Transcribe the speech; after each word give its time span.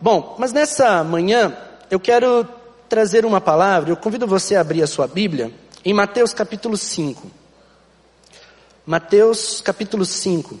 Bom, 0.00 0.36
mas 0.38 0.52
nessa 0.52 1.04
manhã 1.04 1.56
eu 1.90 2.00
quero 2.00 2.46
trazer 2.88 3.24
uma 3.24 3.40
palavra, 3.40 3.90
eu 3.90 3.96
convido 3.96 4.26
você 4.26 4.56
a 4.56 4.60
abrir 4.60 4.82
a 4.82 4.86
sua 4.86 5.06
Bíblia 5.06 5.52
em 5.84 5.92
Mateus 5.92 6.32
capítulo 6.32 6.76
5. 6.76 7.30
Mateus 8.86 9.60
capítulo 9.60 10.04
5. 10.04 10.58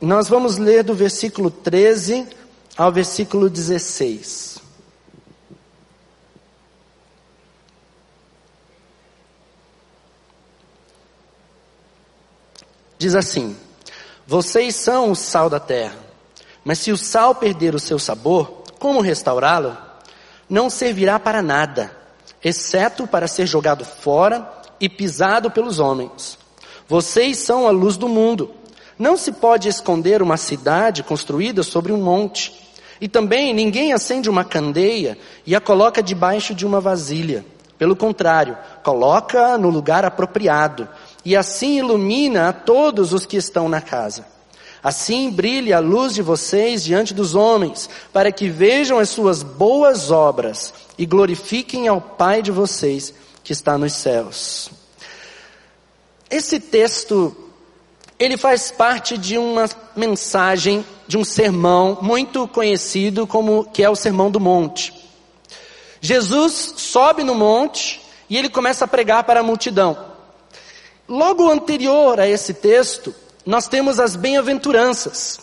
Nós 0.00 0.28
vamos 0.28 0.56
ler 0.56 0.84
do 0.84 0.94
versículo 0.94 1.50
13 1.50 2.26
ao 2.76 2.92
versículo 2.92 3.50
16. 3.50 4.58
Diz 12.96 13.14
assim: 13.14 13.56
Vocês 14.26 14.74
são 14.74 15.12
o 15.12 15.16
sal 15.16 15.50
da 15.50 15.60
terra, 15.60 15.96
mas 16.68 16.80
se 16.80 16.92
o 16.92 16.98
sal 16.98 17.34
perder 17.34 17.74
o 17.74 17.80
seu 17.80 17.98
sabor, 17.98 18.62
como 18.78 19.00
restaurá-lo? 19.00 19.74
Não 20.50 20.68
servirá 20.68 21.18
para 21.18 21.40
nada, 21.40 21.90
exceto 22.44 23.06
para 23.06 23.26
ser 23.26 23.46
jogado 23.46 23.86
fora 23.86 24.46
e 24.78 24.86
pisado 24.86 25.50
pelos 25.50 25.78
homens. 25.78 26.38
Vocês 26.86 27.38
são 27.38 27.66
a 27.66 27.70
luz 27.70 27.96
do 27.96 28.06
mundo. 28.06 28.50
Não 28.98 29.16
se 29.16 29.32
pode 29.32 29.66
esconder 29.66 30.20
uma 30.20 30.36
cidade 30.36 31.02
construída 31.02 31.62
sobre 31.62 31.90
um 31.90 32.02
monte. 32.02 32.52
E 33.00 33.08
também 33.08 33.54
ninguém 33.54 33.94
acende 33.94 34.28
uma 34.28 34.44
candeia 34.44 35.16
e 35.46 35.56
a 35.56 35.62
coloca 35.62 36.02
debaixo 36.02 36.54
de 36.54 36.66
uma 36.66 36.82
vasilha. 36.82 37.46
Pelo 37.78 37.96
contrário, 37.96 38.58
coloca 38.82 39.56
no 39.56 39.70
lugar 39.70 40.04
apropriado 40.04 40.86
e 41.24 41.34
assim 41.34 41.78
ilumina 41.78 42.50
a 42.50 42.52
todos 42.52 43.14
os 43.14 43.24
que 43.24 43.38
estão 43.38 43.70
na 43.70 43.80
casa. 43.80 44.36
Assim 44.82 45.30
brilhe 45.30 45.72
a 45.72 45.80
luz 45.80 46.14
de 46.14 46.22
vocês 46.22 46.84
diante 46.84 47.12
dos 47.12 47.34
homens, 47.34 47.88
para 48.12 48.30
que 48.30 48.48
vejam 48.48 48.98
as 48.98 49.08
suas 49.08 49.42
boas 49.42 50.10
obras 50.10 50.72
e 50.96 51.04
glorifiquem 51.04 51.88
ao 51.88 52.00
Pai 52.00 52.42
de 52.42 52.52
vocês 52.52 53.12
que 53.42 53.52
está 53.52 53.76
nos 53.76 53.92
céus. 53.94 54.70
Esse 56.30 56.60
texto, 56.60 57.34
ele 58.18 58.36
faz 58.36 58.70
parte 58.70 59.16
de 59.16 59.38
uma 59.38 59.68
mensagem, 59.96 60.84
de 61.06 61.16
um 61.16 61.24
sermão 61.24 61.98
muito 62.02 62.46
conhecido 62.46 63.26
como 63.26 63.64
que 63.64 63.82
é 63.82 63.88
o 63.88 63.96
Sermão 63.96 64.30
do 64.30 64.38
Monte. 64.38 64.92
Jesus 66.00 66.74
sobe 66.76 67.24
no 67.24 67.34
monte 67.34 68.00
e 68.28 68.36
ele 68.36 68.48
começa 68.48 68.84
a 68.84 68.88
pregar 68.88 69.24
para 69.24 69.40
a 69.40 69.42
multidão. 69.42 69.96
Logo 71.08 71.50
anterior 71.50 72.20
a 72.20 72.28
esse 72.28 72.54
texto, 72.54 73.14
nós 73.48 73.66
temos 73.66 73.98
as 73.98 74.14
bem-aventuranças. 74.14 75.40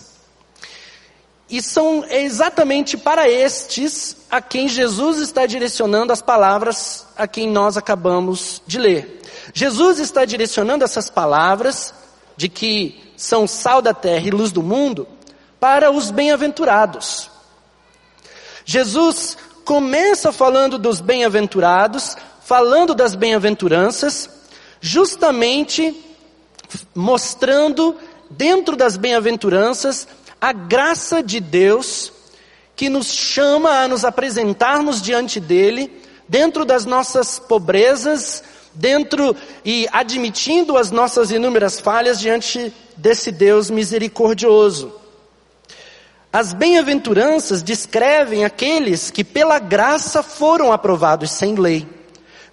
E 1.49 1.59
são 1.59 2.05
exatamente 2.07 2.95
para 2.97 3.27
estes 3.27 4.15
a 4.29 4.39
quem 4.39 4.69
Jesus 4.69 5.17
está 5.17 5.47
direcionando 5.47 6.13
as 6.13 6.21
palavras 6.21 7.07
a 7.17 7.27
quem 7.27 7.49
nós 7.49 7.77
acabamos 7.77 8.61
de 8.67 8.77
ler. 8.77 9.21
Jesus 9.55 9.97
está 9.97 10.23
direcionando 10.23 10.83
essas 10.83 11.09
palavras 11.09 11.95
de 12.37 12.47
que 12.47 13.11
são 13.17 13.47
sal 13.47 13.81
da 13.81 13.91
terra 13.91 14.27
e 14.27 14.29
luz 14.29 14.51
do 14.51 14.61
mundo 14.61 15.07
para 15.59 15.89
os 15.89 16.11
bem-aventurados. 16.11 17.31
Jesus 18.65 19.35
começa 19.63 20.31
falando 20.31 20.77
dos 20.77 21.01
bem-aventurados, 21.01 22.15
falando 22.43 22.93
das 22.93 23.15
bem-aventuranças, 23.15 24.29
justamente 24.79 26.04
mostrando 26.94 27.95
dentro 28.30 28.75
das 28.75 28.97
bem-aventuranças 28.97 30.08
a 30.39 30.52
graça 30.52 31.22
de 31.23 31.39
Deus 31.39 32.11
que 32.75 32.89
nos 32.89 33.07
chama 33.07 33.69
a 33.69 33.88
nos 33.88 34.03
apresentarmos 34.03 35.02
diante 35.02 35.39
dele, 35.39 35.91
dentro 36.27 36.66
das 36.66 36.85
nossas 36.85 37.39
pobrezas, 37.39 38.44
dentro 38.73 39.35
e 39.63 39.88
admitindo 39.91 40.78
as 40.78 40.91
nossas 40.91 41.31
inúmeras 41.31 41.79
falhas 41.79 42.19
diante 42.19 42.73
desse 42.97 43.31
Deus 43.31 43.69
misericordioso. 43.69 44.94
As 46.34 46.51
bem-aventuranças 46.51 47.63
descrevem 47.63 48.44
aqueles 48.44 49.09
que 49.09 49.23
pela 49.23 49.57
graça 49.57 50.22
foram 50.22 50.73
aprovados 50.73 51.31
sem 51.31 51.56
lei 51.56 51.88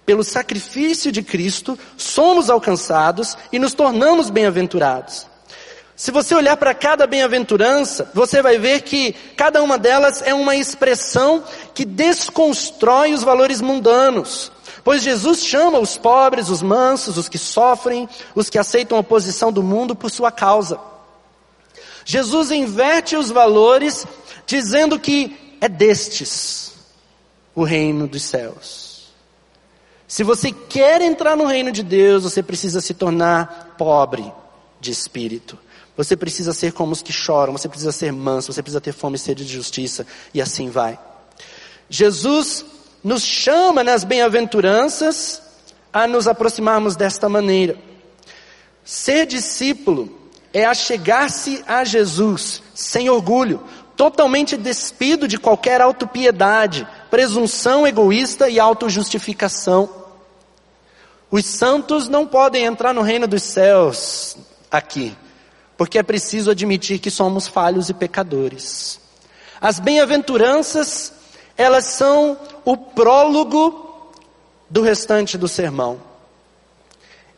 pelo 0.05 0.23
sacrifício 0.23 1.11
de 1.11 1.21
Cristo, 1.21 1.77
somos 1.97 2.49
alcançados 2.49 3.37
e 3.51 3.59
nos 3.59 3.73
tornamos 3.73 4.29
bem-aventurados. 4.29 5.27
Se 5.95 6.11
você 6.11 6.33
olhar 6.33 6.57
para 6.57 6.73
cada 6.73 7.05
bem-aventurança, 7.05 8.09
você 8.13 8.41
vai 8.41 8.57
ver 8.57 8.81
que 8.81 9.13
cada 9.37 9.61
uma 9.61 9.77
delas 9.77 10.21
é 10.23 10.33
uma 10.33 10.55
expressão 10.55 11.43
que 11.73 11.85
desconstrói 11.85 13.13
os 13.13 13.23
valores 13.23 13.61
mundanos. 13.61 14.51
Pois 14.83 15.03
Jesus 15.03 15.43
chama 15.43 15.79
os 15.79 15.97
pobres, 15.97 16.49
os 16.49 16.61
mansos, 16.61 17.17
os 17.17 17.29
que 17.29 17.37
sofrem, 17.37 18.09
os 18.35 18.49
que 18.49 18.57
aceitam 18.57 18.97
a 18.97 19.01
oposição 19.01 19.51
do 19.51 19.63
mundo 19.63 19.95
por 19.95 20.09
sua 20.09 20.31
causa. 20.31 20.79
Jesus 22.03 22.51
inverte 22.51 23.15
os 23.15 23.29
valores, 23.29 24.05
dizendo 24.45 24.99
que 24.99 25.57
é 25.61 25.69
destes 25.69 26.73
o 27.55 27.63
reino 27.63 28.07
dos 28.07 28.23
céus. 28.23 28.82
Se 30.13 30.23
você 30.23 30.51
quer 30.51 31.01
entrar 31.01 31.35
no 31.35 31.47
reino 31.47 31.71
de 31.71 31.81
Deus, 31.81 32.21
você 32.21 32.43
precisa 32.43 32.79
se 32.79 32.93
tornar 32.93 33.73
pobre 33.79 34.31
de 34.79 34.91
espírito. 34.91 35.57
Você 35.97 36.15
precisa 36.15 36.53
ser 36.53 36.71
como 36.71 36.91
os 36.91 37.01
que 37.01 37.11
choram, 37.11 37.51
você 37.51 37.67
precisa 37.67 37.91
ser 37.91 38.13
manso, 38.13 38.53
você 38.53 38.61
precisa 38.61 38.79
ter 38.79 38.91
fome 38.91 39.15
e 39.15 39.19
sede 39.19 39.43
de 39.43 39.51
justiça, 39.51 40.05
e 40.31 40.39
assim 40.39 40.69
vai. 40.69 40.99
Jesus 41.89 42.63
nos 43.03 43.23
chama 43.23 43.83
nas 43.83 44.03
bem-aventuranças 44.03 45.41
a 45.91 46.05
nos 46.05 46.27
aproximarmos 46.27 46.95
desta 46.95 47.27
maneira. 47.27 47.75
Ser 48.85 49.25
discípulo 49.25 50.15
é 50.53 50.63
achegar-se 50.63 51.63
a 51.67 51.83
Jesus 51.83 52.61
sem 52.75 53.09
orgulho, 53.09 53.63
totalmente 53.97 54.57
despido 54.57 55.27
de 55.27 55.39
qualquer 55.39 55.81
autopiedade, 55.81 56.87
presunção 57.09 57.87
egoísta 57.87 58.47
e 58.47 58.59
autojustificação. 58.59 60.02
Os 61.33 61.47
santos 61.47 62.07
não 62.07 62.27
podem 62.27 62.63
entrar 62.63 62.93
no 62.93 63.01
reino 63.01 63.25
dos 63.27 63.41
céus 63.41 64.37
aqui, 64.69 65.17
porque 65.75 65.97
é 65.97 66.03
preciso 66.03 66.51
admitir 66.51 66.99
que 66.99 67.09
somos 67.09 67.47
falhos 67.47 67.89
e 67.89 67.93
pecadores. 67.95 68.99
As 69.59 69.79
bem-aventuranças, 69.79 71.11
elas 71.57 71.85
são 71.85 72.37
o 72.63 72.77
prólogo 72.77 74.13
do 74.69 74.83
restante 74.83 75.35
do 75.35 75.47
sermão. 75.47 75.99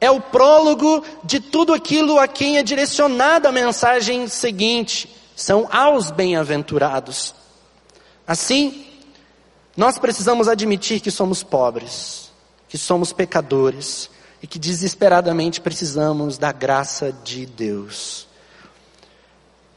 É 0.01 0.11
o 0.11 0.19
prólogo 0.19 1.01
de 1.23 1.39
tudo 1.39 1.73
aquilo 1.73 2.19
a 2.19 2.27
quem 2.27 2.57
é 2.57 2.63
direcionada 2.63 3.47
a 3.47 3.53
mensagem 3.53 4.27
seguinte, 4.27 5.09
são 5.37 5.69
aos 5.71 6.11
bem-aventurados. 6.11 7.33
Assim, 8.27 8.87
nós 9.77 9.97
precisamos 9.97 10.49
admitir 10.49 10.99
que 10.99 11.09
somos 11.09 11.43
pobres 11.43 12.24
que 12.75 12.79
somos 12.79 13.13
pecadores 13.13 14.09
e 14.43 14.47
que 14.47 14.59
desesperadamente 14.59 15.61
precisamos 15.61 16.37
da 16.37 16.51
graça 16.51 17.09
de 17.23 17.45
Deus. 17.45 18.27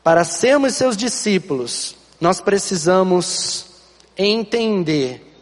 Para 0.03 0.25
sermos 0.25 0.75
seus 0.75 0.97
discípulos, 0.97 1.95
nós 2.21 2.41
precisamos 2.41 3.67
entender 4.17 5.33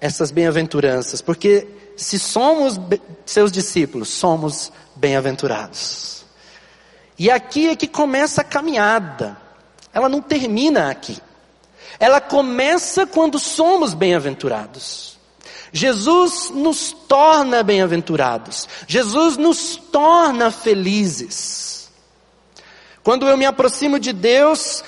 essas 0.00 0.30
bem-aventuranças, 0.30 1.20
porque 1.20 1.68
se 1.94 2.18
somos 2.18 2.80
seus 3.26 3.52
discípulos, 3.52 4.08
somos 4.08 4.72
bem-aventurados. 4.96 6.24
E 7.18 7.30
aqui 7.30 7.68
é 7.68 7.76
que 7.76 7.86
começa 7.86 8.40
a 8.40 8.44
caminhada. 8.44 9.36
Ela 9.92 10.08
não 10.08 10.22
termina 10.22 10.88
aqui. 10.88 11.20
Ela 12.00 12.18
começa 12.18 13.06
quando 13.06 13.38
somos 13.38 13.92
bem-aventurados. 13.92 15.13
Jesus 15.76 16.50
nos 16.50 16.92
torna 16.92 17.64
bem-aventurados. 17.64 18.68
Jesus 18.86 19.36
nos 19.36 19.74
torna 19.74 20.52
felizes. 20.52 21.90
Quando 23.02 23.26
eu 23.26 23.36
me 23.36 23.44
aproximo 23.44 23.98
de 23.98 24.12
Deus 24.12 24.84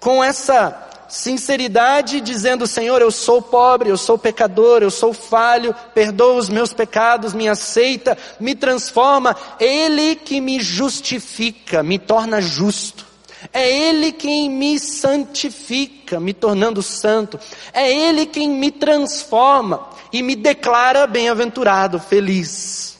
com 0.00 0.24
essa 0.24 0.88
sinceridade, 1.10 2.22
dizendo: 2.22 2.66
Senhor, 2.66 3.02
eu 3.02 3.10
sou 3.10 3.42
pobre, 3.42 3.90
eu 3.90 3.98
sou 3.98 4.16
pecador, 4.16 4.82
eu 4.82 4.90
sou 4.90 5.12
falho, 5.12 5.74
perdoa 5.92 6.38
os 6.38 6.48
meus 6.48 6.72
pecados, 6.72 7.34
me 7.34 7.46
aceita, 7.46 8.16
me 8.40 8.54
transforma. 8.54 9.36
Ele 9.60 10.16
que 10.16 10.40
me 10.40 10.58
justifica, 10.58 11.82
me 11.82 11.98
torna 11.98 12.40
justo. 12.40 13.09
É 13.52 13.68
Ele 13.68 14.12
quem 14.12 14.48
me 14.48 14.78
santifica, 14.78 16.20
me 16.20 16.32
tornando 16.32 16.82
santo. 16.82 17.38
É 17.72 17.90
Ele 17.90 18.26
quem 18.26 18.48
me 18.48 18.70
transforma 18.70 19.88
e 20.12 20.22
me 20.22 20.36
declara 20.36 21.06
bem-aventurado, 21.06 21.98
feliz. 21.98 22.98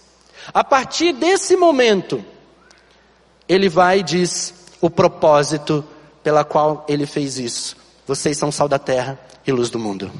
A 0.52 0.64
partir 0.64 1.12
desse 1.12 1.56
momento, 1.56 2.24
Ele 3.48 3.68
vai 3.68 4.00
e 4.00 4.02
diz 4.02 4.54
o 4.80 4.88
propósito 4.88 5.84
pela 6.22 6.44
qual 6.44 6.84
ele 6.88 7.06
fez 7.06 7.38
isso. 7.38 7.76
Vocês 8.06 8.36
são 8.36 8.50
sal 8.50 8.68
da 8.68 8.78
terra 8.78 9.18
e 9.46 9.52
luz 9.52 9.70
do 9.70 9.78
mundo. 9.78 10.10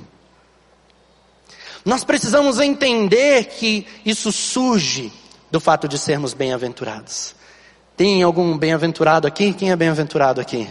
Nós 1.84 2.04
precisamos 2.04 2.60
entender 2.60 3.46
que 3.46 3.86
isso 4.04 4.30
surge 4.30 5.10
do 5.50 5.58
fato 5.58 5.88
de 5.88 5.98
sermos 5.98 6.34
bem-aventurados. 6.34 7.34
Tem 8.00 8.22
algum 8.22 8.56
bem-aventurado 8.56 9.28
aqui? 9.28 9.52
Quem 9.52 9.72
é 9.72 9.76
bem-aventurado 9.76 10.40
aqui? 10.40 10.66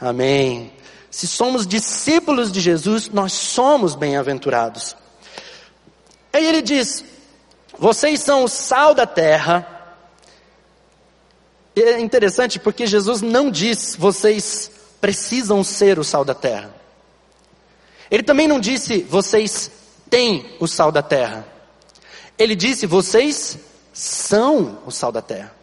Amém. 0.00 0.72
Se 1.10 1.26
somos 1.26 1.66
discípulos 1.66 2.50
de 2.50 2.58
Jesus, 2.58 3.10
nós 3.10 3.34
somos 3.34 3.94
bem-aventurados. 3.94 4.96
Aí 6.32 6.46
ele 6.46 6.62
diz: 6.62 7.04
vocês 7.78 8.20
são 8.20 8.44
o 8.44 8.48
sal 8.48 8.94
da 8.94 9.04
terra. 9.06 9.92
É 11.76 12.00
interessante 12.00 12.58
porque 12.58 12.86
Jesus 12.86 13.20
não 13.20 13.50
diz, 13.50 13.94
vocês 13.94 14.70
precisam 15.02 15.62
ser 15.62 15.98
o 15.98 16.02
sal 16.02 16.24
da 16.24 16.34
terra. 16.34 16.74
Ele 18.10 18.22
também 18.22 18.48
não 18.48 18.58
disse, 18.58 19.02
vocês 19.02 19.70
têm 20.08 20.56
o 20.58 20.66
sal 20.66 20.90
da 20.90 21.02
terra. 21.02 21.46
Ele 22.38 22.56
disse, 22.56 22.86
vocês 22.86 23.58
são 23.92 24.78
o 24.86 24.90
sal 24.90 25.12
da 25.12 25.20
terra. 25.20 25.57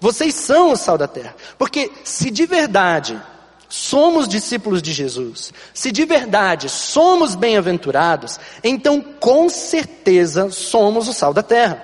Vocês 0.00 0.34
são 0.34 0.72
o 0.72 0.76
sal 0.76 0.96
da 0.96 1.08
terra. 1.08 1.34
Porque 1.56 1.90
se 2.04 2.30
de 2.30 2.46
verdade 2.46 3.20
somos 3.68 4.26
discípulos 4.26 4.80
de 4.80 4.92
Jesus, 4.92 5.52
se 5.74 5.92
de 5.92 6.04
verdade 6.04 6.68
somos 6.68 7.34
bem-aventurados, 7.34 8.40
então 8.64 9.00
com 9.00 9.48
certeza 9.48 10.50
somos 10.50 11.06
o 11.08 11.12
sal 11.12 11.34
da 11.34 11.42
terra. 11.42 11.82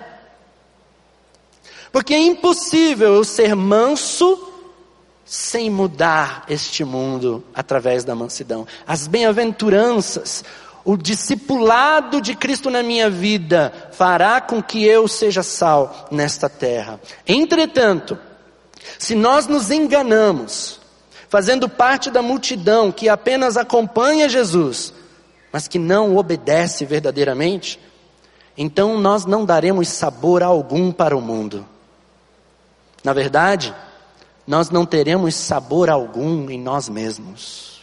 Porque 1.93 2.15
é 2.15 2.19
impossível 2.19 3.15
eu 3.15 3.25
ser 3.25 3.55
manso 3.55 4.51
sem 5.25 5.71
mudar 5.71 6.45
este 6.49 6.85
mundo 6.85 7.45
através 7.55 8.05
da 8.05 8.15
mansidão. 8.15 8.67
As 8.87 9.07
bem-aventuranças, 9.07 10.45
o 10.85 10.97
discipulado 10.97 12.21
de 12.21 12.35
Cristo 12.35 12.69
na 12.69 12.83
minha 12.83 13.09
vida 13.09 13.73
fará 13.93 14.41
com 14.41 14.63
que 14.63 14.85
eu 14.85 15.09
seja 15.09 15.43
sal 15.43 16.07
nesta 16.11 16.49
terra. 16.49 17.01
Entretanto, 17.27 18.19
se 18.99 19.15
nós 19.15 19.47
nos 19.47 19.71
enganamos, 19.71 20.79
fazendo 21.29 21.69
parte 21.69 22.11
da 22.11 22.21
multidão 22.21 22.93
que 22.93 23.09
apenas 23.09 23.57
acompanha 23.57 24.29
Jesus, 24.29 24.93
mas 25.51 25.67
que 25.67 25.79
não 25.79 26.17
obedece 26.17 26.85
verdadeiramente, 26.85 27.81
então 28.57 28.99
nós 29.01 29.25
não 29.25 29.45
daremos 29.45 29.89
sabor 29.89 30.43
algum 30.43 30.93
para 30.93 31.17
o 31.17 31.21
mundo. 31.21 31.67
Na 33.03 33.13
verdade, 33.13 33.75
nós 34.47 34.71
não 34.71 34.85
teremos 34.85 35.35
sabor 35.35 35.89
algum 35.89 36.51
em 36.51 36.61
nós 36.61 36.89
mesmos. 36.89 37.74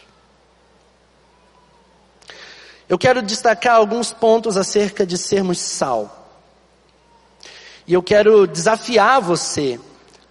Eu 2.92 2.98
quero 2.98 3.22
destacar 3.22 3.76
alguns 3.76 4.12
pontos 4.12 4.54
acerca 4.54 5.06
de 5.06 5.16
sermos 5.16 5.58
sal. 5.58 6.28
E 7.86 7.94
eu 7.94 8.02
quero 8.02 8.46
desafiar 8.46 9.18
você 9.18 9.80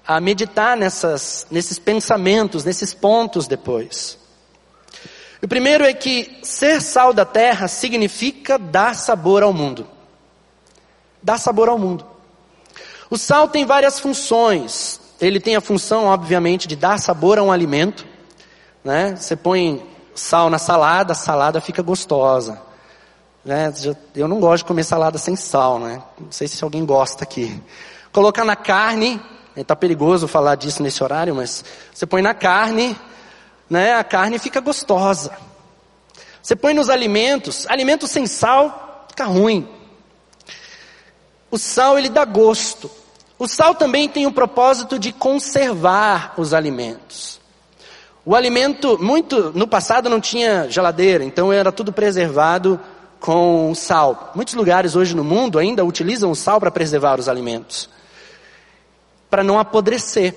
a 0.05 0.21
meditar 0.21 0.77
nessas, 0.77 1.47
nesses 1.49 1.79
pensamentos, 1.79 2.63
nesses 2.63 2.93
pontos 2.93 3.47
depois. 3.47 4.15
O 5.41 5.47
primeiro 5.47 5.83
é 5.83 5.91
que 5.91 6.37
ser 6.43 6.83
sal 6.83 7.13
da 7.13 7.25
terra 7.25 7.67
significa 7.67 8.59
dar 8.59 8.93
sabor 8.93 9.41
ao 9.41 9.51
mundo. 9.51 9.87
Dar 11.19 11.39
sabor 11.39 11.67
ao 11.67 11.79
mundo. 11.79 12.05
O 13.09 13.17
sal 13.17 13.47
tem 13.47 13.65
várias 13.65 13.99
funções. 13.99 15.01
Ele 15.19 15.39
tem 15.39 15.55
a 15.55 15.61
função, 15.61 16.05
obviamente, 16.05 16.67
de 16.67 16.75
dar 16.75 16.99
sabor 16.99 17.39
a 17.39 17.43
um 17.43 17.51
alimento. 17.51 18.05
Né? 18.83 19.15
Você 19.15 19.35
põe 19.35 19.89
sal 20.15 20.49
na 20.49 20.57
salada, 20.57 21.13
a 21.13 21.15
salada 21.15 21.61
fica 21.61 21.81
gostosa. 21.81 22.61
Né? 23.43 23.73
Eu 24.15 24.27
não 24.27 24.39
gosto 24.39 24.63
de 24.63 24.67
comer 24.67 24.83
salada 24.83 25.17
sem 25.17 25.35
sal, 25.35 25.79
né? 25.79 26.01
Não 26.19 26.31
sei 26.31 26.47
se 26.47 26.63
alguém 26.63 26.85
gosta 26.85 27.23
aqui. 27.23 27.61
Colocar 28.11 28.45
na 28.45 28.55
carne, 28.55 29.19
Está 29.55 29.75
perigoso 29.75 30.29
falar 30.29 30.55
disso 30.55 30.81
nesse 30.81 31.03
horário, 31.03 31.35
mas 31.35 31.63
você 31.93 32.05
põe 32.05 32.21
na 32.21 32.33
carne, 32.33 32.95
né? 33.69 33.95
A 33.95 34.03
carne 34.03 34.39
fica 34.39 34.61
gostosa. 34.61 35.33
Você 36.41 36.55
põe 36.55 36.73
nos 36.73 36.89
alimentos, 36.89 37.67
alimento 37.67 38.07
sem 38.07 38.25
sal 38.25 39.05
fica 39.09 39.25
ruim. 39.25 39.67
O 41.49 41.57
sal 41.57 41.99
ele 41.99 42.07
dá 42.07 42.23
gosto. 42.23 42.89
O 43.37 43.45
sal 43.45 43.75
também 43.75 44.07
tem 44.07 44.25
o 44.25 44.31
propósito 44.31 44.97
de 44.97 45.11
conservar 45.11 46.33
os 46.37 46.53
alimentos. 46.53 47.40
O 48.25 48.35
alimento, 48.35 48.97
muito, 49.01 49.51
no 49.55 49.67
passado 49.67 50.09
não 50.09 50.21
tinha 50.21 50.69
geladeira, 50.69 51.23
então 51.23 51.51
era 51.51 51.71
tudo 51.71 51.91
preservado 51.91 52.79
com 53.19 53.73
sal. 53.75 54.31
Muitos 54.35 54.53
lugares 54.53 54.95
hoje 54.95 55.15
no 55.15 55.23
mundo 55.23 55.57
ainda 55.57 55.83
utilizam 55.83 56.29
o 56.31 56.35
sal 56.35 56.59
para 56.59 56.71
preservar 56.71 57.19
os 57.19 57.27
alimentos 57.27 57.89
para 59.31 59.45
não 59.45 59.57
apodrecer. 59.57 60.35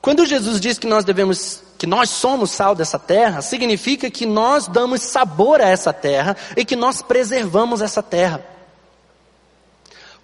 Quando 0.00 0.24
Jesus 0.24 0.60
diz 0.60 0.78
que 0.78 0.86
nós 0.86 1.04
devemos, 1.04 1.62
que 1.76 1.86
nós 1.86 2.08
somos 2.08 2.52
sal 2.52 2.76
dessa 2.76 2.98
terra, 2.98 3.42
significa 3.42 4.08
que 4.08 4.24
nós 4.24 4.68
damos 4.68 5.02
sabor 5.02 5.60
a 5.60 5.68
essa 5.68 5.92
terra 5.92 6.36
e 6.56 6.64
que 6.64 6.76
nós 6.76 7.02
preservamos 7.02 7.82
essa 7.82 8.02
terra. 8.02 8.40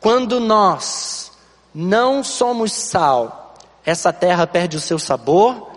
Quando 0.00 0.38
nós 0.38 1.32
não 1.74 2.22
somos 2.22 2.72
sal, 2.72 3.56
essa 3.84 4.12
terra 4.12 4.46
perde 4.46 4.76
o 4.76 4.80
seu 4.80 4.98
sabor 4.98 5.68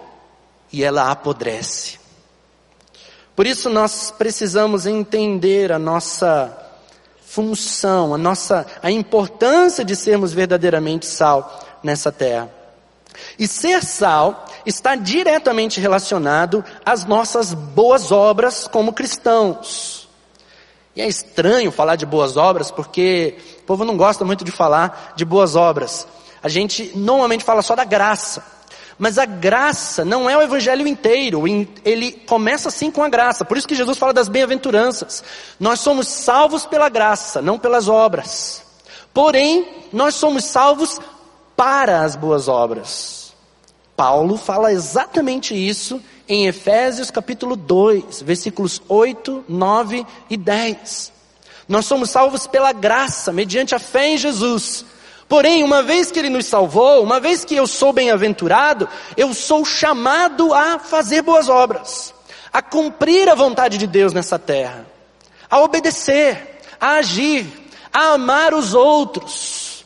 e 0.71 0.83
ela 0.83 1.11
apodrece. 1.11 1.99
Por 3.35 3.47
isso 3.47 3.69
nós 3.69 4.11
precisamos 4.11 4.85
entender 4.85 5.71
a 5.71 5.79
nossa 5.79 6.57
função, 7.25 8.13
a 8.13 8.17
nossa 8.17 8.65
a 8.83 8.91
importância 8.91 9.85
de 9.85 9.95
sermos 9.95 10.33
verdadeiramente 10.33 11.05
sal 11.05 11.59
nessa 11.81 12.11
terra. 12.11 12.49
E 13.37 13.47
ser 13.47 13.83
sal 13.83 14.45
está 14.65 14.95
diretamente 14.95 15.79
relacionado 15.79 16.63
às 16.85 17.05
nossas 17.05 17.53
boas 17.53 18.11
obras 18.11 18.67
como 18.67 18.93
cristãos. 18.93 20.09
E 20.95 21.01
é 21.01 21.07
estranho 21.07 21.71
falar 21.71 21.95
de 21.95 22.05
boas 22.05 22.35
obras 22.35 22.69
porque 22.69 23.37
o 23.59 23.63
povo 23.63 23.85
não 23.85 23.95
gosta 23.95 24.25
muito 24.25 24.43
de 24.43 24.51
falar 24.51 25.13
de 25.15 25.23
boas 25.23 25.55
obras. 25.55 26.07
A 26.43 26.49
gente 26.49 26.91
normalmente 26.95 27.43
fala 27.43 27.61
só 27.61 27.75
da 27.75 27.85
graça. 27.85 28.43
Mas 28.97 29.17
a 29.17 29.25
graça 29.25 30.05
não 30.05 30.29
é 30.29 30.37
o 30.37 30.41
evangelho 30.41 30.87
inteiro, 30.87 31.43
ele 31.83 32.11
começa 32.11 32.69
assim 32.69 32.91
com 32.91 33.03
a 33.03 33.09
graça. 33.09 33.43
Por 33.43 33.57
isso 33.57 33.67
que 33.67 33.75
Jesus 33.75 33.97
fala 33.97 34.13
das 34.13 34.27
bem-aventuranças. 34.27 35.23
Nós 35.59 35.79
somos 35.79 36.07
salvos 36.07 36.65
pela 36.65 36.89
graça, 36.89 37.41
não 37.41 37.57
pelas 37.57 37.87
obras. 37.87 38.63
Porém, 39.13 39.67
nós 39.91 40.15
somos 40.15 40.45
salvos 40.45 40.99
para 41.55 42.01
as 42.01 42.15
boas 42.15 42.47
obras. 42.47 43.33
Paulo 43.95 44.37
fala 44.37 44.71
exatamente 44.71 45.53
isso 45.53 46.01
em 46.27 46.47
Efésios 46.47 47.11
capítulo 47.11 47.55
2, 47.55 48.21
versículos 48.21 48.81
8, 48.87 49.45
9 49.47 50.05
e 50.29 50.37
10. 50.37 51.11
Nós 51.67 51.85
somos 51.85 52.09
salvos 52.09 52.47
pela 52.47 52.71
graça, 52.71 53.31
mediante 53.31 53.75
a 53.75 53.79
fé 53.79 54.07
em 54.09 54.17
Jesus. 54.17 54.85
Porém, 55.31 55.63
uma 55.63 55.81
vez 55.81 56.11
que 56.11 56.19
Ele 56.19 56.27
nos 56.27 56.45
salvou, 56.45 57.01
uma 57.01 57.17
vez 57.17 57.45
que 57.45 57.55
eu 57.55 57.65
sou 57.65 57.93
bem-aventurado, 57.93 58.89
eu 59.15 59.33
sou 59.33 59.63
chamado 59.63 60.53
a 60.53 60.77
fazer 60.77 61.21
boas 61.21 61.47
obras, 61.47 62.13
a 62.51 62.61
cumprir 62.61 63.29
a 63.29 63.33
vontade 63.33 63.77
de 63.77 63.87
Deus 63.87 64.11
nessa 64.11 64.37
terra, 64.37 64.85
a 65.49 65.61
obedecer, 65.61 66.59
a 66.81 66.95
agir, 66.95 67.47
a 67.93 68.11
amar 68.11 68.53
os 68.53 68.73
outros, 68.73 69.85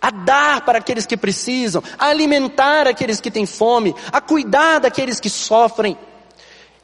a 0.00 0.12
dar 0.12 0.60
para 0.60 0.78
aqueles 0.78 1.06
que 1.06 1.16
precisam, 1.16 1.82
a 1.98 2.06
alimentar 2.06 2.86
aqueles 2.86 3.20
que 3.20 3.32
têm 3.32 3.46
fome, 3.46 3.96
a 4.12 4.20
cuidar 4.20 4.78
daqueles 4.78 5.18
que 5.18 5.28
sofrem. 5.28 5.98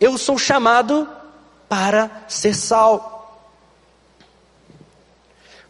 Eu 0.01 0.19
sou 0.19 0.37
chamado 0.37 1.09
para 1.69 2.11
ser 2.27 2.55
sal. 2.55 3.55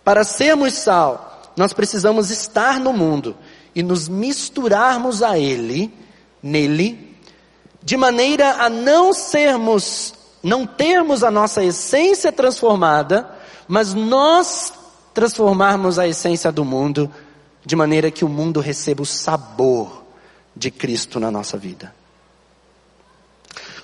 Para 0.02 0.24
sermos 0.24 0.72
sal, 0.72 1.33
nós 1.56 1.72
precisamos 1.72 2.30
estar 2.30 2.80
no 2.80 2.92
mundo 2.92 3.36
e 3.74 3.82
nos 3.82 4.08
misturarmos 4.08 5.22
a 5.22 5.38
Ele, 5.38 5.92
nele, 6.42 7.16
de 7.82 7.96
maneira 7.96 8.64
a 8.64 8.68
não 8.68 9.12
sermos, 9.12 10.14
não 10.42 10.66
termos 10.66 11.22
a 11.22 11.30
nossa 11.30 11.62
essência 11.62 12.32
transformada, 12.32 13.28
mas 13.68 13.94
nós 13.94 14.72
transformarmos 15.12 15.98
a 15.98 16.08
essência 16.08 16.50
do 16.50 16.64
mundo 16.64 17.10
de 17.64 17.76
maneira 17.76 18.10
que 18.10 18.24
o 18.24 18.28
mundo 18.28 18.60
receba 18.60 19.02
o 19.02 19.06
sabor 19.06 20.04
de 20.54 20.70
Cristo 20.70 21.18
na 21.18 21.30
nossa 21.30 21.56
vida. 21.56 21.94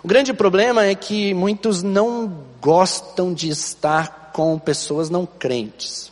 O 0.02 0.08
grande 0.08 0.32
problema 0.32 0.84
é 0.84 0.94
que 0.94 1.34
muitos 1.34 1.82
não 1.82 2.44
gostam 2.60 3.34
de 3.34 3.48
estar 3.48 4.30
com 4.32 4.58
pessoas 4.58 5.10
não 5.10 5.26
crentes. 5.26 6.09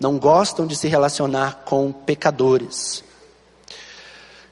Não 0.00 0.18
gostam 0.18 0.66
de 0.66 0.76
se 0.76 0.86
relacionar 0.88 1.62
com 1.64 1.90
pecadores. 1.92 3.02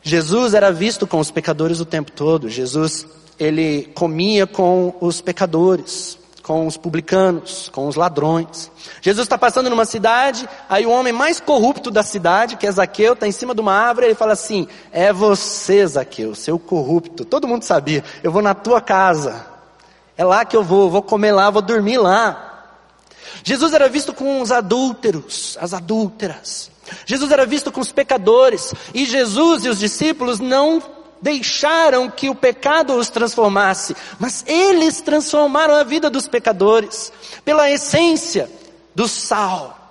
Jesus 0.03 0.55
era 0.55 0.73
visto 0.73 1.07
com 1.07 1.19
os 1.19 1.31
pecadores 1.31 1.81
o 1.81 1.85
tempo 1.85 2.13
todo. 2.13 2.49
Jesus, 2.49 3.07
ele 3.39 3.91
comia 3.95 4.47
com 4.47 4.95
os 5.01 5.21
pecadores, 5.21 6.17
com 6.43 6.65
os 6.65 6.77
publicanos, 6.77 7.69
com 7.73 7.89
os 7.89 7.97
ladrões. 7.97 8.71
Jesus 9.01 9.25
está 9.25 9.37
passando 9.37 9.69
numa 9.69 9.85
cidade, 9.85 10.49
aí 10.69 10.87
o 10.87 10.91
homem 10.91 11.13
mais 11.13 11.41
corrupto 11.41 11.91
da 11.91 12.05
cidade, 12.05 12.57
que 12.57 12.69
é 12.69 12.71
Zaqueu, 12.71 13.15
está 13.15 13.27
em 13.27 13.33
cima 13.33 13.53
de 13.53 13.61
uma 13.61 13.73
árvore, 13.73 14.07
ele 14.07 14.15
fala 14.15 14.33
assim: 14.33 14.69
É 14.93 15.13
você, 15.13 15.85
Zaqueu, 15.85 16.37
seu 16.37 16.57
corrupto. 16.57 17.25
Todo 17.25 17.49
mundo 17.49 17.65
sabia, 17.65 18.05
eu 18.23 18.31
vou 18.31 18.43
na 18.43 18.55
tua 18.55 18.81
casa. 18.81 19.45
É 20.17 20.25
lá 20.25 20.45
que 20.45 20.57
eu 20.57 20.63
vou, 20.63 20.89
vou 20.89 21.03
comer 21.03 21.33
lá, 21.33 21.51
vou 21.51 21.63
dormir 21.63 21.99
lá. 21.99 22.56
Jesus 23.43 23.73
era 23.73 23.89
visto 23.89 24.13
com 24.13 24.41
os 24.41 24.51
adúlteros, 24.51 25.57
as 25.61 25.73
adúlteras. 25.73 26.71
Jesus 27.05 27.31
era 27.31 27.47
visto 27.47 27.73
com 27.73 27.81
os 27.81 27.93
pecadores. 27.93 28.73
E 28.95 29.05
Jesus 29.05 29.65
e 29.65 29.69
os 29.69 29.79
discípulos 29.79 30.41
não 30.41 30.83
deixaram 31.21 32.11
que 32.11 32.29
o 32.29 32.35
pecado 32.35 32.95
os 32.95 33.09
transformasse, 33.09 33.97
mas 34.19 34.45
eles 34.47 35.01
transformaram 35.01 35.75
a 35.75 35.83
vida 35.83 36.11
dos 36.11 36.29
pecadores 36.29 37.13
pela 37.45 37.71
essência 37.71 38.51
do 38.95 39.09
sal 39.09 39.91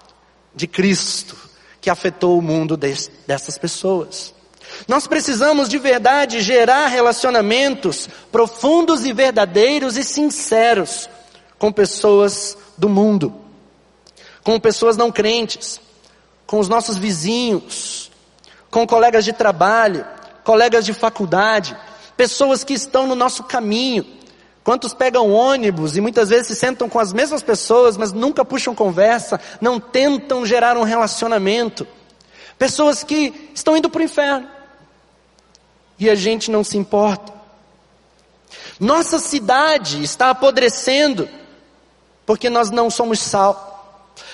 de 0.54 0.68
Cristo 0.68 1.36
que 1.82 1.90
afetou 1.90 2.38
o 2.38 2.42
mundo 2.42 2.76
dessas 2.76 3.58
pessoas. 3.58 4.34
Nós 4.88 5.06
precisamos 5.06 5.70
de 5.70 5.78
verdade 5.78 6.42
gerar 6.42 6.88
relacionamentos 6.88 8.10
profundos 8.32 9.06
e 9.06 9.14
verdadeiros 9.14 9.96
e 9.96 10.04
sinceros 10.04 11.08
com 11.60 11.72
pessoas 11.72 12.58
do 12.78 12.90
mundo, 12.90 13.34
com 14.44 14.60
pessoas 14.60 14.98
não 14.98 15.12
crentes, 15.12 15.80
com 16.46 16.60
os 16.60 16.70
nossos 16.70 16.98
vizinhos, 16.98 18.12
com 18.70 18.86
colegas 18.86 19.26
de 19.26 19.34
trabalho, 19.34 20.06
colegas 20.44 20.86
de 20.86 20.94
faculdade, 20.94 21.76
pessoas 22.16 22.64
que 22.64 22.74
estão 22.74 23.08
no 23.08 23.16
nosso 23.16 23.44
caminho. 23.44 24.06
Quantos 24.64 24.94
pegam 24.94 25.32
ônibus 25.32 25.96
e 25.96 26.02
muitas 26.02 26.30
vezes 26.30 26.48
se 26.48 26.56
sentam 26.56 26.90
com 26.90 27.00
as 27.00 27.14
mesmas 27.14 27.44
pessoas, 27.44 27.98
mas 27.98 28.12
nunca 28.12 28.44
puxam 28.44 28.74
conversa, 28.74 29.40
não 29.62 29.80
tentam 29.80 30.46
gerar 30.46 30.76
um 30.78 30.84
relacionamento. 30.84 31.88
Pessoas 32.58 33.04
que 33.04 33.52
estão 33.54 33.78
indo 33.78 33.90
para 33.90 34.02
o 34.02 34.04
inferno. 34.04 34.48
E 36.00 36.10
a 36.10 36.16
gente 36.16 36.50
não 36.50 36.64
se 36.64 36.78
importa. 36.78 37.32
Nossa 38.80 39.20
cidade 39.20 40.04
está 40.04 40.32
apodrecendo 40.32 41.30
porque 42.26 42.50
nós 42.50 42.72
não 42.72 42.90
somos 42.90 43.20
sal. 43.20 43.74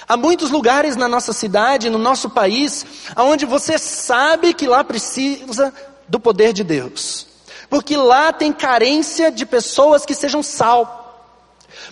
Há 0.08 0.16
muitos 0.16 0.50
lugares 0.50 0.96
na 0.96 1.08
nossa 1.08 1.34
cidade, 1.34 1.90
no 1.90 1.98
nosso 1.98 2.30
país, 2.30 2.86
onde 3.18 3.46
você 3.46 3.78
sabe 3.78 4.54
que 4.54 4.68
lá 4.68 4.84
precisa 4.84 5.74
do 6.08 6.20
poder 6.20 6.54
de 6.54 6.64
Deus. 6.64 7.28
Porque 7.70 7.96
lá 7.96 8.34
tem 8.34 8.52
carência 8.52 9.32
de 9.32 9.46
pessoas 9.46 10.06
que 10.06 10.14
sejam 10.14 10.44
sal. 10.44 11.00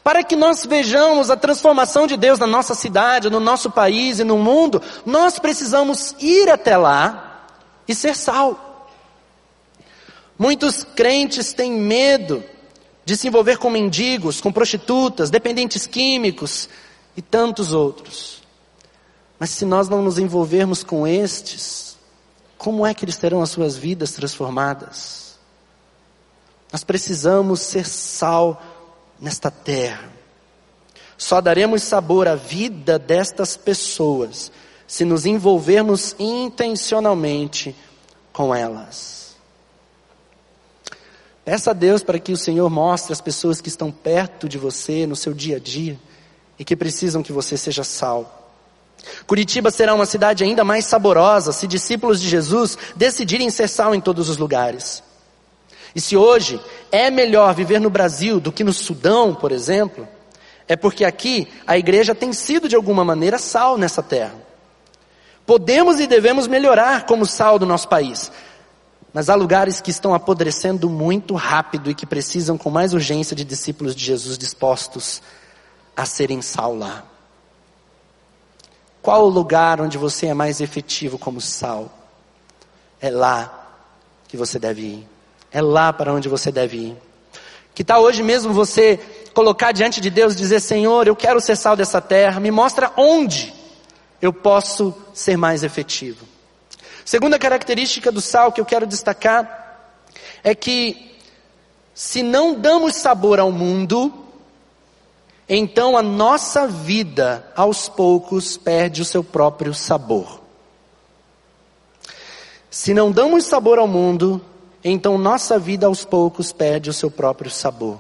Para 0.04 0.24
que 0.24 0.36
nós 0.36 0.66
vejamos 0.66 1.30
a 1.30 1.38
transformação 1.38 2.06
de 2.06 2.18
Deus 2.18 2.38
na 2.38 2.48
nossa 2.48 2.76
cidade, 2.76 3.30
no 3.30 3.40
nosso 3.40 3.72
país 3.72 4.20
e 4.20 4.24
no 4.24 4.38
mundo, 4.38 4.82
nós 5.06 5.40
precisamos 5.40 6.16
ir 6.20 6.50
até 6.50 6.78
lá 6.78 7.48
e 7.88 7.96
ser 7.96 8.16
sal. 8.16 8.88
Muitos 10.38 10.84
crentes 10.84 11.54
têm 11.54 11.72
medo 11.72 12.44
de 13.10 13.18
se 13.18 13.28
envolver 13.28 13.58
com 13.58 13.72
mendigos, 13.72 14.40
com 14.40 14.52
prostitutas, 14.52 15.32
dependentes 15.32 15.88
químicos 15.88 16.70
e 17.18 17.24
tantos 17.24 17.74
outros. 17.74 18.44
Mas 19.40 19.50
se 19.50 19.66
nós 19.66 19.90
não 19.90 20.04
nos 20.04 20.20
envolvermos 20.20 20.84
com 20.84 21.08
estes, 21.08 21.98
como 22.56 22.86
é 22.86 22.94
que 22.94 23.04
eles 23.04 23.18
terão 23.18 23.42
as 23.42 23.50
suas 23.50 23.76
vidas 23.76 24.12
transformadas? 24.12 25.40
Nós 26.72 26.84
precisamos 26.84 27.62
ser 27.62 27.88
sal 27.88 28.62
nesta 29.20 29.50
terra. 29.50 30.08
Só 31.18 31.42
daremos 31.42 31.82
sabor 31.82 32.28
à 32.28 32.36
vida 32.36 33.00
destas 33.00 33.58
pessoas 33.58 34.52
se 34.86 35.04
nos 35.04 35.26
envolvermos 35.26 36.16
intencionalmente 36.20 37.76
com 38.32 38.54
elas. 38.54 39.19
Peça 41.50 41.72
a 41.72 41.74
Deus 41.74 42.04
para 42.04 42.20
que 42.20 42.32
o 42.32 42.38
Senhor 42.38 42.70
mostre 42.70 43.12
as 43.12 43.20
pessoas 43.20 43.60
que 43.60 43.70
estão 43.70 43.92
perto 43.92 44.48
de 44.48 44.60
você 44.60 45.08
no 45.08 45.16
seu 45.16 45.34
dia 45.34 45.56
a 45.56 45.60
dia 45.60 46.00
e 46.60 46.64
que 46.64 46.76
precisam 46.76 47.24
que 47.24 47.34
você 47.34 47.58
seja 47.58 47.84
sal. 47.84 48.54
Curitiba 49.26 49.72
será 49.72 49.96
uma 49.96 50.06
cidade 50.06 50.44
ainda 50.44 50.64
mais 50.64 50.86
saborosa 50.86 51.52
se 51.52 51.66
discípulos 51.66 52.22
de 52.22 52.30
Jesus 52.30 52.78
decidirem 52.96 53.50
ser 53.50 53.68
sal 53.68 53.96
em 53.96 54.00
todos 54.00 54.30
os 54.30 54.38
lugares. 54.38 55.02
E 55.96 56.00
se 56.00 56.16
hoje 56.16 56.62
é 56.92 57.10
melhor 57.10 57.56
viver 57.56 57.82
no 57.82 57.90
Brasil 57.90 58.40
do 58.40 58.52
que 58.52 58.64
no 58.64 58.72
Sudão, 58.72 59.34
por 59.34 59.52
exemplo, 59.52 60.08
é 60.68 60.76
porque 60.76 61.04
aqui 61.04 61.48
a 61.66 61.80
igreja 61.80 62.14
tem 62.14 62.32
sido 62.32 62.70
de 62.70 62.76
alguma 62.76 63.04
maneira 63.04 63.40
sal 63.40 63.76
nessa 63.76 64.04
terra. 64.04 64.36
Podemos 65.48 66.00
e 66.00 66.06
devemos 66.06 66.46
melhorar 66.46 67.08
como 67.08 67.26
sal 67.26 67.58
do 67.58 67.66
nosso 67.66 67.88
país, 67.88 68.32
mas 69.14 69.30
há 69.30 69.36
lugares 69.36 69.82
que 69.82 69.90
estão 69.90 70.14
apodrecendo 70.14 70.90
muito 70.90 71.34
rápido 71.34 71.90
e 71.90 71.96
que 71.96 72.06
precisam 72.06 72.58
com 72.58 72.70
mais 72.70 72.94
urgência 72.94 73.36
de 73.36 73.44
discípulos 73.44 73.96
de 73.96 74.04
Jesus 74.06 74.38
dispostos 74.38 75.22
a 75.96 76.06
serem 76.06 76.42
sal 76.42 76.76
lá. 76.76 77.04
Qual 79.02 79.26
o 79.26 79.30
lugar 79.30 79.82
onde 79.82 79.98
você 79.98 80.28
é 80.28 80.34
mais 80.34 80.62
efetivo 80.62 81.18
como 81.18 81.42
sal? 81.42 81.90
É 83.02 83.10
lá 83.10 83.68
que 84.28 84.38
você 84.38 84.60
deve 84.60 84.82
ir. 84.82 85.10
É 85.52 85.62
lá 85.62 85.92
para 85.92 86.14
onde 86.14 86.30
você 86.30 86.52
deve 86.52 86.78
ir. 86.78 86.98
Que 87.74 87.84
tal 87.84 88.04
hoje 88.04 88.22
mesmo 88.22 88.54
você 88.54 89.00
colocar 89.34 89.72
diante 89.72 90.02
de 90.02 90.10
Deus 90.10 90.34
e 90.34 90.38
dizer: 90.38 90.60
Senhor, 90.60 91.08
eu 91.08 91.16
quero 91.16 91.40
ser 91.40 91.56
sal 91.56 91.76
dessa 91.76 92.02
terra, 92.02 92.40
me 92.40 92.52
mostra 92.52 92.92
onde 92.98 93.54
eu 94.22 94.34
posso 94.34 94.94
ser 95.14 95.38
mais 95.38 95.64
efetivo. 95.64 96.26
Segunda 97.10 97.40
característica 97.40 98.12
do 98.12 98.22
sal 98.22 98.52
que 98.52 98.62
eu 98.62 98.66
quero 98.66 98.86
destacar 98.86 99.98
é 100.44 100.54
que 100.54 101.18
se 101.92 102.22
não 102.22 102.54
damos 102.54 102.98
sabor 102.98 103.40
ao 103.40 103.52
mundo, 103.52 104.14
então 105.50 105.98
a 105.98 106.04
nossa 106.04 106.68
vida 106.68 107.52
aos 107.56 107.90
poucos 107.90 108.58
perde 108.58 109.02
o 109.02 109.06
seu 109.06 109.24
próprio 109.24 109.74
sabor. 109.74 110.40
Se 112.70 112.94
não 112.94 113.12
damos 113.12 113.44
sabor 113.44 113.80
ao 113.80 113.88
mundo, 113.88 114.40
então 114.84 115.18
nossa 115.18 115.58
vida 115.58 115.88
aos 115.88 116.06
poucos 116.06 116.52
perde 116.52 116.92
o 116.92 116.94
seu 116.94 117.10
próprio 117.10 117.50
sabor. 117.50 117.98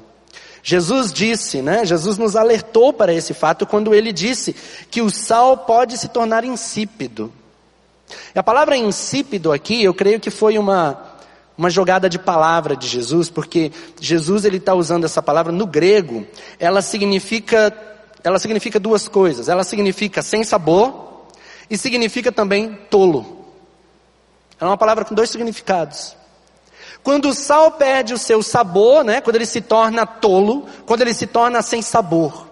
Jesus 0.62 1.12
disse, 1.12 1.63
né? 1.63 1.84
Jesus 1.84 2.20
nos 2.20 2.36
alertou 2.36 2.94
para 2.94 3.12
esse 3.12 3.34
fato 3.34 3.66
quando 3.66 3.96
ele 3.96 4.13
disse 4.13 4.56
que 4.92 5.01
o 5.01 5.10
sal 5.10 5.58
pode 5.58 5.98
se 5.98 6.10
tornar 6.10 6.44
insípido. 6.44 7.34
E 8.34 8.39
a 8.39 8.44
palavra 8.44 8.75
insípido 8.75 9.51
aqui, 9.51 9.84
eu 9.84 9.94
creio 9.94 10.20
que 10.20 10.30
foi 10.30 10.58
uma, 10.58 11.01
uma 11.58 11.70
jogada 11.70 12.10
de 12.10 12.18
palavra 12.18 12.75
de 12.75 12.88
Jesus, 12.88 13.30
porque 13.30 13.72
Jesus 14.00 14.46
ele 14.46 14.58
está 14.58 14.74
usando 14.74 15.06
essa 15.06 15.22
palavra 15.22 15.51
no 15.51 15.66
grego, 15.66 16.25
ela 16.60 16.82
significa, 16.82 17.75
ela 18.24 18.39
significa 18.39 18.80
duas 18.80 19.08
coisas. 19.08 19.50
Ela 19.50 19.63
significa 19.63 20.22
sem 20.22 20.44
sabor 20.44 21.28
e 21.70 21.78
significa 21.78 22.32
também 22.32 22.78
tolo. 22.89 23.46
É 24.60 24.66
uma 24.66 24.78
palavra 24.78 25.06
com 25.06 25.16
dois 25.16 25.30
significados. 25.30 26.16
Quando 27.01 27.30
o 27.30 27.34
sal 27.34 27.72
perde 27.74 28.13
o 28.13 28.18
seu 28.18 28.44
sabor, 28.44 29.04
né, 29.04 29.22
quando 29.22 29.38
ele 29.38 29.46
se 29.46 29.62
torna 29.62 30.06
tolo, 30.06 30.68
quando 30.86 31.01
ele 31.01 31.13
se 31.13 31.28
torna 31.28 31.62
sem 31.62 31.82
sabor. 31.82 32.48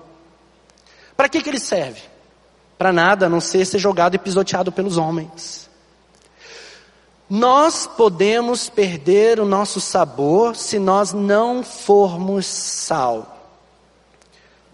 Para 1.16 1.28
que, 1.28 1.42
que 1.42 1.50
ele 1.50 1.60
serve? 1.60 2.02
Para 2.78 2.94
nada 2.94 3.26
a 3.26 3.30
não 3.30 3.42
ser 3.42 3.66
ser 3.66 3.80
jogado 3.80 4.16
e 4.16 4.20
pisoteado 4.20 4.72
pelos 4.72 4.98
homens. 4.98 5.68
Nós 7.30 7.86
podemos 7.86 8.70
perder 8.70 9.40
o 9.40 9.46
nosso 9.46 9.82
sabor 9.82 10.56
se 10.56 10.80
nós 10.80 11.12
não 11.12 11.62
formos 11.62 12.46
sal. 12.46 13.34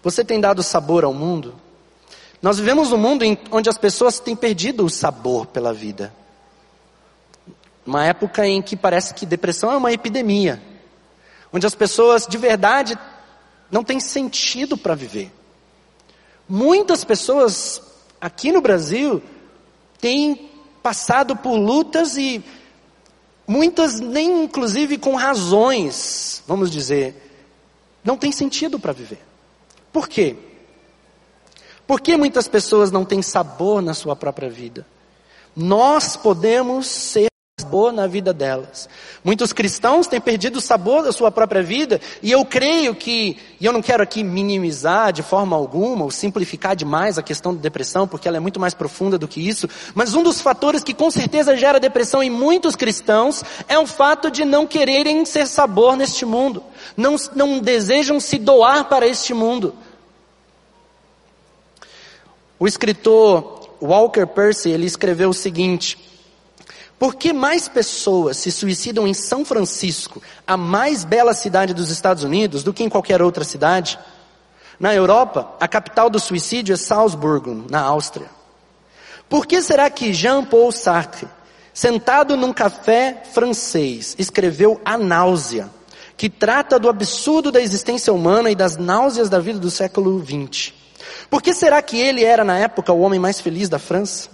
Você 0.02 0.24
tem 0.24 0.40
dado 0.40 0.62
sabor 0.62 1.02
ao 1.02 1.12
mundo? 1.12 1.54
Nós 2.40 2.58
vivemos 2.58 2.92
um 2.92 2.98
mundo 2.98 3.24
onde 3.50 3.68
as 3.68 3.78
pessoas 3.78 4.20
têm 4.20 4.36
perdido 4.36 4.84
o 4.84 4.90
sabor 4.90 5.46
pela 5.46 5.72
vida. 5.72 6.14
Uma 7.86 8.04
época 8.04 8.46
em 8.46 8.62
que 8.62 8.76
parece 8.76 9.14
que 9.14 9.26
depressão 9.26 9.72
é 9.72 9.76
uma 9.76 9.92
epidemia. 9.92 10.62
Onde 11.52 11.66
as 11.66 11.74
pessoas 11.74 12.26
de 12.26 12.36
verdade 12.36 12.98
não 13.70 13.82
têm 13.82 13.98
sentido 13.98 14.76
para 14.76 14.94
viver. 14.94 15.32
Muitas 16.48 17.02
pessoas 17.02 17.80
aqui 18.24 18.50
no 18.50 18.62
Brasil, 18.62 19.22
tem 20.00 20.50
passado 20.82 21.36
por 21.36 21.58
lutas 21.58 22.16
e 22.16 22.42
muitas 23.46 24.00
nem 24.00 24.44
inclusive 24.44 24.96
com 24.96 25.14
razões, 25.14 26.42
vamos 26.46 26.70
dizer, 26.70 27.14
não 28.02 28.16
tem 28.16 28.32
sentido 28.32 28.80
para 28.80 28.94
viver. 28.94 29.20
Por 29.92 30.08
quê? 30.08 30.36
Por 31.86 32.00
que 32.00 32.16
muitas 32.16 32.48
pessoas 32.48 32.90
não 32.90 33.04
têm 33.04 33.20
sabor 33.20 33.82
na 33.82 33.92
sua 33.92 34.16
própria 34.16 34.48
vida? 34.48 34.86
Nós 35.54 36.16
podemos 36.16 36.86
ser 36.86 37.28
sabor 37.64 37.92
na 37.92 38.06
vida 38.06 38.32
delas. 38.32 38.88
Muitos 39.24 39.52
cristãos 39.52 40.06
têm 40.06 40.20
perdido 40.20 40.56
o 40.56 40.60
sabor 40.60 41.02
da 41.02 41.12
sua 41.12 41.30
própria 41.30 41.62
vida, 41.62 41.98
e 42.22 42.30
eu 42.30 42.44
creio 42.44 42.94
que, 42.94 43.38
e 43.58 43.64
eu 43.64 43.72
não 43.72 43.80
quero 43.80 44.02
aqui 44.02 44.22
minimizar 44.22 45.12
de 45.12 45.22
forma 45.22 45.56
alguma, 45.56 46.04
ou 46.04 46.10
simplificar 46.10 46.76
demais 46.76 47.16
a 47.16 47.22
questão 47.22 47.54
da 47.54 47.60
depressão, 47.60 48.06
porque 48.06 48.28
ela 48.28 48.36
é 48.36 48.40
muito 48.40 48.60
mais 48.60 48.74
profunda 48.74 49.16
do 49.16 49.26
que 49.26 49.48
isso, 49.48 49.66
mas 49.94 50.14
um 50.14 50.22
dos 50.22 50.42
fatores 50.42 50.84
que 50.84 50.92
com 50.92 51.10
certeza 51.10 51.56
gera 51.56 51.80
depressão 51.80 52.22
em 52.22 52.28
muitos 52.28 52.76
cristãos 52.76 53.42
é 53.66 53.78
o 53.78 53.86
fato 53.86 54.30
de 54.30 54.44
não 54.44 54.66
quererem 54.66 55.24
ser 55.24 55.46
sabor 55.46 55.96
neste 55.96 56.26
mundo, 56.26 56.62
não, 56.94 57.16
não 57.34 57.58
desejam 57.60 58.20
se 58.20 58.38
doar 58.38 58.84
para 58.84 59.06
este 59.06 59.32
mundo. 59.32 59.74
O 62.58 62.66
escritor 62.66 63.68
Walker 63.80 64.26
Percy, 64.26 64.70
ele 64.70 64.86
escreveu 64.86 65.30
o 65.30 65.34
seguinte, 65.34 65.98
por 67.04 67.16
que 67.16 67.34
mais 67.34 67.68
pessoas 67.68 68.38
se 68.38 68.50
suicidam 68.50 69.06
em 69.06 69.12
São 69.12 69.44
Francisco, 69.44 70.22
a 70.46 70.56
mais 70.56 71.04
bela 71.04 71.34
cidade 71.34 71.74
dos 71.74 71.90
Estados 71.90 72.24
Unidos, 72.24 72.62
do 72.62 72.72
que 72.72 72.82
em 72.82 72.88
qualquer 72.88 73.20
outra 73.20 73.44
cidade? 73.44 73.98
Na 74.80 74.94
Europa, 74.94 75.54
a 75.60 75.68
capital 75.68 76.08
do 76.08 76.18
suicídio 76.18 76.72
é 76.72 76.78
Salzburgo, 76.78 77.66
na 77.68 77.82
Áustria. 77.82 78.30
Por 79.28 79.44
que 79.44 79.60
será 79.60 79.90
que 79.90 80.14
Jean-Paul 80.14 80.72
Sartre, 80.72 81.28
sentado 81.74 82.38
num 82.38 82.54
café 82.54 83.22
francês, 83.34 84.16
escreveu 84.18 84.80
A 84.82 84.96
Náusea, 84.96 85.68
que 86.16 86.30
trata 86.30 86.78
do 86.78 86.88
absurdo 86.88 87.52
da 87.52 87.60
existência 87.60 88.14
humana 88.14 88.50
e 88.50 88.54
das 88.54 88.78
náuseas 88.78 89.28
da 89.28 89.40
vida 89.40 89.58
do 89.58 89.70
século 89.70 90.24
XX? 90.24 90.72
Por 91.28 91.42
que 91.42 91.52
será 91.52 91.82
que 91.82 92.00
ele 92.00 92.24
era, 92.24 92.44
na 92.44 92.56
época, 92.56 92.94
o 92.94 93.00
homem 93.00 93.20
mais 93.20 93.42
feliz 93.42 93.68
da 93.68 93.78
França? 93.78 94.32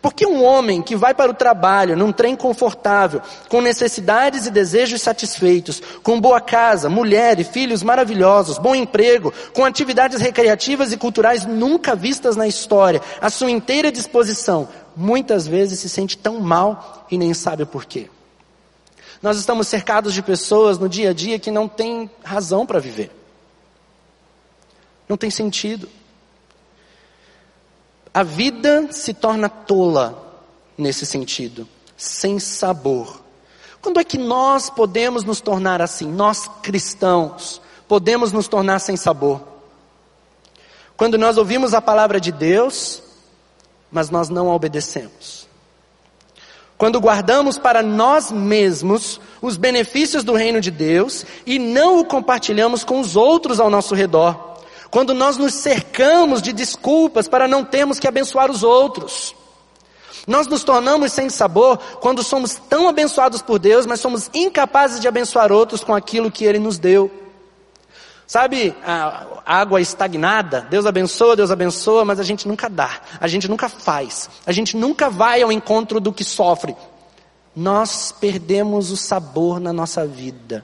Porque 0.00 0.26
um 0.26 0.42
homem 0.42 0.82
que 0.82 0.96
vai 0.96 1.14
para 1.14 1.30
o 1.30 1.34
trabalho 1.34 1.96
num 1.96 2.12
trem 2.12 2.34
confortável, 2.34 3.22
com 3.48 3.60
necessidades 3.60 4.46
e 4.46 4.50
desejos 4.50 5.02
satisfeitos, 5.02 5.80
com 6.02 6.20
boa 6.20 6.40
casa, 6.40 6.88
mulher 6.88 7.38
e 7.38 7.44
filhos 7.44 7.82
maravilhosos, 7.82 8.58
bom 8.58 8.74
emprego, 8.74 9.32
com 9.54 9.64
atividades 9.64 10.20
recreativas 10.20 10.92
e 10.92 10.96
culturais 10.96 11.46
nunca 11.46 11.94
vistas 11.94 12.36
na 12.36 12.46
história, 12.46 13.00
à 13.20 13.30
sua 13.30 13.50
inteira 13.50 13.92
disposição, 13.92 14.68
muitas 14.96 15.46
vezes 15.46 15.78
se 15.78 15.88
sente 15.88 16.16
tão 16.18 16.40
mal 16.40 17.06
e 17.10 17.16
nem 17.16 17.32
sabe 17.32 17.62
o 17.62 17.66
porquê. 17.66 18.08
Nós 19.22 19.38
estamos 19.38 19.68
cercados 19.68 20.12
de 20.12 20.22
pessoas 20.22 20.78
no 20.78 20.88
dia 20.88 21.10
a 21.10 21.12
dia 21.12 21.38
que 21.38 21.50
não 21.50 21.68
têm 21.68 22.10
razão 22.24 22.66
para 22.66 22.80
viver. 22.80 23.10
Não 25.08 25.16
tem 25.16 25.30
sentido. 25.30 25.88
A 28.14 28.22
vida 28.22 28.88
se 28.90 29.14
torna 29.14 29.48
tola 29.48 30.40
nesse 30.76 31.06
sentido, 31.06 31.66
sem 31.96 32.38
sabor. 32.38 33.22
Quando 33.80 33.98
é 33.98 34.04
que 34.04 34.18
nós 34.18 34.68
podemos 34.68 35.24
nos 35.24 35.40
tornar 35.40 35.80
assim? 35.80 36.06
Nós 36.06 36.48
cristãos 36.62 37.60
podemos 37.88 38.32
nos 38.32 38.48
tornar 38.48 38.78
sem 38.80 38.96
sabor. 38.96 39.40
Quando 40.96 41.16
nós 41.16 41.38
ouvimos 41.38 41.74
a 41.74 41.80
palavra 41.80 42.20
de 42.20 42.30
Deus, 42.30 43.02
mas 43.90 44.10
nós 44.10 44.28
não 44.28 44.50
a 44.50 44.54
obedecemos. 44.54 45.48
Quando 46.76 47.00
guardamos 47.00 47.58
para 47.58 47.82
nós 47.82 48.30
mesmos 48.30 49.20
os 49.40 49.56
benefícios 49.56 50.22
do 50.22 50.34
reino 50.34 50.60
de 50.60 50.70
Deus 50.70 51.24
e 51.46 51.58
não 51.58 52.00
o 52.00 52.04
compartilhamos 52.04 52.84
com 52.84 53.00
os 53.00 53.16
outros 53.16 53.58
ao 53.58 53.70
nosso 53.70 53.94
redor 53.94 54.51
quando 54.92 55.14
nós 55.14 55.38
nos 55.38 55.54
cercamos 55.54 56.42
de 56.42 56.52
desculpas 56.52 57.26
para 57.26 57.48
não 57.48 57.64
termos 57.64 57.98
que 57.98 58.06
abençoar 58.06 58.50
os 58.50 58.62
outros. 58.62 59.34
Nós 60.26 60.46
nos 60.46 60.62
tornamos 60.62 61.12
sem 61.12 61.30
sabor 61.30 61.78
quando 61.98 62.22
somos 62.22 62.56
tão 62.68 62.86
abençoados 62.86 63.40
por 63.40 63.58
Deus, 63.58 63.86
mas 63.86 64.00
somos 64.00 64.28
incapazes 64.34 65.00
de 65.00 65.08
abençoar 65.08 65.50
outros 65.50 65.82
com 65.82 65.94
aquilo 65.94 66.30
que 66.30 66.44
Ele 66.44 66.58
nos 66.58 66.78
deu. 66.78 67.10
Sabe, 68.26 68.76
a 68.84 69.26
água 69.46 69.80
estagnada, 69.80 70.66
Deus 70.68 70.84
abençoa, 70.84 71.36
Deus 71.36 71.50
abençoa, 71.50 72.04
mas 72.04 72.20
a 72.20 72.22
gente 72.22 72.46
nunca 72.46 72.68
dá, 72.68 73.00
a 73.18 73.26
gente 73.26 73.48
nunca 73.48 73.70
faz, 73.70 74.28
a 74.44 74.52
gente 74.52 74.76
nunca 74.76 75.08
vai 75.08 75.40
ao 75.40 75.50
encontro 75.50 76.00
do 76.00 76.12
que 76.12 76.22
sofre. 76.22 76.76
Nós 77.56 78.12
perdemos 78.12 78.90
o 78.90 78.96
sabor 78.96 79.58
na 79.58 79.72
nossa 79.72 80.06
vida 80.06 80.62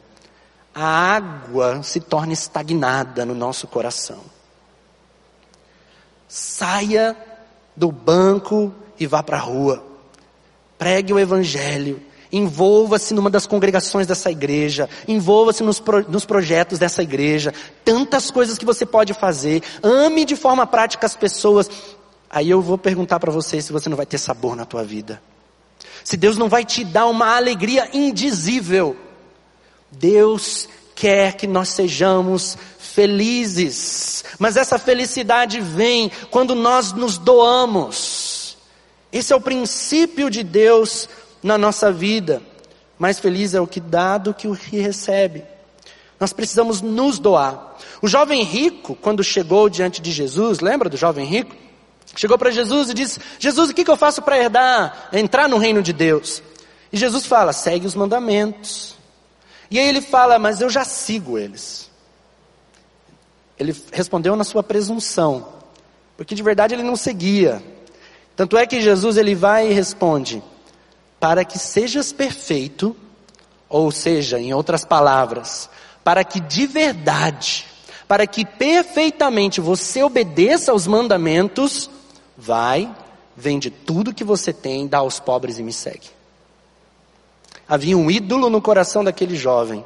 a 0.81 1.17
água 1.17 1.83
se 1.83 1.99
torna 1.99 2.33
estagnada 2.33 3.27
no 3.27 3.35
nosso 3.35 3.67
coração. 3.67 4.21
Saia 6.29 7.17
do 7.75 7.91
banco 7.91 8.73
e 8.97 9.05
vá 9.05 9.21
para 9.21 9.39
a 9.39 9.41
rua. 9.41 9.85
Pregue 10.79 11.13
o 11.13 11.19
Evangelho. 11.19 12.01
Envolva-se 12.31 13.13
numa 13.13 13.29
das 13.29 13.45
congregações 13.45 14.07
dessa 14.07 14.31
igreja. 14.31 14.89
Envolva-se 15.09 15.65
nos, 15.65 15.81
pro, 15.81 16.09
nos 16.09 16.25
projetos 16.25 16.79
dessa 16.79 17.03
igreja. 17.03 17.53
Tantas 17.85 18.31
coisas 18.31 18.57
que 18.57 18.65
você 18.65 18.87
pode 18.87 19.13
fazer. 19.15 19.65
Ame 19.83 20.25
de 20.25 20.37
forma 20.37 20.65
prática 20.65 21.07
as 21.07 21.17
pessoas. 21.17 21.69
Aí 22.31 22.49
eu 22.49 22.63
vou 22.63 22.79
perguntar 22.79 23.19
para 23.19 23.33
você 23.33 23.61
se 23.61 23.73
você 23.73 23.89
não 23.89 23.97
vai 23.97 24.07
ter 24.07 24.19
sabor 24.19 24.55
na 24.55 24.65
tua 24.65 24.85
vida. 24.85 25.21
Se 26.05 26.17
Deus 26.17 26.37
não 26.37 26.49
vai 26.49 26.65
te 26.65 26.85
dar 26.85 27.07
uma 27.07 27.35
alegria 27.35 27.89
indizível 27.93 29.08
Deus 29.91 30.69
quer 30.95 31.37
que 31.37 31.47
nós 31.47 31.69
sejamos 31.71 32.57
felizes, 32.79 34.25
mas 34.39 34.57
essa 34.57 34.79
felicidade 34.79 35.61
vem 35.61 36.11
quando 36.31 36.55
nós 36.55 36.93
nos 36.93 37.17
doamos. 37.17 38.57
Esse 39.13 39.33
é 39.33 39.37
o 39.37 39.41
princípio 39.41 40.29
de 40.29 40.43
Deus 40.43 41.09
na 41.43 41.57
nossa 41.57 41.93
vida. 41.93 42.43
Mais 42.99 43.21
feliz 43.21 43.55
é 43.55 43.61
o 43.61 43.67
que 43.67 43.79
dá 43.79 44.19
do 44.19 44.35
que 44.35 44.49
o 44.49 44.57
que 44.57 44.79
recebe. 44.79 45.45
Nós 46.19 46.33
precisamos 46.33 46.83
nos 46.83 47.19
doar. 47.19 47.77
O 48.03 48.09
jovem 48.09 48.43
rico, 48.43 48.97
quando 48.97 49.23
chegou 49.23 49.69
diante 49.69 50.03
de 50.03 50.11
Jesus, 50.11 50.59
lembra 50.59 50.89
do 50.89 50.97
jovem 50.97 51.25
rico? 51.25 51.55
Chegou 52.17 52.37
para 52.37 52.51
Jesus 52.51 52.91
e 52.91 52.95
disse: 52.95 53.21
Jesus, 53.39 53.71
o 53.71 53.75
que, 53.75 53.85
que 53.85 53.91
eu 53.91 53.97
faço 53.97 54.21
para 54.21 54.37
herdar, 54.37 55.09
entrar 55.13 55.49
no 55.49 55.59
reino 55.59 55.81
de 55.81 55.93
Deus? 55.93 56.43
E 56.93 56.97
Jesus 56.97 57.27
fala: 57.27 57.53
segue 57.53 57.87
os 57.87 57.95
mandamentos. 57.95 58.98
E 59.71 59.79
aí 59.79 59.89
ele 59.89 60.01
fala, 60.01 60.39
mas 60.39 60.61
eu 60.61 60.71
já 60.71 60.85
sigo 60.85 61.39
eles. 61.39 61.91
Ele 63.59 63.75
respondeu 63.93 64.37
na 64.37 64.45
sua 64.45 64.63
presunção, 64.63 65.49
porque 66.17 66.35
de 66.35 66.43
verdade 66.43 66.75
ele 66.75 66.83
não 66.83 66.97
seguia. 66.97 67.63
Tanto 68.37 68.57
é 68.57 68.67
que 68.67 68.81
Jesus 68.81 69.17
ele 69.17 69.35
vai 69.35 69.69
e 69.69 69.75
responde: 69.75 70.43
para 71.19 71.45
que 71.45 71.59
sejas 71.59 72.13
perfeito, 72.13 72.97
ou 73.69 73.91
seja, 73.91 74.39
em 74.39 74.55
outras 74.55 74.85
palavras, 74.85 75.69
para 76.05 76.23
que 76.23 76.39
de 76.41 76.67
verdade, 76.67 77.67
para 78.07 78.27
que 78.27 78.45
perfeitamente 78.45 79.61
você 79.61 80.03
obedeça 80.03 80.71
aos 80.71 80.87
mandamentos, 80.87 81.91
vai, 82.37 82.89
vende 83.37 83.71
tudo 83.71 84.15
que 84.15 84.25
você 84.25 84.53
tem, 84.53 84.87
dá 84.87 84.99
aos 84.99 85.19
pobres 85.19 85.59
e 85.59 85.63
me 85.63 85.73
segue. 85.73 86.18
Havia 87.69 87.97
um 87.97 88.11
ídolo 88.11 88.49
no 88.49 88.63
coração 88.63 89.05
daquele 89.05 89.37
jovem, 89.37 89.85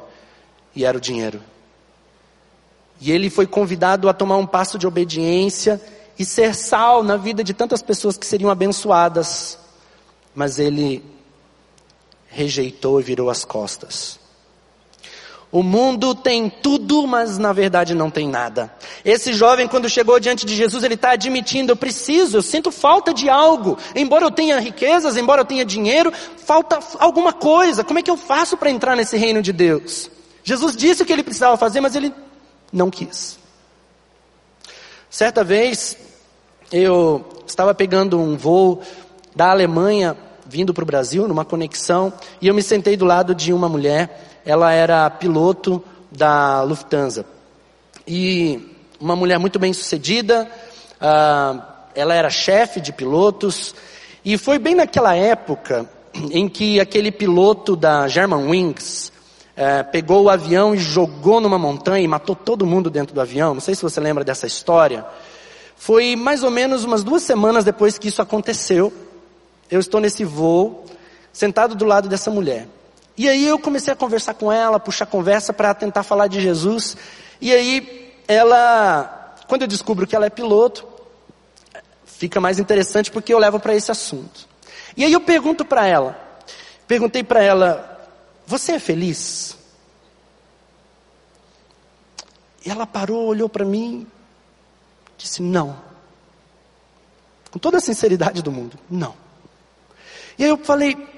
e 0.75 0.85
era 0.85 0.97
o 0.97 1.01
dinheiro. 1.01 1.41
E 3.01 3.11
ele 3.11 3.29
foi 3.29 3.45
convidado 3.45 4.07
a 4.07 4.13
tomar 4.13 4.37
um 4.37 4.45
passo 4.47 4.77
de 4.77 4.87
obediência 4.87 5.81
e 6.17 6.23
ser 6.23 6.55
sal 6.55 7.03
na 7.03 7.17
vida 7.17 7.43
de 7.43 7.53
tantas 7.53 7.81
pessoas 7.81 8.17
que 8.17 8.25
seriam 8.25 8.49
abençoadas. 8.49 9.57
Mas 10.33 10.57
ele 10.57 11.03
rejeitou 12.29 12.99
e 12.99 13.03
virou 13.03 13.29
as 13.29 13.43
costas. 13.43 14.19
O 15.53 15.61
mundo 15.61 16.15
tem 16.15 16.49
tudo, 16.49 17.05
mas 17.05 17.37
na 17.37 17.53
verdade 17.53 17.93
não 17.93 18.09
tem 18.09 18.27
nada. 18.27 18.73
Esse 19.05 19.33
jovem, 19.33 19.67
quando 19.67 19.87
chegou 19.87 20.19
diante 20.19 20.47
de 20.47 20.55
Jesus, 20.55 20.83
ele 20.83 20.95
está 20.95 21.11
admitindo: 21.11 21.71
eu 21.71 21.75
preciso, 21.75 22.37
eu 22.37 22.41
sinto 22.41 22.71
falta 22.71 23.13
de 23.13 23.29
algo. 23.29 23.77
Embora 23.95 24.25
eu 24.25 24.31
tenha 24.31 24.59
riquezas, 24.59 25.15
embora 25.15 25.41
eu 25.41 25.45
tenha 25.45 25.63
dinheiro, 25.63 26.11
falta 26.37 26.79
alguma 26.97 27.31
coisa. 27.31 27.83
Como 27.83 27.99
é 27.99 28.01
que 28.01 28.09
eu 28.09 28.17
faço 28.17 28.57
para 28.57 28.71
entrar 28.71 28.95
nesse 28.95 29.15
reino 29.15 29.43
de 29.43 29.53
Deus? 29.53 30.09
Jesus 30.43 30.75
disse 30.75 31.03
o 31.03 31.05
que 31.05 31.13
ele 31.13 31.21
precisava 31.21 31.55
fazer, 31.55 31.81
mas 31.81 31.95
ele 31.95 32.11
não 32.71 32.89
quis. 32.89 33.37
Certa 35.07 35.43
vez, 35.43 35.95
eu 36.71 37.23
estava 37.45 37.75
pegando 37.75 38.19
um 38.19 38.35
voo 38.35 38.81
da 39.35 39.51
Alemanha 39.51 40.17
vindo 40.47 40.73
para 40.73 40.83
o 40.83 40.87
Brasil, 40.87 41.27
numa 41.27 41.45
conexão, 41.45 42.11
e 42.41 42.47
eu 42.47 42.55
me 42.55 42.63
sentei 42.63 42.97
do 42.97 43.05
lado 43.05 43.35
de 43.35 43.53
uma 43.53 43.69
mulher 43.69 44.32
ela 44.45 44.71
era 44.71 45.09
piloto 45.09 45.83
da 46.11 46.61
Lufthansa. 46.63 47.25
E 48.07 48.75
uma 48.99 49.15
mulher 49.15 49.39
muito 49.39 49.57
bem 49.59 49.73
sucedida, 49.73 50.49
uh, 50.95 51.61
ela 51.95 52.13
era 52.13 52.29
chefe 52.29 52.79
de 52.81 52.91
pilotos, 52.91 53.73
e 54.23 54.37
foi 54.37 54.57
bem 54.57 54.75
naquela 54.75 55.15
época 55.15 55.89
em 56.31 56.47
que 56.47 56.79
aquele 56.79 57.11
piloto 57.11 57.75
da 57.75 58.07
Germanwings 58.07 59.11
uh, 59.57 59.91
pegou 59.91 60.23
o 60.23 60.29
avião 60.29 60.75
e 60.75 60.77
jogou 60.77 61.41
numa 61.41 61.57
montanha 61.57 62.03
e 62.03 62.07
matou 62.07 62.35
todo 62.35 62.65
mundo 62.65 62.89
dentro 62.89 63.13
do 63.13 63.21
avião. 63.21 63.53
Não 63.53 63.61
sei 63.61 63.75
se 63.75 63.81
você 63.81 63.99
lembra 63.99 64.23
dessa 64.23 64.45
história. 64.47 65.05
Foi 65.75 66.15
mais 66.15 66.43
ou 66.43 66.51
menos 66.51 66.83
umas 66.83 67.03
duas 67.03 67.23
semanas 67.23 67.65
depois 67.65 67.97
que 67.97 68.07
isso 68.07 68.21
aconteceu. 68.21 68.93
Eu 69.69 69.79
estou 69.79 69.99
nesse 69.99 70.23
voo 70.23 70.85
sentado 71.31 71.75
do 71.75 71.83
lado 71.83 72.07
dessa 72.07 72.29
mulher. 72.29 72.67
E 73.15 73.29
aí 73.29 73.47
eu 73.47 73.59
comecei 73.59 73.93
a 73.93 73.95
conversar 73.95 74.33
com 74.33 74.51
ela, 74.51 74.79
puxar 74.79 75.05
conversa 75.05 75.53
para 75.53 75.73
tentar 75.73 76.03
falar 76.03 76.27
de 76.27 76.41
Jesus. 76.41 76.97
E 77.39 77.53
aí 77.53 78.13
ela, 78.27 79.35
quando 79.47 79.63
eu 79.63 79.67
descubro 79.67 80.07
que 80.07 80.15
ela 80.15 80.25
é 80.25 80.29
piloto, 80.29 80.87
fica 82.05 82.41
mais 82.41 82.57
interessante 82.57 83.11
porque 83.11 83.33
eu 83.33 83.37
levo 83.37 83.59
para 83.59 83.75
esse 83.75 83.91
assunto. 83.91 84.47
E 84.97 85.03
aí 85.03 85.13
eu 85.13 85.21
pergunto 85.21 85.63
para 85.63 85.85
ela, 85.85 86.17
perguntei 86.87 87.23
para 87.23 87.43
ela, 87.43 88.09
você 88.45 88.73
é 88.73 88.79
feliz? 88.79 89.57
E 92.65 92.69
ela 92.69 92.87
parou, 92.87 93.27
olhou 93.27 93.49
para 93.49 93.65
mim, 93.65 94.07
disse 95.17 95.41
não. 95.41 95.77
Com 97.51 97.59
toda 97.59 97.77
a 97.77 97.81
sinceridade 97.81 98.41
do 98.41 98.51
mundo, 98.51 98.79
não. 98.89 99.15
E 100.37 100.43
aí 100.43 100.49
eu 100.49 100.57
falei, 100.57 101.12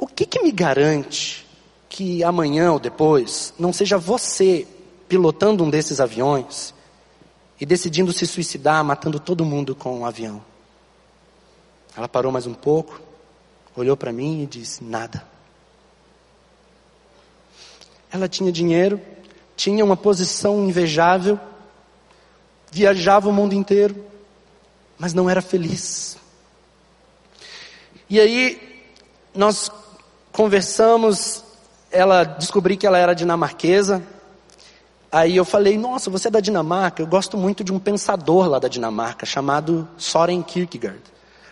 o 0.00 0.06
que, 0.06 0.24
que 0.24 0.40
me 0.40 0.50
garante 0.50 1.46
que 1.90 2.24
amanhã 2.24 2.72
ou 2.72 2.80
depois 2.80 3.52
não 3.58 3.70
seja 3.70 3.98
você 3.98 4.66
pilotando 5.06 5.62
um 5.62 5.68
desses 5.68 6.00
aviões 6.00 6.74
e 7.60 7.66
decidindo 7.66 8.10
se 8.10 8.26
suicidar, 8.26 8.82
matando 8.82 9.20
todo 9.20 9.44
mundo 9.44 9.74
com 9.74 9.98
um 9.98 10.06
avião? 10.06 10.42
Ela 11.94 12.08
parou 12.08 12.32
mais 12.32 12.46
um 12.46 12.54
pouco, 12.54 12.98
olhou 13.76 13.94
para 13.94 14.10
mim 14.10 14.42
e 14.42 14.46
disse: 14.46 14.82
Nada. 14.82 15.22
Ela 18.10 18.26
tinha 18.26 18.50
dinheiro, 18.50 18.98
tinha 19.54 19.84
uma 19.84 19.98
posição 19.98 20.66
invejável, 20.66 21.38
viajava 22.72 23.28
o 23.28 23.32
mundo 23.32 23.52
inteiro, 23.52 24.02
mas 24.98 25.12
não 25.12 25.28
era 25.28 25.42
feliz. 25.42 26.16
E 28.08 28.18
aí, 28.18 28.86
nós 29.34 29.70
conversamos, 30.32 31.44
ela 31.90 32.24
descobri 32.24 32.76
que 32.76 32.86
ela 32.86 32.98
era 32.98 33.14
dinamarquesa. 33.14 34.02
Aí 35.10 35.36
eu 35.36 35.44
falei: 35.44 35.76
"Nossa, 35.76 36.10
você 36.10 36.28
é 36.28 36.30
da 36.30 36.40
Dinamarca? 36.40 37.02
Eu 37.02 37.06
gosto 37.06 37.36
muito 37.36 37.64
de 37.64 37.72
um 37.72 37.78
pensador 37.78 38.48
lá 38.48 38.58
da 38.58 38.68
Dinamarca 38.68 39.26
chamado 39.26 39.88
Soren 39.96 40.42
Kierkegaard. 40.42 41.02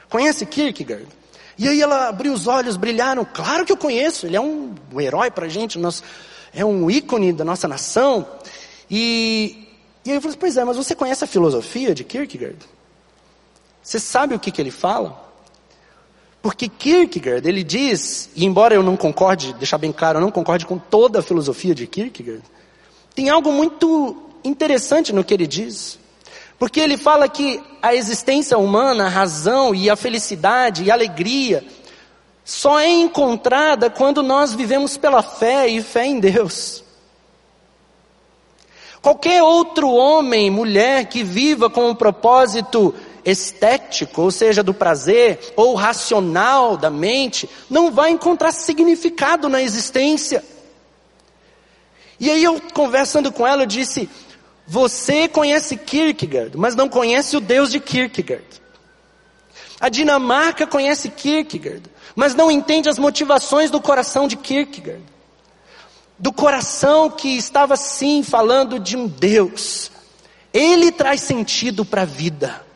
Conhece 0.09 0.47
Kierkegaard?" 0.47 1.09
E 1.59 1.69
aí 1.69 1.83
ela 1.83 2.09
abriu 2.09 2.33
os 2.33 2.47
olhos, 2.47 2.77
brilharam. 2.77 3.25
Claro 3.25 3.67
que 3.67 3.73
eu 3.73 3.77
conheço. 3.77 4.27
Ele 4.27 4.37
é 4.37 4.41
um, 4.41 4.77
um 4.93 5.01
herói 5.01 5.29
para 5.29 5.49
gente, 5.49 5.77
nós, 5.77 6.05
é 6.55 6.65
um 6.65 6.89
ícone 6.89 7.33
da 7.33 7.45
nossa 7.45 7.67
nação. 7.67 8.25
E, 8.89 9.67
e 10.05 10.11
aí 10.11 10.17
eu 10.17 10.23
falei: 10.23 10.37
"Pois 10.39 10.57
é, 10.57 10.65
mas 10.65 10.77
você 10.77 10.95
conhece 10.95 11.25
a 11.25 11.27
filosofia 11.27 11.95
de 11.95 12.05
Kierkegaard? 12.05 12.59
Você 13.83 13.99
sabe 13.99 14.35
o 14.35 14.39
que 14.39 14.53
que 14.53 14.63
ele 14.63 14.71
fala?" 14.71 15.28
Porque 16.41 16.69
Kierkegaard, 16.69 17.47
ele 17.49 17.65
diz, 17.65 18.31
e 18.35 18.45
embora 18.45 18.75
eu 18.75 18.83
não 18.83 18.97
concorde, 18.97 19.53
deixar 19.55 19.79
bem 19.79 19.93
claro, 19.93 20.19
eu 20.19 20.23
não 20.23 20.31
concorde 20.31 20.65
com 20.65 20.79
toda 20.79 21.19
a 21.19 21.23
filosofia 21.23 21.75
de 21.75 21.87
Kierkegaard, 21.87 22.45
tem 23.15 23.29
algo 23.29 23.53
muito 23.53 24.17
interessante 24.45 25.13
no 25.13 25.25
que 25.25 25.35
ele 25.35 25.47
diz. 25.47 25.99
Porque 26.59 26.81
ele 26.81 26.97
fala 26.97 27.29
que 27.29 27.61
a 27.83 27.95
existência 27.95 28.59
humana, 28.59 29.07
a 29.07 29.09
razão 29.09 29.75
e 29.75 29.89
a 29.89 29.97
felicidade 29.97 30.85
e 30.85 30.91
a 30.91 30.95
alegria 30.95 31.65
só 32.45 32.81
é 32.81 32.89
encontrada 32.89 33.91
quando 33.91 34.23
nós 34.23 34.55
vivemos 34.55 34.97
pela 34.97 35.23
fé 35.23 35.69
e 35.69 35.83
fé 35.83 36.07
em 36.07 36.19
Deus. 36.19 36.83
Qualquer 39.03 39.43
outro 39.43 39.91
homem, 39.91 40.51
mulher 40.51 41.07
que 41.07 41.23
viva 41.23 41.71
com 41.71 41.91
um 41.91 41.95
propósito 41.95 42.95
estético, 43.31 44.23
ou 44.23 44.31
seja, 44.31 44.63
do 44.63 44.73
prazer, 44.73 45.39
ou 45.57 45.75
racional 45.75 46.77
da 46.77 46.91
mente, 46.91 47.49
não 47.69 47.91
vai 47.91 48.11
encontrar 48.11 48.53
significado 48.53 49.49
na 49.49 49.63
existência. 49.63 50.45
E 52.21 52.31
aí 52.31 52.43
eu 52.43 52.61
conversando 52.73 53.31
com 53.31 53.47
ela, 53.47 53.63
eu 53.63 53.67
disse: 53.67 54.09
Você 54.67 55.29
conhece 55.29 55.77
Kierkegaard, 55.77 56.57
mas 56.57 56.75
não 56.75 56.89
conhece 56.89 57.37
o 57.37 57.41
Deus 57.41 57.71
de 57.71 57.81
Kierkegaard. 57.81 58.63
A 59.81 59.89
Dinamarca 59.89 60.67
conhece 60.67 61.09
Kierkegaard, 61.09 61.85
mas 62.17 62.35
não 62.35 62.51
entende 62.51 62.89
as 62.89 62.99
motivações 62.99 63.71
do 63.71 63.81
coração 63.81 64.27
de 64.27 64.37
Kierkegaard. 64.37 65.05
Do 66.19 66.33
coração 66.33 67.09
que 67.09 67.37
estava 67.37 67.77
sim 67.77 68.25
falando 68.25 68.81
de 68.81 68.97
um 68.97 69.07
Deus. 69.07 69.93
Ele 70.53 70.91
traz 70.91 71.21
sentido 71.21 71.85
para 71.85 72.03
a 72.03 72.05
vida. 72.05 72.68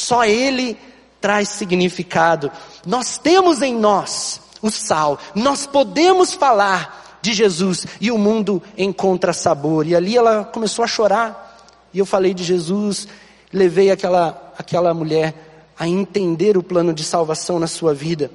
Só 0.00 0.24
Ele 0.24 0.78
traz 1.20 1.50
significado. 1.50 2.50
Nós 2.86 3.18
temos 3.18 3.60
em 3.60 3.74
nós 3.74 4.40
o 4.62 4.70
sal, 4.70 5.18
nós 5.34 5.66
podemos 5.66 6.32
falar 6.32 7.18
de 7.22 7.34
Jesus 7.34 7.86
e 8.00 8.10
o 8.10 8.16
mundo 8.16 8.62
encontra 8.76 9.32
sabor. 9.32 9.86
E 9.86 9.94
ali 9.94 10.16
ela 10.16 10.44
começou 10.44 10.84
a 10.84 10.88
chorar. 10.88 11.68
E 11.92 11.98
eu 11.98 12.06
falei 12.06 12.32
de 12.32 12.42
Jesus, 12.42 13.06
levei 13.52 13.90
aquela, 13.90 14.54
aquela 14.56 14.94
mulher 14.94 15.34
a 15.78 15.86
entender 15.86 16.56
o 16.56 16.62
plano 16.62 16.94
de 16.94 17.04
salvação 17.04 17.58
na 17.58 17.66
sua 17.66 17.92
vida. 17.92 18.30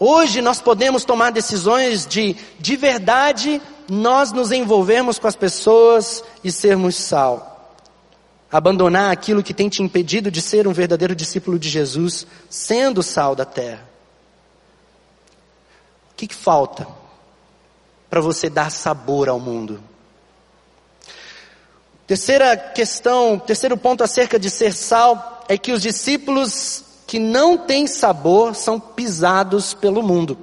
Hoje 0.00 0.40
nós 0.40 0.60
podemos 0.62 1.04
tomar 1.04 1.30
decisões 1.30 2.06
de, 2.06 2.36
de 2.58 2.76
verdade, 2.76 3.60
nós 3.88 4.32
nos 4.32 4.52
envolvermos 4.52 5.18
com 5.18 5.26
as 5.26 5.36
pessoas 5.36 6.24
e 6.42 6.50
sermos 6.50 6.96
sal. 6.96 7.57
Abandonar 8.50 9.10
aquilo 9.10 9.42
que 9.42 9.52
tem 9.52 9.68
te 9.68 9.82
impedido 9.82 10.30
de 10.30 10.40
ser 10.40 10.66
um 10.66 10.72
verdadeiro 10.72 11.14
discípulo 11.14 11.58
de 11.58 11.68
Jesus, 11.68 12.26
sendo 12.48 13.02
sal 13.02 13.34
da 13.34 13.44
terra. 13.44 13.86
O 16.12 16.14
que, 16.16 16.26
que 16.26 16.34
falta 16.34 16.86
para 18.08 18.20
você 18.20 18.48
dar 18.48 18.70
sabor 18.70 19.28
ao 19.28 19.38
mundo? 19.38 19.80
Terceira 22.06 22.56
questão, 22.56 23.38
terceiro 23.38 23.76
ponto 23.76 24.02
acerca 24.02 24.38
de 24.38 24.48
ser 24.48 24.72
sal 24.72 25.44
é 25.46 25.58
que 25.58 25.72
os 25.72 25.82
discípulos 25.82 26.82
que 27.06 27.18
não 27.18 27.58
têm 27.58 27.86
sabor 27.86 28.54
são 28.54 28.80
pisados 28.80 29.74
pelo 29.74 30.02
mundo. 30.02 30.38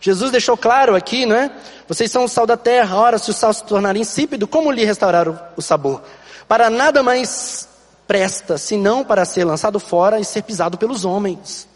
Jesus 0.00 0.30
deixou 0.30 0.56
claro 0.56 0.94
aqui, 0.94 1.26
não 1.26 1.34
é? 1.34 1.50
Vocês 1.88 2.10
são 2.10 2.24
o 2.24 2.28
sal 2.28 2.46
da 2.46 2.56
terra. 2.56 2.96
Ora, 2.96 3.18
se 3.18 3.30
o 3.30 3.34
sal 3.34 3.52
se 3.52 3.64
tornar 3.64 3.96
insípido, 3.96 4.46
como 4.46 4.70
lhe 4.70 4.84
restaurar 4.84 5.28
o, 5.28 5.38
o 5.56 5.62
sabor? 5.62 6.02
Para 6.48 6.70
nada 6.70 7.02
mais 7.02 7.68
presta, 8.06 8.56
senão 8.56 9.04
para 9.04 9.26
ser 9.26 9.44
lançado 9.44 9.78
fora 9.78 10.18
e 10.18 10.24
ser 10.24 10.42
pisado 10.42 10.78
pelos 10.78 11.04
homens. 11.04 11.68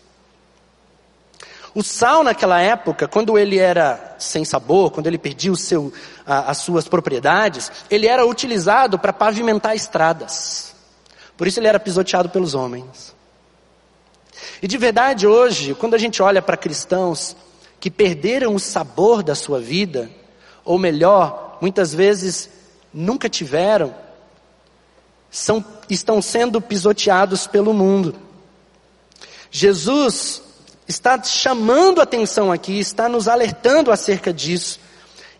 O 1.75 1.83
sal 1.83 2.25
naquela 2.25 2.61
época, 2.61 3.07
quando 3.07 3.39
ele 3.39 3.59
era 3.59 4.17
sem 4.19 4.45
sabor, 4.45 4.91
quando 4.91 5.07
ele 5.07 5.19
perdia 5.19 5.55
seu, 5.55 5.93
a, 6.27 6.51
as 6.51 6.59
suas 6.59 6.89
propriedades, 6.89 7.71
ele 7.91 8.07
era 8.07 8.27
utilizado 8.27 8.99
para 8.99 9.13
pavimentar 9.13 9.77
estradas. 9.77 10.75
Por 11.37 11.47
isso 11.47 11.61
ele 11.61 11.69
era 11.69 11.81
pisoteado 11.81 12.29
pelos 12.29 12.55
homens. 12.55 13.15
E 14.63 14.67
de 14.67 14.77
verdade 14.77 15.27
hoje, 15.27 15.75
quando 15.75 15.95
a 15.95 15.99
gente 15.99 16.23
olha 16.23 16.43
para 16.43 16.57
cristãos 16.57 17.37
que 17.81 17.91
perderam 17.91 18.55
o 18.55 18.61
sabor 18.61 19.23
da 19.23 19.35
sua 19.35 19.59
vida, 19.59 20.11
ou 20.65 20.79
melhor, 20.79 21.59
muitas 21.61 21.95
vezes 21.95 22.51
nunca 22.93 23.29
tiveram, 23.29 23.95
são, 25.33 25.64
estão 25.88 26.21
sendo 26.21 26.61
pisoteados 26.61 27.47
pelo 27.47 27.73
mundo. 27.73 28.14
Jesus 29.51 30.42
está 30.87 31.21
chamando 31.23 32.03
atenção 32.03 32.53
aqui, 32.53 32.79
está 32.79 33.09
nos 33.09 33.27
alertando 33.27 33.90
acerca 33.90 34.33
disso. 34.33 34.79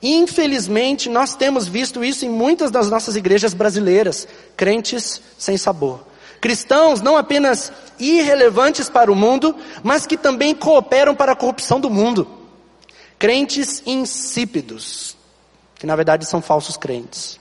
Infelizmente, 0.03 1.09
nós 1.09 1.37
temos 1.37 1.69
visto 1.69 2.03
isso 2.03 2.25
em 2.25 2.31
muitas 2.31 2.71
das 2.71 2.89
nossas 2.89 3.15
igrejas 3.15 3.55
brasileiras, 3.55 4.27
crentes 4.57 5.21
sem 5.39 5.57
sabor. 5.57 6.01
Cristãos 6.41 7.01
não 7.01 7.17
apenas 7.17 7.71
irrelevantes 8.01 8.89
para 8.89 9.13
o 9.13 9.15
mundo, 9.15 9.55
mas 9.83 10.07
que 10.07 10.17
também 10.17 10.55
cooperam 10.55 11.15
para 11.15 11.33
a 11.33 11.37
corrupção 11.37 11.79
do 11.79 11.89
mundo. 11.89 12.27
Crentes 13.17 13.81
insípidos, 13.87 15.17
que 15.77 15.87
na 15.87 15.95
verdade 15.95 16.27
são 16.27 16.43
falsos 16.43 16.77
crentes. 16.77 17.39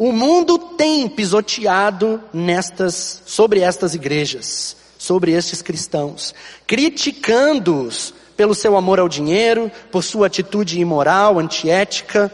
O 0.00 0.12
mundo 0.12 0.56
tem 0.56 1.06
pisoteado 1.06 2.24
nestas, 2.32 3.22
sobre 3.26 3.60
estas 3.60 3.94
igrejas, 3.94 4.74
sobre 4.96 5.32
estes 5.32 5.60
cristãos, 5.60 6.34
criticando-os 6.66 8.14
pelo 8.34 8.54
seu 8.54 8.78
amor 8.78 8.98
ao 8.98 9.10
dinheiro, 9.10 9.70
por 9.92 10.02
sua 10.02 10.28
atitude 10.28 10.80
imoral, 10.80 11.38
antiética 11.38 12.32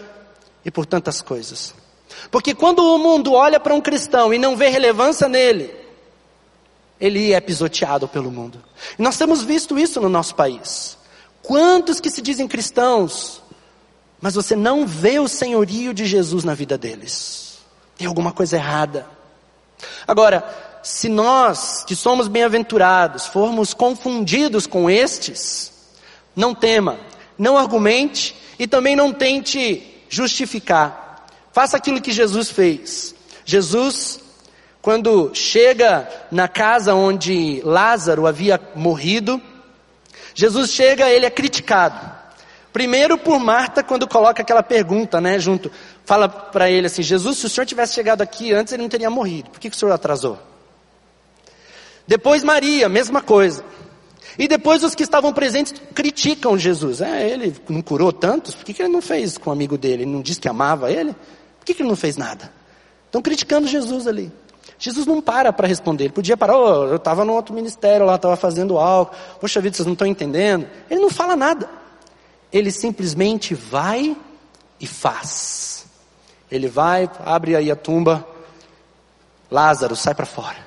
e 0.64 0.70
por 0.70 0.86
tantas 0.86 1.20
coisas. 1.20 1.74
Porque 2.30 2.54
quando 2.54 2.78
o 2.78 2.98
mundo 2.98 3.32
olha 3.32 3.58
para 3.58 3.74
um 3.74 3.80
cristão 3.80 4.32
e 4.32 4.38
não 4.38 4.56
vê 4.56 4.68
relevância 4.68 5.28
nele, 5.28 5.74
ele 7.00 7.32
é 7.32 7.40
pisoteado 7.40 8.06
pelo 8.06 8.30
mundo. 8.30 8.62
E 8.96 9.02
nós 9.02 9.18
temos 9.18 9.42
visto 9.42 9.76
isso 9.76 10.00
no 10.00 10.08
nosso 10.08 10.36
país. 10.36 10.96
Quantos 11.42 11.98
que 11.98 12.10
se 12.10 12.22
dizem 12.22 12.46
cristãos, 12.46 13.42
mas 14.20 14.36
você 14.36 14.54
não 14.54 14.86
vê 14.86 15.18
o 15.18 15.26
senhorio 15.26 15.92
de 15.92 16.06
Jesus 16.06 16.44
na 16.44 16.54
vida 16.54 16.78
deles? 16.78 17.45
Tem 17.96 18.06
alguma 18.06 18.32
coisa 18.32 18.56
errada. 18.56 19.06
Agora, 20.06 20.44
se 20.82 21.08
nós, 21.08 21.84
que 21.84 21.96
somos 21.96 22.28
bem-aventurados, 22.28 23.26
formos 23.26 23.74
confundidos 23.74 24.66
com 24.66 24.88
estes, 24.88 25.72
não 26.34 26.54
tema, 26.54 26.98
não 27.36 27.58
argumente 27.58 28.36
e 28.58 28.66
também 28.66 28.94
não 28.94 29.12
tente 29.12 30.04
justificar. 30.08 31.26
Faça 31.52 31.76
aquilo 31.76 32.00
que 32.00 32.12
Jesus 32.12 32.50
fez. 32.50 33.14
Jesus, 33.44 34.20
quando 34.82 35.30
chega 35.34 36.08
na 36.30 36.46
casa 36.46 36.94
onde 36.94 37.60
Lázaro 37.64 38.26
havia 38.26 38.60
morrido, 38.74 39.40
Jesus 40.34 40.70
chega, 40.70 41.08
ele 41.10 41.26
é 41.26 41.30
criticado. 41.30 42.14
Primeiro 42.72 43.16
por 43.16 43.38
Marta, 43.40 43.82
quando 43.82 44.06
coloca 44.06 44.42
aquela 44.42 44.62
pergunta, 44.62 45.18
né, 45.18 45.38
junto, 45.38 45.72
fala 46.06 46.28
para 46.28 46.70
ele 46.70 46.86
assim: 46.86 47.02
Jesus, 47.02 47.36
se 47.36 47.46
o 47.46 47.50
senhor 47.50 47.66
tivesse 47.66 47.92
chegado 47.92 48.22
aqui 48.22 48.54
antes, 48.54 48.72
ele 48.72 48.82
não 48.82 48.88
teria 48.88 49.10
morrido. 49.10 49.50
Por 49.50 49.60
que, 49.60 49.68
que 49.68 49.76
o 49.76 49.78
senhor 49.78 49.92
atrasou? 49.92 50.38
Depois 52.06 52.42
Maria, 52.42 52.88
mesma 52.88 53.20
coisa. 53.20 53.62
E 54.38 54.46
depois 54.46 54.82
os 54.84 54.94
que 54.94 55.02
estavam 55.02 55.32
presentes 55.32 55.74
criticam 55.94 56.56
Jesus. 56.56 57.00
É, 57.00 57.28
ele 57.28 57.54
não 57.68 57.82
curou 57.82 58.12
tantos, 58.12 58.54
por 58.54 58.64
que, 58.64 58.72
que 58.72 58.82
ele 58.82 58.92
não 58.92 59.02
fez 59.02 59.36
com 59.36 59.50
o 59.50 59.52
amigo 59.52 59.76
dele? 59.76 60.04
Ele 60.04 60.12
não 60.12 60.22
disse 60.22 60.40
que 60.40 60.48
amava 60.48 60.90
ele? 60.90 61.12
Por 61.58 61.64
que, 61.64 61.74
que 61.74 61.82
ele 61.82 61.88
não 61.88 61.96
fez 61.96 62.16
nada? 62.16 62.52
Estão 63.06 63.20
criticando 63.20 63.66
Jesus 63.66 64.06
ali. 64.06 64.30
Jesus 64.78 65.06
não 65.06 65.22
para 65.22 65.52
para 65.52 65.66
responder. 65.66 66.04
Ele 66.04 66.12
podia 66.12 66.36
parar, 66.36 66.56
oh, 66.58 66.84
eu 66.84 66.96
estava 66.96 67.24
no 67.24 67.32
outro 67.32 67.54
ministério 67.54 68.04
lá, 68.04 68.16
estava 68.16 68.36
fazendo 68.36 68.78
algo. 68.78 69.10
Poxa 69.40 69.60
vida, 69.60 69.74
vocês 69.74 69.86
não 69.86 69.94
estão 69.94 70.06
entendendo. 70.06 70.66
Ele 70.90 71.00
não 71.00 71.10
fala 71.10 71.34
nada. 71.34 71.68
Ele 72.52 72.70
simplesmente 72.70 73.54
vai 73.54 74.14
e 74.78 74.86
faz. 74.86 75.75
Ele 76.50 76.68
vai, 76.68 77.10
abre 77.24 77.56
aí 77.56 77.70
a 77.70 77.76
tumba. 77.76 78.26
Lázaro, 79.50 79.96
sai 79.96 80.14
para 80.14 80.26
fora. 80.26 80.66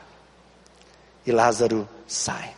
E 1.26 1.32
Lázaro 1.32 1.88
sai. 2.08 2.52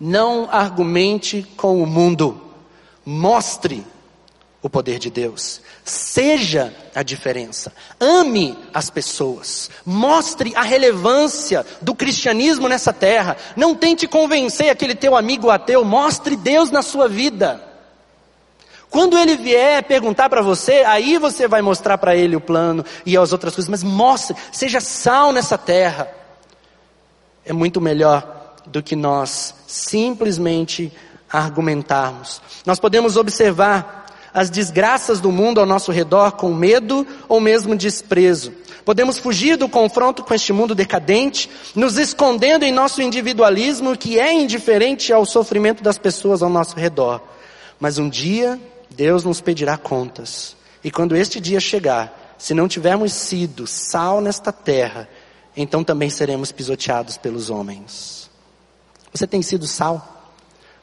Não 0.00 0.48
argumente 0.50 1.42
com 1.56 1.82
o 1.82 1.86
mundo. 1.86 2.40
Mostre 3.04 3.86
o 4.62 4.70
poder 4.70 4.98
de 4.98 5.10
Deus. 5.10 5.60
Seja 5.84 6.74
a 6.94 7.02
diferença. 7.02 7.72
Ame 7.98 8.56
as 8.72 8.90
pessoas. 8.90 9.70
Mostre 9.84 10.52
a 10.54 10.62
relevância 10.62 11.66
do 11.80 11.94
cristianismo 11.94 12.68
nessa 12.68 12.92
terra. 12.92 13.36
Não 13.56 13.74
tente 13.74 14.06
convencer 14.06 14.70
aquele 14.70 14.94
teu 14.94 15.16
amigo 15.16 15.50
ateu. 15.50 15.84
Mostre 15.84 16.36
Deus 16.36 16.70
na 16.70 16.82
sua 16.82 17.08
vida. 17.08 17.71
Quando 18.92 19.16
ele 19.16 19.38
vier 19.38 19.82
perguntar 19.84 20.28
para 20.28 20.42
você, 20.42 20.84
aí 20.86 21.16
você 21.16 21.48
vai 21.48 21.62
mostrar 21.62 21.96
para 21.96 22.14
ele 22.14 22.36
o 22.36 22.40
plano 22.42 22.84
e 23.06 23.16
as 23.16 23.32
outras 23.32 23.54
coisas. 23.54 23.70
Mas 23.70 23.82
mostre, 23.82 24.36
seja 24.52 24.82
sal 24.82 25.32
nessa 25.32 25.56
terra. 25.56 26.08
É 27.42 27.54
muito 27.54 27.80
melhor 27.80 28.54
do 28.66 28.82
que 28.82 28.94
nós 28.94 29.54
simplesmente 29.66 30.92
argumentarmos. 31.32 32.42
Nós 32.66 32.78
podemos 32.78 33.16
observar 33.16 34.04
as 34.34 34.50
desgraças 34.50 35.20
do 35.20 35.32
mundo 35.32 35.58
ao 35.58 35.64
nosso 35.64 35.90
redor 35.90 36.32
com 36.32 36.52
medo 36.52 37.06
ou 37.30 37.40
mesmo 37.40 37.74
desprezo. 37.74 38.52
Podemos 38.84 39.16
fugir 39.16 39.56
do 39.56 39.70
confronto 39.70 40.22
com 40.22 40.34
este 40.34 40.52
mundo 40.52 40.74
decadente, 40.74 41.48
nos 41.74 41.96
escondendo 41.96 42.62
em 42.62 42.70
nosso 42.70 43.00
individualismo 43.00 43.96
que 43.96 44.20
é 44.20 44.34
indiferente 44.34 45.14
ao 45.14 45.24
sofrimento 45.24 45.82
das 45.82 45.96
pessoas 45.96 46.42
ao 46.42 46.50
nosso 46.50 46.76
redor. 46.76 47.22
Mas 47.80 47.96
um 47.96 48.06
dia 48.06 48.60
Deus 48.92 49.24
nos 49.24 49.40
pedirá 49.40 49.76
contas. 49.76 50.56
E 50.84 50.90
quando 50.90 51.16
este 51.16 51.40
dia 51.40 51.60
chegar, 51.60 52.36
se 52.38 52.54
não 52.54 52.66
tivermos 52.68 53.12
sido 53.12 53.66
sal 53.66 54.20
nesta 54.20 54.52
terra, 54.52 55.08
então 55.56 55.84
também 55.84 56.10
seremos 56.10 56.50
pisoteados 56.50 57.16
pelos 57.16 57.50
homens. 57.50 58.30
Você 59.12 59.26
tem 59.26 59.42
sido 59.42 59.66
sal? 59.66 60.32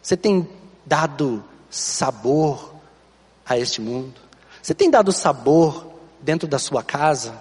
Você 0.02 0.16
tem 0.16 0.48
dado 0.86 1.44
sabor 1.70 2.76
a 3.46 3.58
este 3.58 3.82
mundo? 3.82 4.22
Você 4.62 4.74
tem 4.74 4.90
dado 4.90 5.12
sabor 5.12 5.92
dentro 6.22 6.48
da 6.48 6.60
sua 6.60 6.84
casa? 6.84 7.40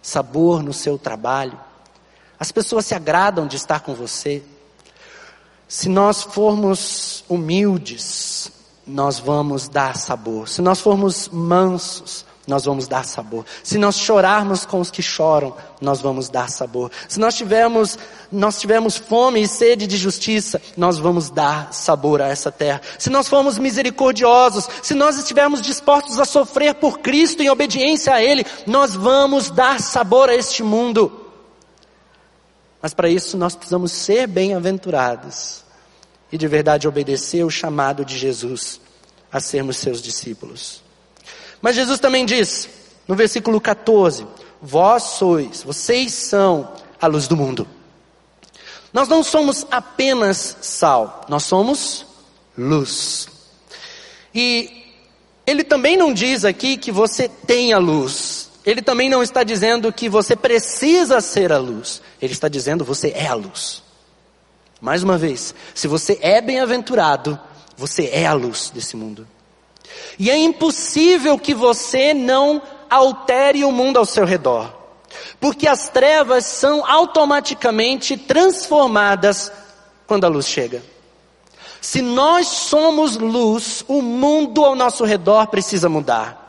Sabor 0.00 0.62
no 0.62 0.72
seu 0.72 0.96
trabalho? 0.96 1.58
As 2.38 2.52
pessoas 2.52 2.86
se 2.86 2.94
agradam 2.94 3.46
de 3.46 3.56
estar 3.56 3.80
com 3.80 3.94
você. 3.94 4.42
Se 5.68 5.88
nós 5.88 6.22
formos 6.22 7.24
humildes, 7.28 8.52
nós 8.86 9.18
vamos 9.18 9.68
dar 9.68 9.96
sabor. 9.96 10.48
Se 10.48 10.62
nós 10.62 10.80
formos 10.80 11.28
mansos, 11.28 12.24
nós 12.46 12.64
vamos 12.64 12.86
dar 12.86 13.04
sabor. 13.04 13.44
Se 13.64 13.76
nós 13.76 13.98
chorarmos 13.98 14.64
com 14.64 14.80
os 14.80 14.90
que 14.90 15.02
choram, 15.02 15.56
nós 15.80 16.00
vamos 16.00 16.28
dar 16.28 16.48
sabor. 16.48 16.92
Se 17.08 17.18
nós 17.18 17.34
tivermos, 17.34 17.98
nós 18.30 18.60
tivermos 18.60 18.96
fome 18.96 19.42
e 19.42 19.48
sede 19.48 19.86
de 19.86 19.96
justiça, 19.96 20.62
nós 20.76 20.96
vamos 20.98 21.28
dar 21.28 21.72
sabor 21.72 22.22
a 22.22 22.28
essa 22.28 22.52
terra. 22.52 22.80
Se 22.98 23.10
nós 23.10 23.26
formos 23.26 23.58
misericordiosos, 23.58 24.68
se 24.80 24.94
nós 24.94 25.18
estivermos 25.18 25.60
dispostos 25.60 26.20
a 26.20 26.24
sofrer 26.24 26.74
por 26.74 27.00
Cristo 27.00 27.42
em 27.42 27.50
obediência 27.50 28.14
a 28.14 28.22
Ele, 28.22 28.46
nós 28.64 28.94
vamos 28.94 29.50
dar 29.50 29.80
sabor 29.80 30.28
a 30.28 30.34
este 30.34 30.62
mundo. 30.62 31.24
Mas 32.80 32.94
para 32.94 33.08
isso 33.08 33.36
nós 33.36 33.56
precisamos 33.56 33.90
ser 33.90 34.28
bem-aventurados 34.28 35.65
e 36.30 36.38
de 36.38 36.48
verdade 36.48 36.88
obedecer 36.88 37.44
o 37.44 37.50
chamado 37.50 38.04
de 38.04 38.18
Jesus 38.18 38.80
a 39.30 39.40
sermos 39.40 39.76
seus 39.76 40.00
discípulos. 40.02 40.82
Mas 41.60 41.76
Jesus 41.76 41.98
também 41.98 42.24
diz, 42.24 42.68
no 43.06 43.14
versículo 43.14 43.60
14: 43.60 44.26
Vós 44.60 45.02
sois, 45.02 45.62
vocês 45.62 46.12
são 46.12 46.72
a 47.00 47.06
luz 47.06 47.28
do 47.28 47.36
mundo. 47.36 47.66
Nós 48.92 49.08
não 49.08 49.22
somos 49.22 49.66
apenas 49.70 50.56
sal, 50.60 51.22
nós 51.28 51.44
somos 51.44 52.06
luz. 52.56 53.28
E 54.34 54.84
ele 55.46 55.62
também 55.62 55.96
não 55.96 56.12
diz 56.12 56.44
aqui 56.44 56.76
que 56.76 56.90
você 56.90 57.28
tem 57.28 57.72
a 57.72 57.78
luz. 57.78 58.50
Ele 58.64 58.82
também 58.82 59.08
não 59.08 59.22
está 59.22 59.44
dizendo 59.44 59.92
que 59.92 60.08
você 60.08 60.34
precisa 60.34 61.20
ser 61.20 61.52
a 61.52 61.58
luz. 61.58 62.02
Ele 62.20 62.32
está 62.32 62.48
dizendo 62.48 62.84
você 62.84 63.10
é 63.10 63.28
a 63.28 63.34
luz. 63.34 63.82
Mais 64.80 65.02
uma 65.02 65.16
vez, 65.16 65.54
se 65.74 65.88
você 65.88 66.18
é 66.20 66.40
bem-aventurado, 66.40 67.38
você 67.76 68.08
é 68.12 68.26
a 68.26 68.32
luz 68.32 68.70
desse 68.70 68.96
mundo. 68.96 69.26
E 70.18 70.30
é 70.30 70.36
impossível 70.36 71.38
que 71.38 71.54
você 71.54 72.12
não 72.12 72.60
altere 72.90 73.64
o 73.64 73.72
mundo 73.72 73.98
ao 73.98 74.04
seu 74.04 74.24
redor. 74.24 74.74
Porque 75.40 75.66
as 75.66 75.88
trevas 75.88 76.44
são 76.44 76.84
automaticamente 76.84 78.16
transformadas 78.16 79.50
quando 80.06 80.24
a 80.24 80.28
luz 80.28 80.46
chega. 80.46 80.82
Se 81.80 82.02
nós 82.02 82.48
somos 82.48 83.16
luz, 83.16 83.84
o 83.86 84.02
mundo 84.02 84.64
ao 84.64 84.74
nosso 84.74 85.04
redor 85.04 85.46
precisa 85.46 85.88
mudar. 85.88 86.45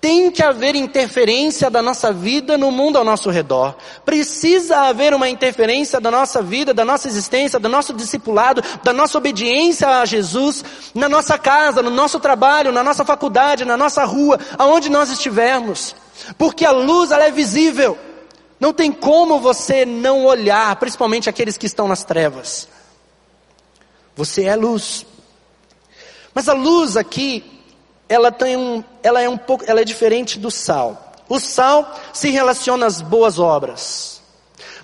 Tem 0.00 0.30
que 0.30 0.44
haver 0.44 0.76
interferência 0.76 1.68
da 1.68 1.82
nossa 1.82 2.12
vida 2.12 2.56
no 2.56 2.70
mundo 2.70 2.96
ao 2.96 3.04
nosso 3.04 3.30
redor. 3.30 3.76
Precisa 4.04 4.82
haver 4.82 5.12
uma 5.12 5.28
interferência 5.28 6.00
da 6.00 6.08
nossa 6.08 6.40
vida, 6.40 6.72
da 6.72 6.84
nossa 6.84 7.08
existência, 7.08 7.58
do 7.58 7.68
nosso 7.68 7.92
discipulado, 7.92 8.62
da 8.84 8.92
nossa 8.92 9.18
obediência 9.18 9.88
a 9.88 10.04
Jesus, 10.04 10.64
na 10.94 11.08
nossa 11.08 11.36
casa, 11.36 11.82
no 11.82 11.90
nosso 11.90 12.20
trabalho, 12.20 12.70
na 12.70 12.84
nossa 12.84 13.04
faculdade, 13.04 13.64
na 13.64 13.76
nossa 13.76 14.04
rua, 14.04 14.38
aonde 14.56 14.88
nós 14.88 15.10
estivermos. 15.10 15.96
Porque 16.36 16.64
a 16.64 16.70
luz, 16.70 17.10
ela 17.10 17.24
é 17.24 17.32
visível. 17.32 17.98
Não 18.60 18.72
tem 18.72 18.92
como 18.92 19.40
você 19.40 19.84
não 19.84 20.24
olhar, 20.24 20.76
principalmente 20.76 21.28
aqueles 21.28 21.56
que 21.56 21.66
estão 21.66 21.88
nas 21.88 22.04
trevas. 22.04 22.68
Você 24.14 24.44
é 24.44 24.54
luz. 24.54 25.04
Mas 26.32 26.48
a 26.48 26.52
luz 26.52 26.96
aqui, 26.96 27.57
ela 28.08 28.32
tem 28.32 28.56
um, 28.56 28.82
ela 29.02 29.20
é 29.20 29.28
um 29.28 29.36
pouco, 29.36 29.64
ela 29.66 29.80
é 29.80 29.84
diferente 29.84 30.38
do 30.38 30.50
sal. 30.50 31.14
O 31.28 31.38
sal 31.38 31.94
se 32.12 32.30
relaciona 32.30 32.86
às 32.86 33.02
boas 33.02 33.38
obras, 33.38 34.22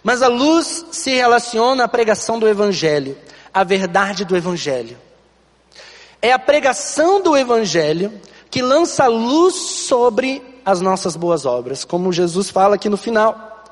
mas 0.03 0.23
a 0.23 0.29
luz 0.29 0.85
se 0.93 1.15
relaciona 1.15 1.85
à 1.85 1.89
pregação 1.89 2.39
do 2.39 2.47
evangelho, 2.47 3.17
à 3.53 3.65
verdade 3.65 4.25
do 4.25 4.37
evangelho. 4.37 4.99
É 6.21 6.33
a 6.33 6.39
pregação 6.39 7.23
do 7.23 7.37
evangelho 7.37 8.13
que 8.51 8.61
lança 8.61 9.07
luz 9.07 9.55
sobre 9.55 10.43
as 10.65 10.81
nossas 10.81 11.17
boas 11.17 11.45
obras, 11.45 11.85
como 11.85 12.13
Jesus 12.13 12.51
fala 12.51 12.75
aqui 12.75 12.89
no 12.89 12.97
final. 12.97 13.65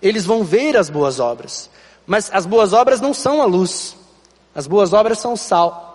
Eles 0.00 0.24
vão 0.24 0.44
ver 0.44 0.76
as 0.76 0.90
boas 0.90 1.20
obras, 1.20 1.70
mas 2.06 2.30
as 2.32 2.44
boas 2.44 2.72
obras 2.72 3.00
não 3.00 3.14
são 3.14 3.40
a 3.40 3.44
luz. 3.44 3.96
As 4.54 4.66
boas 4.66 4.92
obras 4.92 5.18
são 5.18 5.34
o 5.34 5.36
sal. 5.36 5.93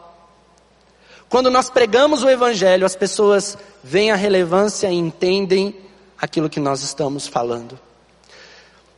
Quando 1.30 1.52
nós 1.52 1.70
pregamos 1.70 2.24
o 2.24 2.30
Evangelho, 2.30 2.86
as 2.86 2.96
pessoas 2.96 3.56
veem 3.84 4.12
a 4.12 4.16
relevância 4.16 4.88
e 4.88 4.96
entendem 4.96 5.76
aquilo 6.20 6.50
que 6.50 6.60
nós 6.60 6.82
estamos 6.82 7.28
falando. 7.28 7.80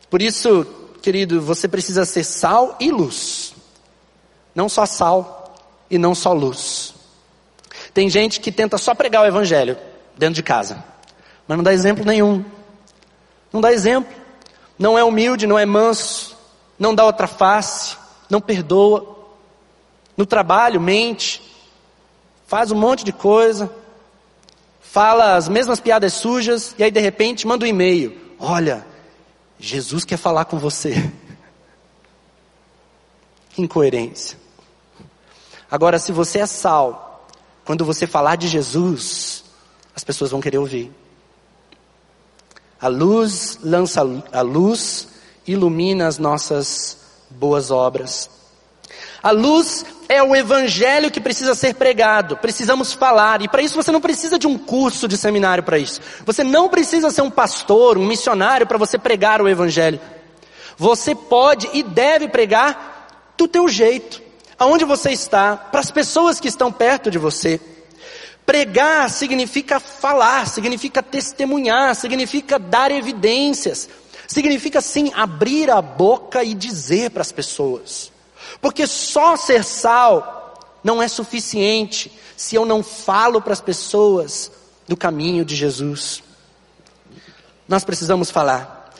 Por 0.10 0.22
isso, 0.22 0.66
querido, 1.02 1.42
você 1.42 1.68
precisa 1.68 2.06
ser 2.06 2.24
sal 2.24 2.78
e 2.80 2.90
luz. 2.90 3.54
Não 4.56 4.70
só 4.70 4.86
sal 4.86 5.56
e 5.90 5.98
não 5.98 6.16
só 6.16 6.32
luz. 6.32 6.94
Tem 7.94 8.10
gente 8.10 8.40
que 8.40 8.52
tenta 8.52 8.78
só 8.78 8.96
pregar 8.96 9.24
o 9.24 9.28
Evangelho 9.28 9.78
dentro 10.18 10.36
de 10.36 10.44
casa, 10.44 10.82
mas 11.46 11.58
não 11.58 11.64
dá 11.64 11.74
exemplo 11.74 12.06
nenhum. 12.06 12.46
Não 13.52 13.60
dá 13.60 13.74
exemplo. 13.74 14.14
não 14.80 14.98
é 14.98 15.04
humilde, 15.04 15.46
não 15.46 15.60
é 15.60 15.66
manso, 15.66 16.38
não 16.80 16.96
dá 16.96 17.04
outra 17.06 17.28
face, 17.28 17.98
não 18.30 18.40
perdoa. 18.40 19.18
No 20.16 20.26
trabalho, 20.26 20.80
mente, 20.80 21.51
faz 22.52 22.70
um 22.70 22.76
monte 22.76 23.06
de 23.06 23.14
coisa, 23.14 23.74
fala 24.82 25.38
as 25.38 25.48
mesmas 25.48 25.80
piadas 25.80 26.12
sujas 26.12 26.76
e 26.78 26.84
aí 26.84 26.92
de 26.92 27.00
repente 27.00 27.48
manda 27.48 27.64
um 27.64 27.68
e-mail: 27.68 28.14
Olha, 28.38 28.86
Jesus 29.58 30.04
quer 30.04 30.18
falar 30.18 30.44
com 30.44 30.60
você. 30.60 30.94
Que 33.54 33.62
incoerência. 33.62 34.38
Agora, 35.70 36.00
se 36.00 36.14
você 36.14 36.40
é 36.40 36.46
sal, 36.46 37.28
quando 37.66 37.84
você 37.84 38.08
falar 38.08 38.38
de 38.38 38.48
Jesus, 38.48 39.44
as 39.94 40.06
pessoas 40.06 40.32
vão 40.32 40.40
querer 40.40 40.58
ouvir. 40.58 40.90
A 42.80 42.88
luz 42.88 43.60
lança 43.62 44.02
a 44.32 44.42
luz, 44.42 45.10
ilumina 45.46 46.08
as 46.08 46.18
nossas 46.18 46.98
boas 47.30 47.72
obras. 47.72 48.30
A 49.24 49.30
luz 49.30 49.86
é 50.10 50.22
o 50.24 50.36
evangelho 50.36 51.12
que 51.12 51.22
precisa 51.22 51.54
ser 51.54 51.76
pregado, 51.76 52.36
precisamos 52.38 52.92
falar, 52.92 53.42
e 53.42 53.48
para 53.48 53.62
isso 53.62 53.76
você 53.76 53.92
não 53.92 54.02
precisa 54.02 54.40
de 54.40 54.48
um 54.48 54.58
curso 54.58 55.08
de 55.08 55.16
seminário 55.16 55.64
para 55.64 55.78
isso. 55.78 56.02
Você 56.26 56.44
não 56.44 56.68
precisa 56.68 57.12
ser 57.12 57.22
um 57.22 57.30
pastor, 57.30 57.98
um 57.98 58.06
missionário 58.06 58.66
para 58.66 58.80
você 58.80 58.98
pregar 58.98 59.42
o 59.42 59.48
evangelho. 59.48 60.02
Você 60.76 61.14
pode 61.14 61.70
e 61.72 61.84
deve 61.84 62.28
pregar 62.28 63.34
do 63.38 63.48
teu 63.48 63.68
jeito, 63.70 64.22
aonde 64.58 64.86
você 64.86 65.12
está, 65.12 65.56
para 65.56 65.80
as 65.80 65.92
pessoas 65.92 66.40
que 66.40 66.48
estão 66.48 66.72
perto 66.72 67.12
de 67.12 67.20
você. 67.20 67.62
Pregar 68.44 69.10
significa 69.10 69.80
falar, 69.80 70.48
significa 70.48 71.04
testemunhar, 71.04 71.96
significa 71.96 72.58
dar 72.58 72.92
evidências, 72.92 73.88
significa 74.28 74.82
sim 74.82 75.12
abrir 75.16 75.70
a 75.70 75.82
boca 75.82 76.44
e 76.44 76.56
dizer 76.56 77.12
para 77.12 77.22
as 77.22 77.32
pessoas. 77.32 78.11
Porque 78.62 78.86
só 78.86 79.36
ser 79.36 79.64
sal 79.64 80.54
não 80.84 81.02
é 81.02 81.08
suficiente 81.08 82.12
se 82.38 82.56
eu 82.56 82.66
não 82.66 82.84
falo 82.84 83.42
para 83.42 83.54
as 83.54 83.62
pessoas 83.62 84.52
do 84.88 84.96
caminho 84.96 85.44
de 85.44 85.56
Jesus. 85.56 86.24
Nós 87.68 87.84
precisamos 87.84 88.30
falar. 88.30 88.94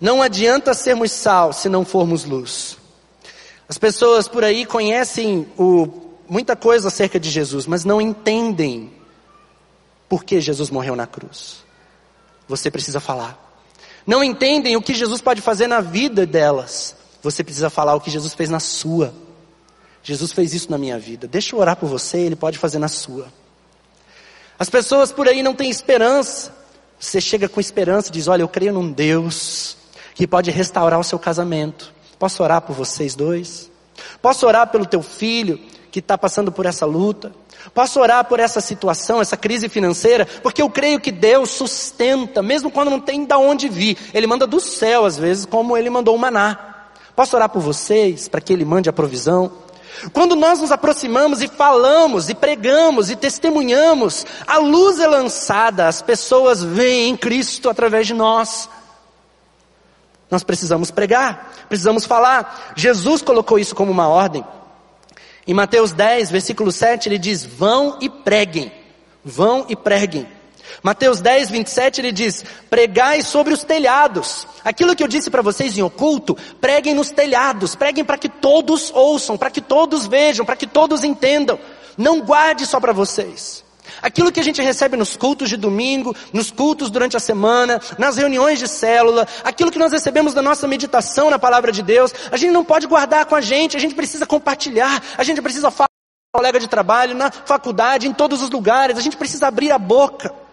Não 0.00 0.22
adianta 0.22 0.74
sermos 0.74 1.12
sal 1.12 1.52
se 1.52 1.68
não 1.68 1.84
formos 1.84 2.24
luz. 2.24 2.76
As 3.68 3.78
pessoas 3.78 4.26
por 4.26 4.44
aí 4.44 4.64
conhecem 4.64 5.46
o 5.58 6.08
muita 6.28 6.54
coisa 6.54 6.88
acerca 6.88 7.18
de 7.18 7.30
Jesus, 7.30 7.66
mas 7.66 7.84
não 7.84 8.00
entendem 8.00 8.92
por 10.08 10.24
que 10.24 10.40
Jesus 10.40 10.70
morreu 10.70 10.94
na 10.94 11.06
cruz. 11.06 11.64
Você 12.46 12.70
precisa 12.70 13.00
falar. 13.00 13.46
Não 14.06 14.22
entendem 14.22 14.76
o 14.76 14.82
que 14.82 14.94
Jesus 14.94 15.20
pode 15.20 15.40
fazer 15.40 15.66
na 15.66 15.80
vida 15.80 16.26
delas. 16.26 16.96
Você 17.22 17.42
precisa 17.42 17.68
falar 17.70 17.94
o 17.94 18.00
que 18.00 18.10
Jesus 18.10 18.34
fez 18.34 18.48
na 18.48 18.60
sua. 18.60 19.12
Jesus 20.02 20.32
fez 20.32 20.54
isso 20.54 20.70
na 20.70 20.78
minha 20.78 20.98
vida. 20.98 21.26
Deixa 21.26 21.54
eu 21.54 21.60
orar 21.60 21.76
por 21.76 21.88
você, 21.88 22.18
ele 22.18 22.36
pode 22.36 22.58
fazer 22.58 22.78
na 22.78 22.88
sua. 22.88 23.26
As 24.58 24.68
pessoas 24.68 25.12
por 25.12 25.28
aí 25.28 25.42
não 25.42 25.54
têm 25.54 25.70
esperança. 25.70 26.52
Você 26.98 27.20
chega 27.20 27.48
com 27.48 27.60
esperança 27.60 28.08
e 28.08 28.12
diz: 28.12 28.26
Olha, 28.26 28.42
eu 28.42 28.48
creio 28.48 28.72
num 28.72 28.90
Deus 28.90 29.76
que 30.14 30.26
pode 30.26 30.50
restaurar 30.50 30.98
o 30.98 31.04
seu 31.04 31.18
casamento. 31.18 31.94
Posso 32.18 32.42
orar 32.42 32.62
por 32.62 32.74
vocês 32.74 33.14
dois? 33.14 33.70
Posso 34.20 34.46
orar 34.46 34.66
pelo 34.68 34.86
teu 34.86 35.02
filho 35.02 35.60
que 35.92 36.00
está 36.00 36.18
passando 36.18 36.50
por 36.50 36.66
essa 36.66 36.84
luta. 36.84 37.32
Posso 37.72 38.00
orar 38.00 38.24
por 38.24 38.40
essa 38.40 38.60
situação, 38.60 39.20
essa 39.20 39.36
crise 39.36 39.68
financeira, 39.68 40.26
porque 40.42 40.62
eu 40.62 40.70
creio 40.70 41.00
que 41.00 41.12
Deus 41.12 41.50
sustenta, 41.50 42.42
mesmo 42.42 42.70
quando 42.70 42.90
não 42.90 43.00
tem 43.00 43.24
de 43.24 43.34
onde 43.34 43.68
vir. 43.68 43.96
Ele 44.14 44.26
manda 44.26 44.46
do 44.46 44.60
céu, 44.60 45.04
às 45.04 45.18
vezes, 45.18 45.44
como 45.44 45.76
ele 45.76 45.90
mandou 45.90 46.14
o 46.14 46.18
maná. 46.18 46.67
Posso 47.18 47.34
orar 47.34 47.48
por 47.48 47.60
vocês, 47.60 48.28
para 48.28 48.40
que 48.40 48.52
Ele 48.52 48.64
mande 48.64 48.88
a 48.88 48.92
provisão? 48.92 49.50
Quando 50.12 50.36
nós 50.36 50.60
nos 50.60 50.70
aproximamos 50.70 51.42
e 51.42 51.48
falamos, 51.48 52.28
e 52.28 52.34
pregamos, 52.34 53.10
e 53.10 53.16
testemunhamos, 53.16 54.24
a 54.46 54.58
luz 54.58 55.00
é 55.00 55.06
lançada, 55.08 55.88
as 55.88 56.00
pessoas 56.00 56.62
veem 56.62 57.16
Cristo 57.16 57.68
através 57.68 58.06
de 58.06 58.14
nós. 58.14 58.70
Nós 60.30 60.44
precisamos 60.44 60.92
pregar, 60.92 61.52
precisamos 61.68 62.04
falar. 62.04 62.74
Jesus 62.76 63.20
colocou 63.20 63.58
isso 63.58 63.74
como 63.74 63.90
uma 63.90 64.06
ordem. 64.06 64.44
Em 65.44 65.52
Mateus 65.52 65.90
10, 65.90 66.30
versículo 66.30 66.70
7, 66.70 67.08
ele 67.08 67.18
diz: 67.18 67.42
Vão 67.42 67.98
e 68.00 68.08
preguem. 68.08 68.70
Vão 69.24 69.66
e 69.68 69.74
preguem. 69.74 70.37
Mateus 70.82 71.20
10, 71.20 71.50
27, 71.50 72.00
ele 72.00 72.12
diz: 72.12 72.44
Pregai 72.70 73.22
sobre 73.22 73.52
os 73.54 73.64
telhados. 73.64 74.46
Aquilo 74.64 74.94
que 74.94 75.02
eu 75.02 75.08
disse 75.08 75.30
para 75.30 75.42
vocês 75.42 75.76
em 75.76 75.82
oculto, 75.82 76.36
preguem 76.60 76.94
nos 76.94 77.10
telhados, 77.10 77.74
preguem 77.74 78.04
para 78.04 78.18
que 78.18 78.28
todos 78.28 78.90
ouçam, 78.94 79.36
para 79.36 79.50
que 79.50 79.60
todos 79.60 80.06
vejam, 80.06 80.44
para 80.44 80.56
que 80.56 80.66
todos 80.66 81.04
entendam. 81.04 81.58
Não 81.96 82.20
guarde 82.20 82.66
só 82.66 82.78
para 82.78 82.92
vocês. 82.92 83.64
Aquilo 84.02 84.30
que 84.30 84.40
a 84.40 84.44
gente 84.44 84.62
recebe 84.62 84.96
nos 84.96 85.16
cultos 85.16 85.48
de 85.48 85.56
domingo, 85.56 86.14
nos 86.32 86.50
cultos 86.50 86.90
durante 86.90 87.16
a 87.16 87.20
semana, 87.20 87.80
nas 87.98 88.16
reuniões 88.16 88.58
de 88.58 88.68
célula, 88.68 89.26
aquilo 89.42 89.70
que 89.70 89.78
nós 89.78 89.92
recebemos 89.92 90.34
da 90.34 90.42
nossa 90.42 90.68
meditação 90.68 91.30
na 91.30 91.38
palavra 91.38 91.72
de 91.72 91.82
Deus, 91.82 92.14
a 92.30 92.36
gente 92.36 92.52
não 92.52 92.64
pode 92.64 92.86
guardar 92.86 93.26
com 93.26 93.34
a 93.34 93.40
gente, 93.40 93.76
a 93.76 93.80
gente 93.80 93.94
precisa 93.94 94.26
compartilhar, 94.26 95.02
a 95.16 95.24
gente 95.24 95.42
precisa 95.42 95.70
falar 95.70 95.88
com 95.88 96.38
o 96.38 96.40
colega 96.40 96.60
de 96.60 96.68
trabalho, 96.68 97.14
na 97.14 97.30
faculdade, 97.30 98.06
em 98.06 98.12
todos 98.12 98.42
os 98.42 98.50
lugares, 98.50 98.96
a 98.96 99.02
gente 99.02 99.16
precisa 99.16 99.48
abrir 99.48 99.72
a 99.72 99.78
boca. 99.78 100.47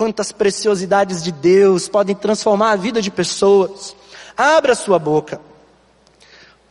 Quantas 0.00 0.32
preciosidades 0.32 1.22
de 1.22 1.30
Deus 1.30 1.86
podem 1.86 2.16
transformar 2.16 2.70
a 2.70 2.76
vida 2.76 3.02
de 3.02 3.10
pessoas. 3.10 3.94
Abra 4.34 4.74
sua 4.74 4.98
boca. 4.98 5.38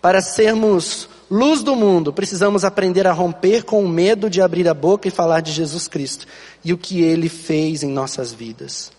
Para 0.01 0.19
sermos 0.19 1.07
luz 1.29 1.61
do 1.61 1.75
mundo, 1.75 2.11
precisamos 2.11 2.65
aprender 2.65 3.05
a 3.05 3.11
romper 3.11 3.65
com 3.65 3.85
o 3.85 3.87
medo 3.87 4.31
de 4.31 4.41
abrir 4.41 4.67
a 4.67 4.73
boca 4.73 5.07
e 5.07 5.11
falar 5.11 5.41
de 5.41 5.51
Jesus 5.51 5.87
Cristo 5.87 6.25
e 6.65 6.73
o 6.73 6.77
que 6.77 7.03
ele 7.03 7.29
fez 7.29 7.83
em 7.83 7.91
nossas 7.91 8.33
vidas. 8.33 8.91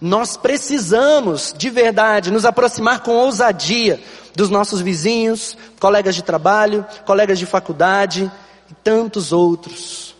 Nós 0.00 0.34
precisamos, 0.34 1.54
de 1.54 1.68
verdade, 1.68 2.30
nos 2.30 2.46
aproximar 2.46 3.02
com 3.02 3.12
ousadia 3.12 4.00
dos 4.34 4.48
nossos 4.48 4.80
vizinhos, 4.80 5.58
colegas 5.78 6.14
de 6.14 6.22
trabalho, 6.22 6.86
colegas 7.04 7.38
de 7.38 7.44
faculdade 7.44 8.32
e 8.70 8.74
tantos 8.82 9.30
outros. 9.30 10.16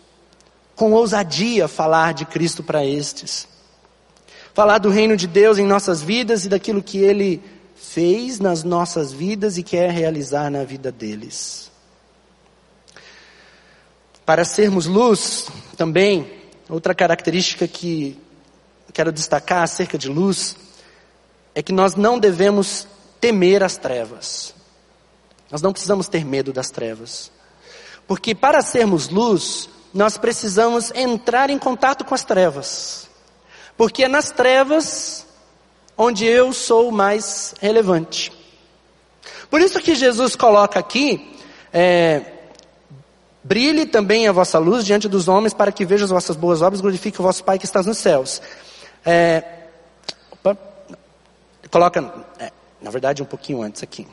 Com 0.76 0.92
ousadia 0.92 1.66
falar 1.66 2.12
de 2.12 2.26
Cristo 2.26 2.62
para 2.62 2.84
estes. 2.84 3.53
Falar 4.54 4.78
do 4.78 4.88
reino 4.88 5.16
de 5.16 5.26
Deus 5.26 5.58
em 5.58 5.66
nossas 5.66 6.00
vidas 6.00 6.44
e 6.44 6.48
daquilo 6.48 6.80
que 6.80 6.98
Ele 6.98 7.42
fez 7.74 8.38
nas 8.38 8.62
nossas 8.62 9.12
vidas 9.12 9.58
e 9.58 9.64
quer 9.64 9.90
realizar 9.90 10.48
na 10.48 10.62
vida 10.62 10.92
deles. 10.92 11.72
Para 14.24 14.44
sermos 14.44 14.86
luz, 14.86 15.48
também, 15.76 16.30
outra 16.68 16.94
característica 16.94 17.66
que 17.66 18.16
quero 18.92 19.10
destacar 19.10 19.64
acerca 19.64 19.98
de 19.98 20.08
luz, 20.08 20.56
é 21.52 21.60
que 21.60 21.72
nós 21.72 21.96
não 21.96 22.16
devemos 22.16 22.86
temer 23.20 23.62
as 23.62 23.76
trevas. 23.76 24.54
Nós 25.50 25.60
não 25.60 25.72
precisamos 25.72 26.06
ter 26.08 26.24
medo 26.24 26.52
das 26.52 26.70
trevas. 26.70 27.30
Porque 28.06 28.34
para 28.34 28.62
sermos 28.62 29.08
luz, 29.08 29.68
nós 29.92 30.16
precisamos 30.16 30.92
entrar 30.94 31.50
em 31.50 31.58
contato 31.58 32.04
com 32.04 32.14
as 32.14 32.24
trevas. 32.24 33.03
Porque 33.76 34.04
é 34.04 34.08
nas 34.08 34.30
trevas 34.30 35.26
onde 35.96 36.24
eu 36.26 36.52
sou 36.52 36.90
mais 36.90 37.54
relevante. 37.60 38.32
Por 39.50 39.60
isso 39.60 39.80
que 39.80 39.94
Jesus 39.94 40.34
coloca 40.34 40.78
aqui, 40.78 41.36
é, 41.72 42.22
brilhe 43.42 43.86
também 43.86 44.26
a 44.26 44.32
vossa 44.32 44.58
luz 44.58 44.84
diante 44.84 45.08
dos 45.08 45.28
homens 45.28 45.54
para 45.54 45.70
que 45.70 45.84
vejam 45.84 46.06
as 46.06 46.10
vossas 46.10 46.36
boas 46.36 46.62
obras 46.62 46.80
glorifique 46.80 47.20
o 47.20 47.22
vosso 47.22 47.44
Pai 47.44 47.58
que 47.58 47.64
está 47.64 47.82
nos 47.82 47.98
céus. 47.98 48.40
É, 49.04 49.44
opa, 50.32 50.56
coloca, 51.70 52.12
é, 52.38 52.50
na 52.80 52.90
verdade 52.90 53.22
um 53.22 53.26
pouquinho 53.26 53.62
antes 53.62 53.82
aqui. 53.82 54.06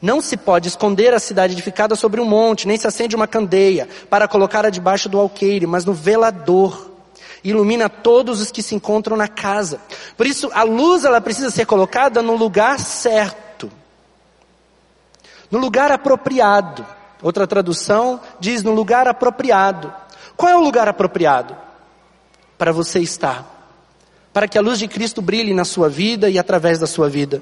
Não 0.00 0.20
se 0.20 0.36
pode 0.36 0.68
esconder 0.68 1.14
a 1.14 1.18
cidade 1.18 1.54
edificada 1.54 1.94
sobre 1.94 2.20
um 2.20 2.24
monte, 2.24 2.68
nem 2.68 2.76
se 2.76 2.86
acende 2.86 3.16
uma 3.16 3.26
candeia 3.26 3.88
para 4.10 4.28
colocar-a 4.28 4.68
debaixo 4.68 5.08
do 5.08 5.18
alqueire, 5.18 5.66
mas 5.66 5.84
no 5.84 5.94
velador. 5.94 6.85
Ilumina 7.48 7.88
todos 7.88 8.40
os 8.40 8.50
que 8.50 8.60
se 8.60 8.74
encontram 8.74 9.16
na 9.16 9.28
casa. 9.28 9.80
Por 10.16 10.26
isso, 10.26 10.50
a 10.52 10.64
luz 10.64 11.04
ela 11.04 11.20
precisa 11.20 11.48
ser 11.48 11.64
colocada 11.64 12.20
no 12.20 12.34
lugar 12.34 12.80
certo. 12.80 13.70
No 15.48 15.60
lugar 15.60 15.92
apropriado. 15.92 16.84
Outra 17.22 17.46
tradução 17.46 18.20
diz 18.40 18.64
no 18.64 18.72
lugar 18.72 19.06
apropriado. 19.06 19.94
Qual 20.36 20.50
é 20.50 20.56
o 20.56 20.60
lugar 20.60 20.88
apropriado? 20.88 21.56
Para 22.58 22.72
você 22.72 22.98
estar. 22.98 23.46
Para 24.32 24.48
que 24.48 24.58
a 24.58 24.60
luz 24.60 24.80
de 24.80 24.88
Cristo 24.88 25.22
brilhe 25.22 25.54
na 25.54 25.64
sua 25.64 25.88
vida 25.88 26.28
e 26.28 26.40
através 26.40 26.80
da 26.80 26.86
sua 26.88 27.08
vida. 27.08 27.40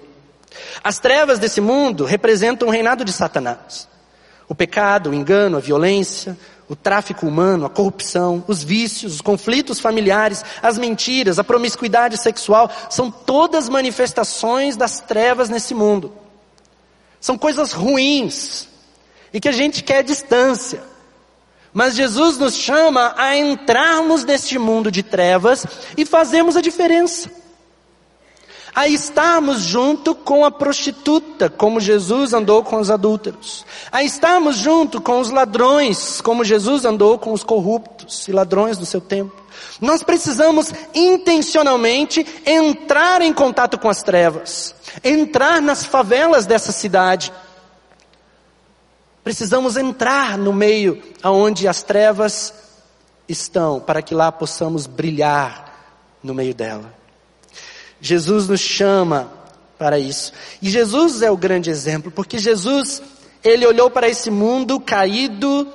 As 0.83 0.99
trevas 0.99 1.39
desse 1.39 1.63
mundo 1.63 2.05
representam 2.05 2.69
o 2.69 2.71
reinado 2.71 3.07
de 3.07 3.13
Satanás. 3.13 3.89
O 4.47 4.55
pecado, 4.55 5.09
o 5.09 5.15
engano, 5.15 5.57
a 5.57 5.61
violência, 5.61 6.37
o 6.75 6.77
tráfico 6.77 7.27
humano, 7.27 7.64
a 7.64 7.70
corrupção, 7.70 8.45
os 8.49 8.62
vícios, 8.64 9.14
os 9.14 9.20
conflitos 9.20 9.79
familiares, 9.79 10.45
as 10.61 10.77
mentiras, 10.77 11.39
a 11.39 11.45
promiscuidade 11.45 12.18
sexual, 12.18 12.68
são 12.91 13.11
todas 13.11 13.68
manifestações 13.68 14.77
das 14.77 14.99
trevas 14.99 15.49
nesse 15.49 15.72
mundo. 15.72 16.12
São 17.20 17.39
coisas 17.39 17.72
ruins 17.72 18.68
e 19.33 19.41
que 19.41 19.49
a 19.49 19.53
gente 19.53 19.85
quer 19.85 20.03
distância. 20.03 20.83
Mas 21.72 21.95
Jesus 21.95 22.39
nos 22.39 22.57
chama 22.57 23.14
a 23.16 23.37
entrarmos 23.37 24.25
neste 24.25 24.59
mundo 24.59 24.91
de 24.91 25.03
trevas 25.03 25.64
e 25.97 26.05
fazermos 26.05 26.57
a 26.57 26.61
diferença 26.61 27.44
a 28.75 28.89
estarmos 28.89 29.61
junto 29.61 30.14
com 30.14 30.45
a 30.45 30.51
prostituta, 30.51 31.49
como 31.49 31.79
Jesus 31.79 32.33
andou 32.33 32.64
com 32.64 32.79
os 32.79 32.91
adúlteros, 32.91 33.64
a 33.93 34.03
estarmos 34.03 34.57
junto 34.57 35.01
com 35.01 35.20
os 35.20 35.31
ladrões, 35.31 36.20
como 36.20 36.45
Jesus 36.45 36.85
andou 36.85 37.16
com 37.18 37.33
os 37.33 37.45
corruptos 37.45 38.27
e 38.27 38.33
ladrões 38.33 38.77
do 38.77 38.85
seu 38.85 39.01
tempo. 39.01 39.45
Nós 39.81 40.03
precisamos 40.03 40.72
intencionalmente 40.93 42.27
entrar 42.45 43.22
em 43.22 43.33
contato 43.33 43.79
com 43.79 43.89
as 43.89 44.03
trevas, 44.03 44.75
entrar 45.03 45.62
nas 45.62 45.85
favelas 45.85 46.45
dessa 46.45 46.72
cidade. 46.72 47.33
Precisamos 49.22 49.77
entrar 49.77 50.37
no 50.37 50.53
meio 50.53 51.01
aonde 51.22 51.68
as 51.68 51.83
trevas 51.83 52.53
estão, 53.29 53.81
para 53.81 54.03
que 54.03 54.14
lá 54.14 54.33
possamos 54.33 54.87
brilhar 54.87 55.72
no 56.22 56.35
meio 56.35 56.55
dela. 56.55 57.04
Jesus 58.05 58.47
nos 58.49 58.61
chama 58.61 59.33
para 59.79 59.99
isso. 59.99 60.31
E 60.61 60.69
Jesus 60.69 61.23
é 61.23 61.31
o 61.31 61.39
grande 61.39 61.71
exemplo, 61.71 62.11
porque 62.11 62.37
Jesus, 62.37 63.01
ele 63.43 63.67
olhou 63.67 63.89
para 63.89 64.07
esse 64.07 64.31
mundo 64.31 64.79
caído, 64.79 65.67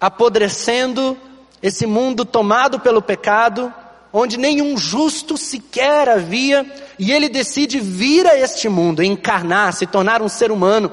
apodrecendo, 0.00 1.18
esse 1.62 1.84
mundo 1.84 2.24
tomado 2.24 2.80
pelo 2.80 3.02
pecado, 3.02 3.70
onde 4.10 4.38
nenhum 4.38 4.78
justo 4.78 5.36
sequer 5.36 6.08
havia, 6.08 6.64
e 6.98 7.12
ele 7.12 7.28
decide 7.28 7.78
vir 7.78 8.26
a 8.26 8.38
este 8.38 8.70
mundo, 8.70 9.02
encarnar, 9.02 9.74
se 9.74 9.86
tornar 9.86 10.22
um 10.22 10.30
ser 10.30 10.50
humano. 10.50 10.90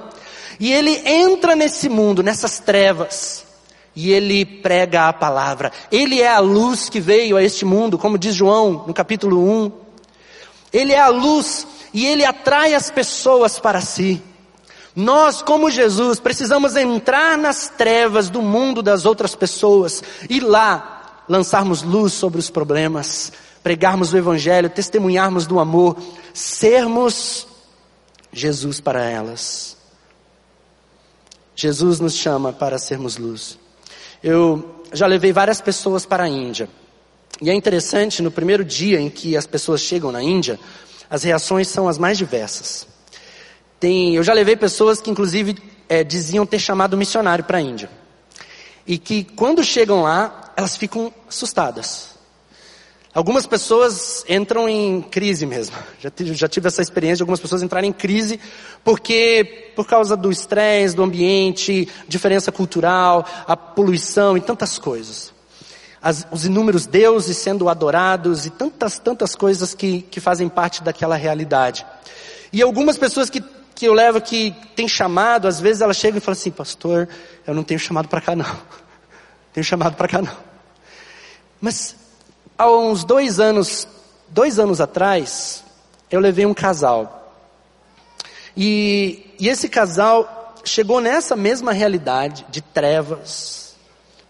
E 0.60 0.74
ele 0.74 1.02
entra 1.06 1.56
nesse 1.56 1.88
mundo, 1.88 2.22
nessas 2.22 2.60
trevas, 2.60 3.46
e 3.96 4.12
ele 4.12 4.44
prega 4.44 5.08
a 5.08 5.14
palavra. 5.14 5.72
Ele 5.90 6.22
é 6.22 6.28
a 6.28 6.40
luz 6.40 6.90
que 6.90 7.00
veio 7.00 7.38
a 7.38 7.44
este 7.44 7.64
mundo, 7.64 7.98
como 7.98 8.18
diz 8.18 8.36
João 8.36 8.84
no 8.86 8.94
capítulo 8.94 9.50
1. 9.50 9.83
Ele 10.74 10.92
é 10.92 11.00
a 11.00 11.10
luz 11.10 11.68
e 11.94 12.06
ele 12.06 12.26
atrai 12.26 12.74
as 12.74 12.90
pessoas 12.90 13.60
para 13.60 13.80
si. 13.80 14.22
Nós, 14.96 15.42
como 15.42 15.72
Jesus, 15.72 16.20
precisamos 16.20 16.76
entrar 16.76 17.38
nas 17.38 17.70
trevas 17.70 18.30
do 18.30 18.42
mundo 18.42 18.82
das 18.82 19.06
outras 19.06 19.36
pessoas 19.36 20.04
e 20.30 20.40
lá 20.40 21.22
lançarmos 21.30 21.82
luz 21.82 22.14
sobre 22.14 22.40
os 22.40 22.50
problemas, 22.50 23.32
pregarmos 23.64 24.14
o 24.14 24.18
Evangelho, 24.18 24.70
testemunharmos 24.70 25.48
do 25.48 25.60
amor, 25.60 25.98
sermos 26.34 27.48
Jesus 28.32 28.80
para 28.80 29.04
elas. 29.04 29.78
Jesus 31.56 32.00
nos 32.00 32.16
chama 32.16 32.52
para 32.52 32.78
sermos 32.78 33.18
luz. 33.18 33.58
Eu 34.22 34.82
já 34.92 35.06
levei 35.06 35.32
várias 35.32 35.62
pessoas 35.62 36.06
para 36.06 36.24
a 36.24 36.30
Índia. 36.30 36.70
E 37.42 37.50
é 37.50 37.54
interessante, 37.54 38.22
no 38.22 38.32
primeiro 38.32 38.64
dia 38.64 39.00
em 39.00 39.10
que 39.10 39.36
as 39.36 39.48
pessoas 39.48 39.82
chegam 39.82 40.12
na 40.12 40.22
Índia, 40.22 40.60
as 41.10 41.24
reações 41.24 41.68
são 41.68 41.88
as 41.88 41.98
mais 41.98 42.18
diversas. 42.18 42.88
Tem, 43.80 44.16
eu 44.16 44.24
já 44.24 44.34
levei 44.34 44.56
pessoas 44.56 45.02
que 45.02 45.10
inclusive 45.10 45.58
é, 45.90 46.04
diziam 46.04 46.46
ter 46.46 46.60
chamado 46.60 46.96
missionário 46.96 47.44
para 47.44 47.58
a 47.58 47.62
Índia. 47.62 47.90
E 48.86 48.98
que 48.98 49.24
quando 49.24 49.64
chegam 49.64 50.04
lá, 50.04 50.54
elas 50.56 50.78
ficam 50.78 51.14
assustadas. 51.28 52.14
Algumas 53.14 53.46
pessoas 53.46 54.26
entram 54.28 54.68
em 54.68 55.02
crise 55.02 55.46
mesmo. 55.46 55.76
Já 56.00 56.12
já 56.34 56.48
tive 56.48 56.68
essa 56.68 56.82
experiência 56.82 57.18
de 57.18 57.24
algumas 57.24 57.40
pessoas 57.40 57.62
entrarem 57.62 57.90
em 57.90 57.94
crise 57.94 58.40
porque, 58.84 59.72
por 59.76 59.86
causa 59.86 60.16
do 60.16 60.32
estresse, 60.32 60.96
do 60.96 61.04
ambiente, 61.04 61.88
diferença 62.08 62.52
cultural, 62.52 63.26
a 63.48 63.56
poluição 63.56 64.38
e 64.38 64.42
tantas 64.42 64.78
coisas 64.78 65.33
as, 66.04 66.28
os 66.30 66.45
inúmeros 66.45 66.86
deuses 66.86 67.38
sendo 67.38 67.70
adorados 67.70 68.45
e 68.45 68.49
tantas, 68.49 68.99
tantas 68.99 69.36
coisas 69.36 69.74
que, 69.74 70.01
que 70.01 70.20
fazem 70.20 70.49
parte 70.49 70.84
daquela 70.84 71.16
realidade. 71.16 71.86
E 72.51 72.62
algumas 72.62 72.97
pessoas 72.97 73.30
que, 73.30 73.41
que 73.74 73.86
eu 73.86 73.93
levo 73.93 74.20
que 74.20 74.54
tem 74.76 74.86
chamado, 74.86 75.47
às 75.47 75.62
vezes 75.62 75.82
elas 75.82 75.95
chegam 75.95 76.18
e 76.18 76.22
falam 76.22 76.38
assim, 76.38 76.51
pastor, 76.51 77.08
eu 77.47 77.54
não 77.54 77.64
tenho 77.64 77.80
chamado 77.80 78.10
para 78.10 78.20
cá 78.20 78.36
não. 78.36 78.45
Tenho 79.54 79.64
chamado 79.64 79.95
para 79.95 80.08
cá 80.08 80.20
não. 80.20 80.36
Mas 81.62 81.95
há 82.58 82.70
uns 82.70 83.04
dois 83.04 83.39
anos, 83.39 83.88
dois 84.28 84.58
anos 84.58 84.82
atrás, 84.82 85.64
eu 86.10 86.20
levei 86.20 86.43
um 86.43 86.56
casal. 86.56 87.32
E, 88.58 89.36
e 89.39 89.47
esse 89.47 89.70
casal 89.70 90.56
chegou 90.66 90.99
nessa 90.99 91.36
mesma 91.36 91.72
realidade 91.72 92.45
de 92.49 92.62
trevas, 92.62 93.62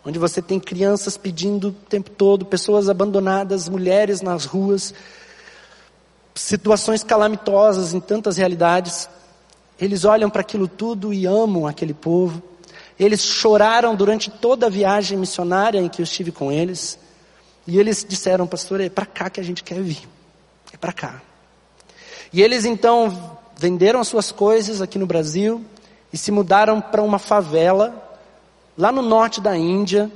onde 0.06 0.20
você 0.20 0.42
tem 0.42 0.60
crianças 0.60 1.18
pedindo 1.18 1.70
o 1.70 1.72
tempo 1.72 2.10
todo, 2.10 2.46
pessoas 2.46 2.90
abandonadas, 2.90 3.70
mulheres 3.70 4.22
nas 4.22 4.46
ruas, 4.46 4.94
situações 6.36 7.04
calamitosas 7.04 7.94
em 7.94 8.00
tantas 8.00 8.38
realidades. 8.38 9.10
Eles 9.80 10.04
olham 10.04 10.30
para 10.30 10.42
aquilo 10.42 10.68
tudo 10.68 11.14
e 11.14 11.26
amam 11.26 11.66
aquele 11.66 11.94
povo. 11.94 12.42
Eles 13.00 13.22
choraram 13.22 13.96
durante 13.96 14.30
toda 14.30 14.68
a 14.68 14.70
viagem 14.70 15.18
missionária 15.18 15.80
em 15.80 15.90
que 15.90 16.02
eu 16.02 16.04
estive 16.04 16.32
com 16.32 16.52
eles. 16.52 17.00
E 17.66 17.80
eles 17.80 18.06
disseram, 18.08 18.46
pastor, 18.46 18.82
é 18.82 18.90
para 18.90 19.06
cá 19.06 19.30
que 19.30 19.40
a 19.40 19.44
gente 19.44 19.64
quer 19.64 19.82
vir. 19.82 20.08
É 20.74 20.78
para 20.78 20.92
cá. 20.92 21.22
E 22.32 22.42
eles 22.42 22.66
então 22.66 23.38
venderam 23.56 24.00
as 24.00 24.08
suas 24.08 24.32
coisas 24.32 24.82
aqui 24.82 25.00
no 25.00 25.06
Brasil 25.06 25.64
e 26.12 26.18
se 26.18 26.32
mudaram 26.32 26.82
para 26.82 27.02
uma 27.02 27.20
favela 27.20 28.03
lá 28.78 28.92
no 28.92 29.02
norte 29.02 29.40
da 29.40 29.56
Índia, 29.56 30.12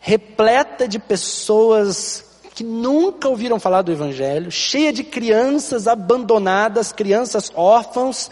repleta 0.00 0.86
de 0.86 0.98
pessoas 0.98 2.24
que 2.54 2.64
nunca 2.64 3.28
ouviram 3.28 3.60
falar 3.60 3.82
do 3.82 3.92
Evangelho, 3.92 4.50
cheia 4.50 4.92
de 4.92 5.04
crianças 5.04 5.86
abandonadas, 5.86 6.90
crianças 6.90 7.52
órfãos 7.54 8.30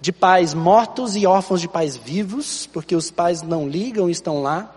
de 0.00 0.12
pais 0.12 0.54
mortos 0.54 1.16
e 1.16 1.26
órfãos 1.26 1.60
de 1.60 1.66
pais 1.66 1.96
vivos, 1.96 2.68
porque 2.72 2.94
os 2.94 3.10
pais 3.10 3.42
não 3.42 3.68
ligam 3.68 4.08
e 4.08 4.12
estão 4.12 4.42
lá. 4.42 4.72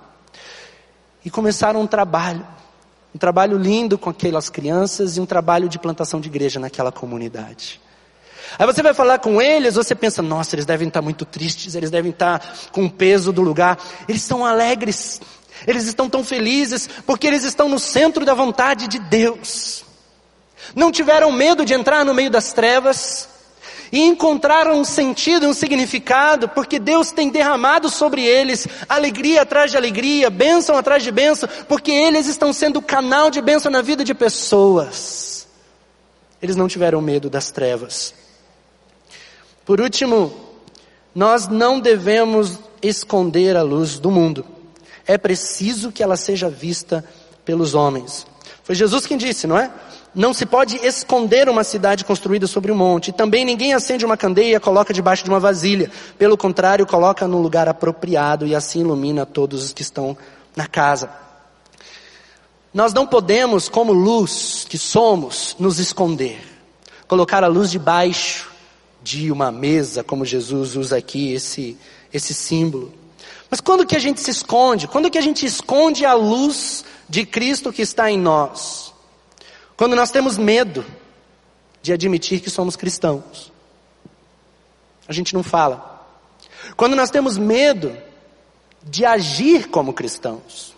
E 1.24 1.30
começaram 1.30 1.82
um 1.82 1.88
trabalho, 1.88 2.47
um 3.13 3.18
trabalho 3.18 3.57
lindo 3.57 3.97
com 3.97 4.09
aquelas 4.09 4.49
crianças 4.49 5.18
e 5.18 5.22
um 5.22 5.26
trabalho 5.26 5.68
de 5.68 5.78
plantação 5.78 6.20
de 6.20 6.30
igreja 6.30 6.59
naquela 6.59 6.91
comunidade. 6.91 7.82
Aí 8.58 8.66
você 8.66 8.82
vai 8.82 8.93
falar 8.93 9.20
com 9.20 9.41
eles, 9.41 9.76
você 9.76 9.93
pensa, 9.93 10.22
nossa, 10.22 10.56
eles 10.56 10.66
devem 10.66 10.88
estar 10.88 11.02
muito 11.02 11.26
tristes, 11.26 11.76
eles 11.76 11.91
devem 11.91 12.12
estar 12.12 12.41
com 12.72 12.86
o 12.86 12.89
peso 12.89 13.32
do 13.32 13.41
lugar. 13.41 13.78
Eles 14.08 14.22
estão 14.22 14.45
alegres, 14.45 15.22
eles 15.66 15.86
estão 15.86 16.10
tão 16.10 16.24
felizes, 16.24 16.88
porque 17.06 17.28
eles 17.28 17.43
estão 17.43 17.68
no 17.68 17.80
centro 17.80 18.26
da 18.26 18.34
vontade 18.34 18.88
de 18.88 19.00
Deus. 19.00 19.84
Não 20.76 20.91
tiveram 20.91 21.32
medo 21.32 21.66
de 21.66 21.74
entrar 21.74 22.04
no 22.04 22.14
meio 22.14 22.30
das 22.30 22.54
trevas, 22.54 23.30
e 23.91 24.02
encontraram 24.02 24.80
um 24.80 24.84
sentido, 24.84 25.48
um 25.48 25.54
significado, 25.54 26.50
porque 26.50 26.80
Deus 26.80 27.12
tem 27.12 27.30
derramado 27.30 27.89
sobre 27.89 28.24
eles 28.24 28.68
alegria 28.88 29.41
atrás 29.41 29.72
de 29.72 29.78
alegria, 29.78 30.30
bênção 30.30 30.78
atrás 30.78 31.04
de 31.04 31.12
bênção, 31.12 31.48
porque 31.68 31.91
eles 31.91 32.28
estão 32.28 32.52
sendo 32.52 32.82
canal 32.82 33.30
de 33.30 33.41
bênção 33.41 33.72
na 33.72 33.82
vida 33.82 34.04
de 34.04 34.14
pessoas. 34.14 35.48
Eles 36.41 36.56
não 36.56 36.68
tiveram 36.68 37.02
medo 37.02 37.30
das 37.30 37.52
trevas. 37.52 38.14
Por 39.68 39.82
último, 39.82 40.32
nós 41.13 41.49
não 41.49 41.78
devemos 41.78 42.57
esconder 42.82 43.57
a 43.57 43.61
luz 43.61 43.99
do 43.99 44.09
mundo. 44.09 44.45
É 45.05 45.18
preciso 45.18 45.91
que 45.91 46.01
ela 46.01 46.15
seja 46.15 46.49
vista 46.49 47.03
pelos 47.43 47.76
homens. 47.76 48.26
Foi 48.63 48.74
Jesus 48.74 49.05
quem 49.05 49.18
disse, 49.18 49.45
não 49.45 49.57
é? 49.57 49.70
Não 50.15 50.34
se 50.34 50.45
pode 50.45 50.78
esconder 50.78 51.49
uma 51.49 51.65
cidade 51.65 52.05
construída 52.05 52.47
sobre 52.47 52.72
um 52.72 52.78
monte. 52.78 53.11
Também 53.11 53.43
ninguém 53.43 53.74
acende 53.74 54.05
uma 54.05 54.15
candeia 54.15 54.55
e 54.55 54.59
coloca 54.61 54.93
debaixo 54.93 55.26
de 55.26 55.30
uma 55.30 55.39
vasilha. 55.39 55.91
Pelo 56.18 56.38
contrário, 56.38 56.88
coloca 56.88 57.28
no 57.28 57.41
lugar 57.41 57.68
apropriado 57.68 58.47
e 58.47 58.55
assim 58.55 58.80
ilumina 58.80 59.26
todos 59.26 59.65
os 59.65 59.74
que 59.74 59.82
estão 59.82 60.18
na 60.55 60.65
casa. 60.65 61.09
Nós 62.74 62.93
não 62.93 63.05
podemos, 63.05 63.68
como 63.68 63.91
luz 63.91 64.65
que 64.70 64.78
somos, 64.78 65.57
nos 65.59 65.78
esconder. 65.78 66.39
Colocar 67.05 67.43
a 67.43 67.47
luz 67.47 67.70
debaixo 67.70 68.55
de 69.08 69.32
uma 69.32 69.53
mesa, 69.53 70.03
como 70.03 70.26
Jesus 70.26 70.76
usa 70.76 70.97
aqui 70.97 71.32
esse, 71.32 71.78
esse 72.14 72.34
símbolo. 72.34 72.93
Mas 73.49 73.62
quando 73.62 73.86
que 73.86 73.95
a 73.95 73.99
gente 73.99 74.20
se 74.20 74.30
esconde? 74.30 74.86
Quando 74.86 75.10
que 75.10 75.18
a 75.18 75.22
gente 75.22 75.45
esconde 75.45 76.05
a 76.05 76.14
luz 76.14 76.84
de 77.08 77.26
Cristo 77.26 77.72
que 77.72 77.82
está 77.82 78.12
em 78.12 78.20
nós? 78.20 78.93
Quando 79.78 79.95
nós 79.95 80.12
temos 80.12 80.38
medo 80.38 80.86
de 81.82 81.93
admitir 81.93 82.41
que 82.41 82.49
somos 82.49 82.76
cristãos. 82.76 83.49
A 85.08 85.14
gente 85.14 85.34
não 85.34 85.41
fala. 85.41 86.05
Quando 86.76 86.93
nós 86.93 87.10
temos 87.10 87.38
medo 87.38 87.95
de 88.84 89.05
agir 89.05 89.70
como 89.70 89.93
cristãos, 89.93 90.76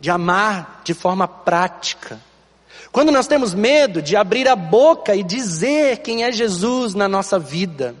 de 0.00 0.10
amar 0.10 0.80
de 0.82 0.94
forma 0.94 1.28
prática. 1.28 2.18
Quando 2.92 3.10
nós 3.10 3.26
temos 3.26 3.54
medo 3.54 4.00
de 4.00 4.16
abrir 4.16 4.48
a 4.48 4.56
boca 4.56 5.14
e 5.14 5.22
dizer 5.22 5.98
quem 5.98 6.24
é 6.24 6.30
Jesus 6.30 6.94
na 6.94 7.08
nossa 7.08 7.38
vida. 7.38 7.94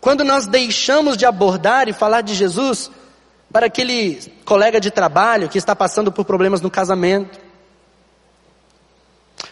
Quando 0.00 0.22
nós 0.22 0.46
deixamos 0.46 1.16
de 1.16 1.26
abordar 1.26 1.88
e 1.88 1.92
falar 1.92 2.20
de 2.20 2.34
Jesus 2.34 2.90
para 3.52 3.66
aquele 3.66 4.20
colega 4.44 4.80
de 4.80 4.90
trabalho 4.90 5.48
que 5.48 5.58
está 5.58 5.74
passando 5.74 6.12
por 6.12 6.24
problemas 6.24 6.60
no 6.60 6.70
casamento. 6.70 7.38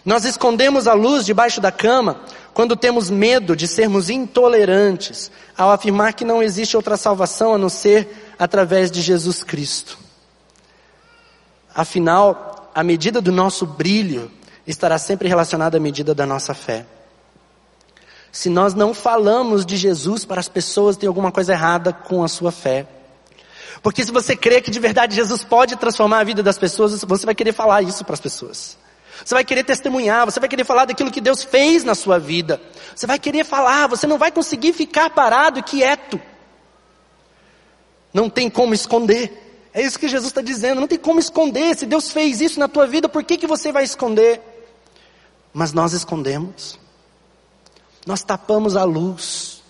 Nós 0.04 0.24
escondemos 0.24 0.86
a 0.86 0.92
luz 0.92 1.24
debaixo 1.24 1.60
da 1.60 1.72
cama 1.72 2.20
quando 2.52 2.76
temos 2.76 3.10
medo 3.10 3.56
de 3.56 3.66
sermos 3.66 4.10
intolerantes 4.10 5.30
ao 5.56 5.70
afirmar 5.70 6.12
que 6.12 6.24
não 6.24 6.42
existe 6.42 6.76
outra 6.76 6.96
salvação 6.96 7.54
a 7.54 7.58
não 7.58 7.68
ser 7.68 8.34
através 8.38 8.90
de 8.90 9.00
Jesus 9.00 9.42
Cristo. 9.42 9.98
Afinal, 11.74 12.53
a 12.74 12.82
medida 12.82 13.20
do 13.20 13.30
nosso 13.30 13.64
brilho 13.64 14.30
estará 14.66 14.98
sempre 14.98 15.28
relacionada 15.28 15.76
à 15.76 15.80
medida 15.80 16.14
da 16.14 16.26
nossa 16.26 16.52
fé. 16.52 16.84
Se 18.32 18.48
nós 18.48 18.74
não 18.74 18.92
falamos 18.92 19.64
de 19.64 19.76
Jesus 19.76 20.24
para 20.24 20.40
as 20.40 20.48
pessoas, 20.48 20.96
tem 20.96 21.06
alguma 21.06 21.30
coisa 21.30 21.52
errada 21.52 21.92
com 21.92 22.24
a 22.24 22.28
sua 22.28 22.50
fé. 22.50 22.86
Porque 23.80 24.04
se 24.04 24.10
você 24.10 24.34
crê 24.34 24.60
que 24.60 24.70
de 24.70 24.80
verdade 24.80 25.14
Jesus 25.14 25.44
pode 25.44 25.76
transformar 25.76 26.20
a 26.20 26.24
vida 26.24 26.42
das 26.42 26.58
pessoas, 26.58 27.00
você 27.04 27.26
vai 27.26 27.34
querer 27.34 27.52
falar 27.52 27.82
isso 27.82 28.04
para 28.04 28.14
as 28.14 28.20
pessoas. 28.20 28.76
Você 29.24 29.34
vai 29.34 29.44
querer 29.44 29.62
testemunhar, 29.62 30.24
você 30.24 30.40
vai 30.40 30.48
querer 30.48 30.64
falar 30.64 30.86
daquilo 30.86 31.10
que 31.10 31.20
Deus 31.20 31.44
fez 31.44 31.84
na 31.84 31.94
sua 31.94 32.18
vida. 32.18 32.60
Você 32.96 33.06
vai 33.06 33.18
querer 33.18 33.44
falar, 33.44 33.86
você 33.86 34.06
não 34.06 34.18
vai 34.18 34.32
conseguir 34.32 34.72
ficar 34.72 35.10
parado 35.10 35.60
e 35.60 35.62
quieto. 35.62 36.20
Não 38.12 38.28
tem 38.28 38.50
como 38.50 38.74
esconder. 38.74 39.43
É 39.74 39.82
isso 39.82 39.98
que 39.98 40.06
Jesus 40.06 40.28
está 40.28 40.40
dizendo, 40.40 40.80
não 40.80 40.86
tem 40.86 40.98
como 40.98 41.18
esconder. 41.18 41.76
Se 41.76 41.84
Deus 41.84 42.12
fez 42.12 42.40
isso 42.40 42.60
na 42.60 42.68
tua 42.68 42.86
vida, 42.86 43.08
por 43.08 43.24
que, 43.24 43.36
que 43.36 43.46
você 43.46 43.72
vai 43.72 43.82
esconder? 43.82 44.40
Mas 45.52 45.72
nós 45.72 45.92
escondemos. 45.92 46.78
Nós 48.06 48.22
tapamos 48.22 48.76
a 48.76 48.84
luz. 48.84 49.64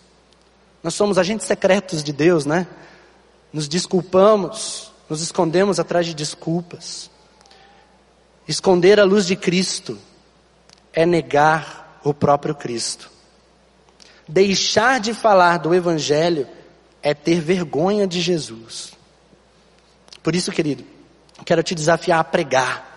Nós 0.82 0.92
somos 0.92 1.16
agentes 1.16 1.46
secretos 1.46 2.04
de 2.04 2.12
Deus, 2.12 2.44
né? 2.44 2.66
Nos 3.50 3.66
desculpamos, 3.66 4.92
nos 5.08 5.22
escondemos 5.22 5.80
atrás 5.80 6.04
de 6.04 6.12
desculpas. 6.12 7.10
Esconder 8.46 9.00
a 9.00 9.04
luz 9.04 9.24
de 9.24 9.36
Cristo 9.36 9.98
é 10.92 11.06
negar 11.06 11.98
o 12.04 12.12
próprio 12.12 12.54
Cristo. 12.54 13.10
Deixar 14.28 15.00
de 15.00 15.14
falar 15.14 15.58
do 15.58 15.74
Evangelho 15.74 16.46
é 17.02 17.14
ter 17.14 17.40
vergonha 17.40 18.06
de 18.06 18.20
Jesus. 18.20 18.92
Por 20.24 20.34
isso, 20.34 20.50
querido, 20.50 20.82
quero 21.44 21.62
te 21.62 21.74
desafiar 21.74 22.18
a 22.18 22.24
pregar. 22.24 22.92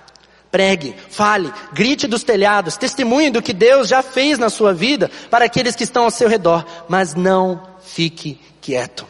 Pregue, 0.50 0.96
fale, 1.10 1.54
grite 1.74 2.08
dos 2.08 2.24
telhados, 2.24 2.78
testemunhe 2.78 3.30
do 3.30 3.42
que 3.42 3.52
Deus 3.52 3.90
já 3.90 4.02
fez 4.02 4.40
na 4.40 4.50
sua 4.50 4.74
vida 4.74 5.12
para 5.30 5.44
aqueles 5.44 5.76
que 5.76 5.84
estão 5.84 6.06
ao 6.06 6.10
seu 6.10 6.30
redor, 6.30 6.66
mas 6.88 7.14
não 7.14 7.62
fique 7.82 8.40
quieto. 8.62 9.06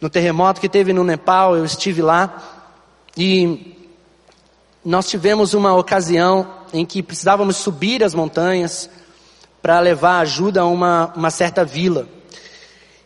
No 0.00 0.10
terremoto 0.10 0.60
que 0.60 0.68
teve 0.68 0.92
no 0.92 1.04
Nepal, 1.04 1.56
eu 1.56 1.64
estive 1.64 2.02
lá 2.02 2.66
e 3.16 3.76
nós 4.84 5.08
tivemos 5.08 5.54
uma 5.54 5.72
ocasião 5.72 6.52
em 6.72 6.84
que 6.84 7.00
precisávamos 7.00 7.58
subir 7.58 8.02
as 8.02 8.12
montanhas 8.12 8.90
para 9.62 9.78
levar 9.78 10.18
ajuda 10.18 10.62
a 10.62 10.66
uma, 10.66 11.12
uma 11.14 11.30
certa 11.30 11.64
vila. 11.64 12.08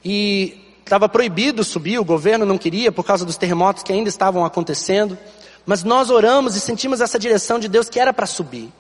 E 0.02 0.65
estava 0.86 1.08
proibido 1.08 1.62
subir, 1.62 1.98
o 1.98 2.04
governo 2.04 2.46
não 2.46 2.56
queria 2.56 2.90
por 2.90 3.04
causa 3.04 3.24
dos 3.24 3.36
terremotos 3.36 3.82
que 3.82 3.92
ainda 3.92 4.08
estavam 4.08 4.44
acontecendo. 4.44 5.18
Mas 5.66 5.82
nós 5.82 6.10
oramos 6.10 6.54
e 6.54 6.60
sentimos 6.60 7.00
essa 7.00 7.18
direção 7.18 7.58
de 7.58 7.68
Deus 7.68 7.88
que 7.90 8.00
era 8.00 8.12
para 8.12 8.24
subir. 8.24 8.72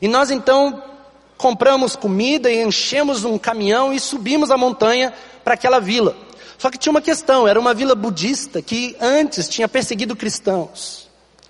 E 0.00 0.08
nós 0.08 0.30
então 0.30 0.82
compramos 1.36 1.96
comida 1.96 2.50
e 2.50 2.62
enchemos 2.62 3.24
um 3.24 3.36
caminhão 3.36 3.92
e 3.92 3.98
subimos 3.98 4.50
a 4.50 4.56
montanha 4.56 5.12
para 5.44 5.54
aquela 5.54 5.80
vila. 5.80 6.16
Só 6.56 6.70
que 6.70 6.78
tinha 6.78 6.92
uma 6.92 7.02
questão, 7.02 7.46
era 7.46 7.58
uma 7.58 7.74
vila 7.74 7.96
budista 7.96 8.62
que 8.62 8.96
antes 9.00 9.48
tinha 9.48 9.68
perseguido 9.68 10.14
cristãos 10.14 11.02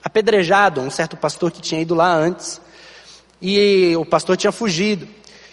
apedrejado 0.05 0.81
um 0.81 0.91
certo 0.91 1.17
pastor 1.17 1.53
que 1.53 1.61
tinha 1.61 1.81
ido 1.81 1.95
lá 1.95 2.13
antes. 2.13 2.61
E 3.41 3.95
o 3.97 4.05
pastor 4.05 4.37
tinha 4.37 4.53
fugido. 4.53 5.07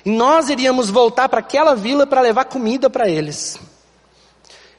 E 0.06 0.10
nós 0.10 0.50
iríamos 0.50 0.90
voltar 0.90 1.28
para 1.30 1.40
aquela 1.40 1.76
vila 1.76 2.08
para 2.08 2.22
levar 2.22 2.46
comida 2.46 2.90
para 2.90 3.08
eles. 3.10 3.60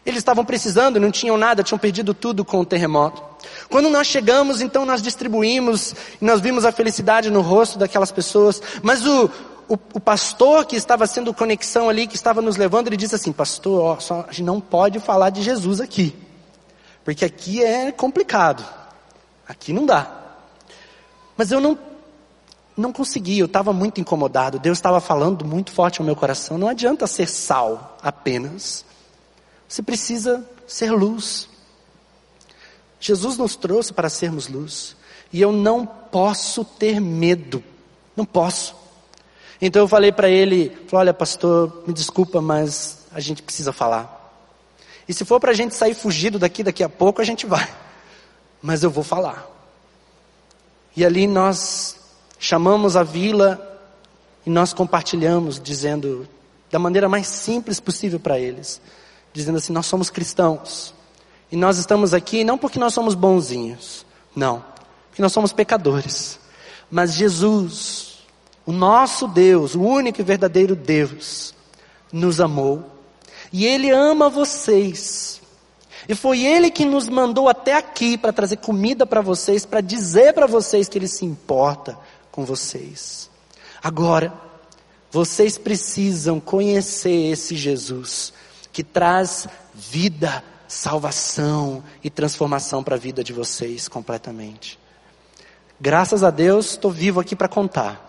Eles 0.05 0.19
estavam 0.19 0.45
precisando, 0.45 0.99
não 0.99 1.11
tinham 1.11 1.37
nada, 1.37 1.63
tinham 1.63 1.79
perdido 1.79 2.15
tudo 2.15 2.45
com 2.45 2.61
o 2.61 2.65
terremoto. 2.65 3.23
Quando 3.69 3.91
nós 3.91 4.07
chegamos, 4.07 4.61
então 4.61 4.87
nós 4.87 5.03
distribuímos, 5.03 5.95
nós 6.21 6.41
vimos 6.41 6.65
a 6.65 6.73
felicidade 6.73 7.31
no 7.31 7.41
rosto 7.41 7.79
daquelas 7.79 8.11
pessoas. 8.11 8.63
Mas 8.83 9.07
o, 9.07 9.31
o, 9.69 9.75
o, 9.95 10.01
pastor 10.01 10.65
que 10.65 10.75
estava 10.75 11.07
sendo 11.07 11.35
conexão 11.35 11.89
ali, 11.89 12.07
que 12.07 12.17
estava 12.17 12.41
nos 12.41 12.57
levando, 12.57 12.89
ele 12.89 12.97
disse 12.97 13.15
assim, 13.15 13.31
pastor, 13.31 13.83
ó, 13.83 14.01
só, 14.01 14.25
a 14.27 14.33
gente 14.33 14.43
não 14.43 14.61
pode 14.61 14.99
falar 15.01 15.31
de 15.31 15.43
Jesus 15.43 15.81
aqui. 15.81 16.17
Porque 17.05 17.25
aqui 17.25 17.63
é 17.63 17.93
complicado. 17.93 18.65
Aqui 19.47 19.73
não 19.73 19.85
dá. 19.85 20.11
Mas 21.37 21.51
eu 21.53 21.61
não, 21.61 21.79
não 22.77 22.93
consegui, 22.93 23.39
eu 23.39 23.47
estava 23.47 23.73
muito 23.73 24.01
incomodado. 24.01 24.59
Deus 24.59 24.79
estava 24.79 25.01
falando 25.01 25.45
muito 25.45 25.73
forte 25.73 26.01
no 26.01 26.07
meu 26.07 26.17
coração. 26.17 26.57
Não 26.57 26.69
adianta 26.69 27.07
ser 27.07 27.29
sal 27.29 27.99
apenas. 28.03 28.85
Você 29.71 29.83
precisa 29.83 30.45
ser 30.67 30.91
luz. 30.91 31.49
Jesus 33.01 33.39
nos 33.39 33.57
trouxe 33.57 33.93
para 33.93 34.11
sermos 34.11 34.49
luz. 34.49 34.97
E 35.33 35.41
eu 35.41 35.53
não 35.53 35.87
posso 35.87 36.65
ter 36.65 37.01
medo. 37.01 37.65
Não 38.15 38.27
posso. 38.27 38.75
Então 39.63 39.83
eu 39.83 39.89
falei 39.89 40.13
para 40.13 40.29
ele, 40.29 40.71
falei, 40.89 41.07
olha 41.07 41.15
pastor, 41.15 41.85
me 41.87 41.95
desculpa, 41.95 42.41
mas 42.43 43.07
a 43.13 43.21
gente 43.21 43.43
precisa 43.43 43.73
falar. 43.73 44.19
E 45.09 45.15
se 45.15 45.25
for 45.25 45.39
para 45.39 45.53
a 45.53 45.55
gente 45.55 45.75
sair 45.75 45.95
fugido 45.95 46.39
daqui 46.39 46.63
daqui 46.63 46.83
a 46.83 46.89
pouco, 46.89 47.23
a 47.23 47.25
gente 47.25 47.47
vai 47.47 47.69
mas 48.63 48.83
eu 48.83 48.91
vou 48.91 49.05
falar. 49.05 49.49
E 50.97 51.05
ali 51.05 51.27
nós 51.27 51.97
chamamos 52.39 52.97
a 52.97 53.03
vila 53.03 53.67
e 54.45 54.51
nós 54.51 54.73
compartilhamos, 54.73 55.61
dizendo, 55.61 56.29
da 56.71 56.79
maneira 56.79 57.09
mais 57.09 57.27
simples 57.27 57.81
possível 57.81 58.19
para 58.19 58.39
eles, 58.39 58.81
dizendo 59.33 59.59
assim: 59.59 59.73
nós 59.73 59.87
somos 59.87 60.11
cristãos. 60.11 60.95
E 61.51 61.57
nós 61.57 61.79
estamos 61.79 62.15
aqui 62.15 62.45
não 62.45 62.57
porque 62.57 62.79
nós 62.79 62.95
somos 62.95 63.15
bonzinhos, 63.15 64.07
não, 64.37 64.65
porque 65.09 65.21
nós 65.21 65.33
somos 65.33 65.53
pecadores. 65.53 66.39
Mas 66.89 67.15
Jesus, 67.15 68.19
o 68.65 68.71
nosso 68.71 69.27
Deus, 69.27 69.75
o 69.75 69.81
único 69.81 70.21
e 70.21 70.25
verdadeiro 70.25 70.77
Deus, 70.77 71.55
nos 72.13 72.41
amou. 72.41 72.85
E 73.53 73.67
Ele 73.67 73.91
ama 73.91 74.29
vocês 74.31 75.41
e 76.09 76.15
foi 76.15 76.45
Ele 76.45 76.71
que 76.71 76.85
nos 76.85 77.09
mandou 77.09 77.49
até 77.49 77.75
aqui 77.75 78.19
para 78.19 78.33
trazer 78.33 78.57
comida 78.57 79.07
para 79.07 79.21
vocês, 79.21 79.65
para 79.65 79.81
dizer 79.81 80.33
para 80.33 80.47
vocês 80.47 80.89
que 80.89 80.99
Ele 80.99 81.07
se 81.07 81.25
importa 81.25 81.97
com 82.33 82.45
vocês. 82.45 83.31
Agora, 83.83 84.33
vocês 85.11 85.59
precisam 85.59 86.41
conhecer 86.41 87.31
esse 87.31 87.55
Jesus 87.55 88.33
que 88.81 88.85
traz 88.85 89.47
vida, 89.75 90.43
salvação 90.67 91.85
e 92.03 92.09
transformação 92.09 92.83
para 92.83 92.95
a 92.95 92.99
vida 92.99 93.23
de 93.23 93.31
vocês 93.31 93.89
completamente. 93.89 94.79
Graças 95.79 96.25
a 96.25 96.31
Deus, 96.31 96.71
estou 96.71 96.91
vivo 96.91 97.21
aqui 97.21 97.37
para 97.37 97.47
contar. 97.47 98.09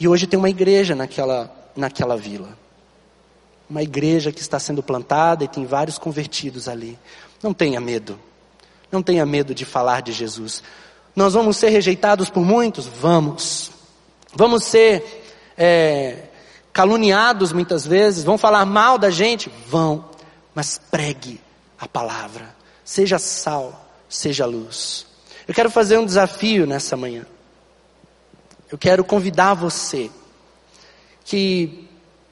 E 0.00 0.08
hoje 0.08 0.26
tem 0.26 0.38
uma 0.38 0.48
igreja 0.48 0.94
naquela, 0.94 1.54
naquela 1.76 2.16
vila 2.16 2.56
uma 3.68 3.82
igreja 3.82 4.32
que 4.32 4.40
está 4.40 4.58
sendo 4.58 4.82
plantada 4.82 5.44
e 5.44 5.48
tem 5.48 5.66
vários 5.66 5.98
convertidos 5.98 6.68
ali. 6.68 6.98
Não 7.42 7.52
tenha 7.52 7.78
medo. 7.78 8.18
Não 8.90 9.02
tenha 9.02 9.26
medo 9.26 9.54
de 9.54 9.66
falar 9.66 10.00
de 10.00 10.10
Jesus. 10.10 10.62
Nós 11.14 11.34
vamos 11.34 11.58
ser 11.58 11.68
rejeitados 11.68 12.30
por 12.30 12.42
muitos? 12.42 12.86
Vamos. 12.86 13.70
Vamos 14.34 14.64
ser 14.64 15.52
é, 15.54 16.27
caluniados 16.78 17.52
muitas 17.52 17.84
vezes? 17.84 18.22
Vão 18.22 18.38
falar 18.38 18.64
mal 18.64 18.98
da 18.98 19.10
gente? 19.10 19.50
Vão. 19.66 20.04
Mas 20.54 20.78
pregue 20.78 21.40
a 21.76 21.88
palavra. 21.88 22.54
Seja 22.84 23.18
sal, 23.18 23.84
seja 24.08 24.46
luz. 24.46 25.04
Eu 25.48 25.52
quero 25.52 25.72
fazer 25.72 25.98
um 25.98 26.06
desafio 26.06 26.68
nessa 26.68 26.96
manhã. 26.96 27.26
Eu 28.70 28.78
quero 28.78 29.02
convidar 29.02 29.54
você 29.54 30.08
que 31.24 31.88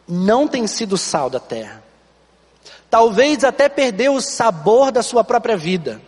não 0.07 0.47
tem 0.47 0.65
sido 0.69 0.97
sal 0.97 1.29
da 1.29 1.41
terra. 1.41 1.83
Talvez 2.89 3.43
até 3.43 3.69
perdeu 3.69 4.15
o 4.15 4.21
sabor 4.21 4.93
da 4.93 5.03
sua 5.03 5.25
própria 5.25 5.57
vida. 5.57 6.01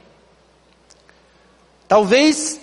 Talvez 1.88 2.60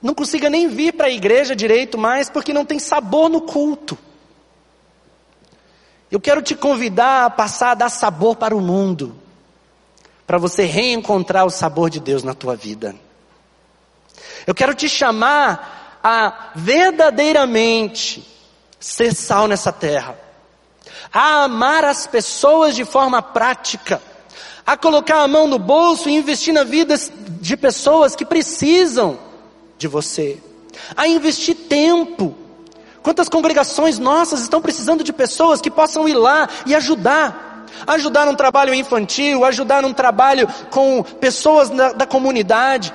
não 0.00 0.14
consiga 0.14 0.48
nem 0.48 0.68
vir 0.68 0.92
para 0.92 1.08
a 1.08 1.10
igreja 1.10 1.56
direito 1.56 1.98
mais 1.98 2.30
porque 2.30 2.52
não 2.52 2.64
tem 2.64 2.78
sabor 2.78 3.28
no 3.28 3.40
culto. 3.40 3.98
Eu 6.14 6.20
quero 6.20 6.40
te 6.40 6.54
convidar 6.54 7.24
a 7.24 7.30
passar 7.30 7.72
a 7.72 7.74
dar 7.74 7.88
sabor 7.88 8.36
para 8.36 8.54
o 8.54 8.60
mundo, 8.60 9.16
para 10.24 10.38
você 10.38 10.62
reencontrar 10.62 11.44
o 11.44 11.50
sabor 11.50 11.90
de 11.90 11.98
Deus 11.98 12.22
na 12.22 12.32
tua 12.32 12.54
vida. 12.54 12.94
Eu 14.46 14.54
quero 14.54 14.76
te 14.76 14.88
chamar 14.88 15.98
a 16.04 16.52
verdadeiramente 16.54 18.24
ser 18.78 19.12
sal 19.12 19.48
nessa 19.48 19.72
terra, 19.72 20.16
a 21.12 21.42
amar 21.42 21.84
as 21.84 22.06
pessoas 22.06 22.76
de 22.76 22.84
forma 22.84 23.20
prática, 23.20 24.00
a 24.64 24.76
colocar 24.76 25.20
a 25.20 25.26
mão 25.26 25.48
no 25.48 25.58
bolso 25.58 26.08
e 26.08 26.14
investir 26.14 26.54
na 26.54 26.62
vida 26.62 26.94
de 27.40 27.56
pessoas 27.56 28.14
que 28.14 28.24
precisam 28.24 29.18
de 29.76 29.88
você, 29.88 30.40
a 30.96 31.08
investir 31.08 31.56
tempo. 31.68 32.36
Quantas 33.04 33.28
congregações 33.28 33.98
nossas 33.98 34.40
estão 34.40 34.62
precisando 34.62 35.04
de 35.04 35.12
pessoas 35.12 35.60
que 35.60 35.70
possam 35.70 36.08
ir 36.08 36.14
lá 36.14 36.48
e 36.64 36.74
ajudar? 36.74 37.66
Ajudar 37.86 38.24
num 38.24 38.34
trabalho 38.34 38.72
infantil, 38.72 39.44
ajudar 39.44 39.82
num 39.82 39.92
trabalho 39.92 40.48
com 40.70 41.02
pessoas 41.02 41.68
da, 41.68 41.92
da 41.92 42.06
comunidade. 42.06 42.94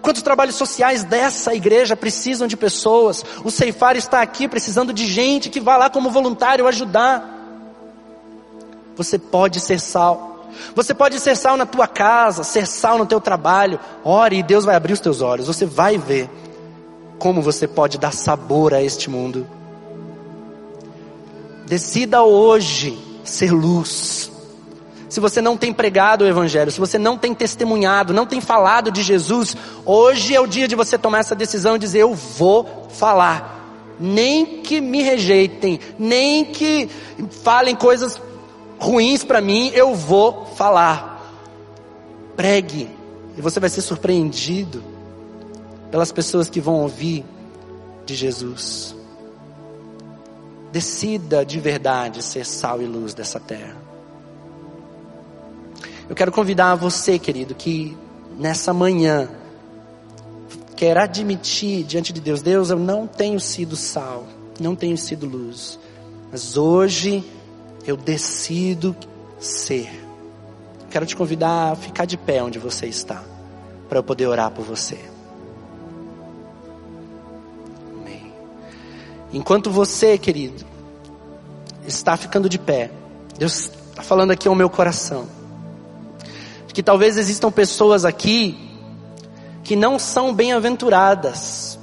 Quantos 0.00 0.22
trabalhos 0.22 0.54
sociais 0.54 1.02
dessa 1.02 1.52
igreja 1.52 1.96
precisam 1.96 2.46
de 2.46 2.56
pessoas? 2.56 3.24
O 3.42 3.50
Ceifar 3.50 3.96
está 3.96 4.22
aqui 4.22 4.46
precisando 4.46 4.92
de 4.92 5.04
gente 5.04 5.50
que 5.50 5.58
vá 5.58 5.76
lá 5.76 5.90
como 5.90 6.08
voluntário 6.08 6.68
ajudar. 6.68 7.28
Você 8.94 9.18
pode 9.18 9.58
ser 9.58 9.80
sal. 9.80 10.48
Você 10.76 10.94
pode 10.94 11.18
ser 11.18 11.36
sal 11.36 11.56
na 11.56 11.66
tua 11.66 11.88
casa, 11.88 12.44
ser 12.44 12.68
sal 12.68 12.98
no 12.98 13.06
teu 13.06 13.20
trabalho. 13.20 13.80
Ore 14.04 14.38
e 14.38 14.42
Deus 14.44 14.64
vai 14.64 14.76
abrir 14.76 14.92
os 14.92 15.00
teus 15.00 15.20
olhos. 15.20 15.48
Você 15.48 15.66
vai 15.66 15.98
ver 15.98 16.30
como 17.24 17.40
você 17.40 17.66
pode 17.66 17.96
dar 17.96 18.12
sabor 18.12 18.74
a 18.74 18.82
este 18.82 19.08
mundo. 19.08 19.46
Decida 21.66 22.22
hoje 22.22 22.98
ser 23.24 23.50
luz. 23.50 24.30
Se 25.08 25.20
você 25.20 25.40
não 25.40 25.56
tem 25.56 25.72
pregado 25.72 26.22
o 26.22 26.28
Evangelho, 26.28 26.70
se 26.70 26.78
você 26.78 26.98
não 26.98 27.16
tem 27.16 27.32
testemunhado, 27.32 28.12
não 28.12 28.26
tem 28.26 28.42
falado 28.42 28.90
de 28.90 29.02
Jesus, 29.02 29.56
hoje 29.86 30.34
é 30.34 30.40
o 30.40 30.46
dia 30.46 30.68
de 30.68 30.76
você 30.76 30.98
tomar 30.98 31.20
essa 31.20 31.34
decisão 31.34 31.76
e 31.76 31.78
dizer: 31.78 32.00
Eu 32.00 32.14
vou 32.14 32.88
falar. 32.90 33.52
Nem 33.98 34.60
que 34.60 34.78
me 34.78 35.00
rejeitem, 35.00 35.80
nem 35.98 36.44
que 36.44 36.90
falem 37.42 37.74
coisas 37.74 38.20
ruins 38.78 39.24
para 39.24 39.40
mim, 39.40 39.70
eu 39.72 39.94
vou 39.94 40.44
falar. 40.56 41.24
Pregue, 42.36 42.90
e 43.34 43.40
você 43.40 43.58
vai 43.58 43.70
ser 43.70 43.80
surpreendido 43.80 44.93
pelas 45.94 46.10
pessoas 46.10 46.50
que 46.50 46.60
vão 46.60 46.80
ouvir 46.80 47.24
de 48.04 48.16
Jesus. 48.16 48.96
Decida 50.72 51.46
de 51.46 51.60
verdade 51.60 52.20
ser 52.20 52.44
sal 52.44 52.82
e 52.82 52.84
luz 52.84 53.14
dessa 53.14 53.38
terra. 53.38 53.76
Eu 56.08 56.16
quero 56.16 56.32
convidar 56.32 56.74
você, 56.74 57.16
querido, 57.16 57.54
que 57.54 57.96
nessa 58.36 58.74
manhã 58.74 59.28
quer 60.74 60.98
admitir 60.98 61.84
diante 61.84 62.12
de 62.12 62.20
Deus: 62.20 62.42
Deus, 62.42 62.70
eu 62.70 62.78
não 62.80 63.06
tenho 63.06 63.38
sido 63.38 63.76
sal, 63.76 64.26
não 64.58 64.74
tenho 64.74 64.98
sido 64.98 65.28
luz, 65.28 65.78
mas 66.32 66.56
hoje 66.56 67.22
eu 67.86 67.96
decido 67.96 68.96
ser. 69.38 69.92
Quero 70.90 71.06
te 71.06 71.14
convidar 71.14 71.70
a 71.70 71.76
ficar 71.76 72.04
de 72.04 72.16
pé 72.16 72.42
onde 72.42 72.58
você 72.58 72.86
está, 72.86 73.22
para 73.88 74.00
eu 74.00 74.02
poder 74.02 74.26
orar 74.26 74.50
por 74.50 74.64
você. 74.64 75.13
Enquanto 79.34 79.70
você, 79.70 80.16
querido, 80.16 80.64
está 81.86 82.16
ficando 82.16 82.48
de 82.48 82.58
pé, 82.58 82.90
Deus 83.38 83.70
está 83.90 84.02
falando 84.02 84.30
aqui 84.30 84.48
ao 84.48 84.54
meu 84.54 84.70
coração 84.70 85.26
que 86.74 86.82
talvez 86.82 87.16
existam 87.16 87.52
pessoas 87.52 88.04
aqui 88.04 88.58
que 89.62 89.76
não 89.76 89.96
são 89.96 90.34
bem-aventuradas, 90.34 91.78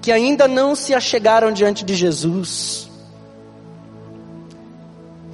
que 0.00 0.12
ainda 0.12 0.46
não 0.46 0.76
se 0.76 0.94
achegaram 0.94 1.52
diante 1.52 1.84
de 1.84 1.94
Jesus 1.94 2.88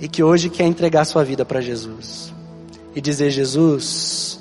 e 0.01 0.09
que 0.09 0.24
hoje 0.24 0.48
quer 0.48 0.64
entregar 0.64 1.05
sua 1.05 1.22
vida 1.22 1.44
para 1.44 1.61
Jesus 1.61 2.32
e 2.94 3.01
dizer: 3.01 3.30
Jesus, 3.30 4.40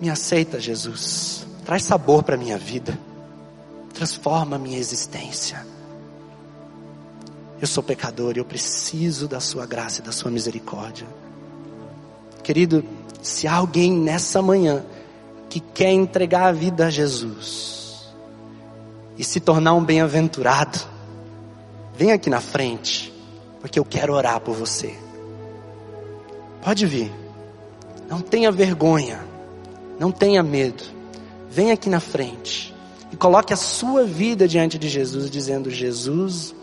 me 0.00 0.08
aceita, 0.08 0.58
Jesus, 0.58 1.46
traz 1.64 1.82
sabor 1.82 2.22
para 2.22 2.38
minha 2.38 2.56
vida, 2.56 2.98
transforma 3.96 4.56
a 4.56 4.58
minha 4.58 4.78
existência. 4.78 5.66
Eu 7.58 7.66
sou 7.66 7.82
pecador 7.82 8.36
e 8.36 8.40
eu 8.40 8.44
preciso 8.44 9.26
da 9.26 9.40
Sua 9.40 9.64
graça 9.64 10.02
e 10.02 10.04
da 10.04 10.12
Sua 10.12 10.30
misericórdia. 10.30 11.06
Querido, 12.42 12.84
se 13.22 13.48
há 13.48 13.54
alguém 13.54 13.90
nessa 13.90 14.42
manhã 14.42 14.84
que 15.48 15.60
quer 15.60 15.92
entregar 15.92 16.48
a 16.48 16.52
vida 16.52 16.86
a 16.86 16.90
Jesus 16.90 18.12
e 19.16 19.24
se 19.24 19.40
tornar 19.40 19.72
um 19.72 19.82
bem-aventurado, 19.82 20.78
vem 21.96 22.12
aqui 22.12 22.28
na 22.28 22.40
frente, 22.40 23.10
porque 23.62 23.78
eu 23.78 23.84
quero 23.84 24.12
orar 24.12 24.40
por 24.40 24.54
você. 24.54 24.94
Pode 26.62 26.84
vir, 26.84 27.10
não 28.10 28.20
tenha 28.20 28.52
vergonha, 28.52 29.24
não 29.98 30.12
tenha 30.12 30.42
medo, 30.42 30.84
vem 31.48 31.70
aqui 31.70 31.88
na 31.88 32.00
frente 32.00 32.75
e 33.12 33.16
coloque 33.16 33.52
a 33.52 33.56
sua 33.56 34.04
vida 34.04 34.48
diante 34.48 34.78
de 34.78 34.88
Jesus, 34.88 35.30
dizendo: 35.30 35.70
Jesus, 35.70 36.54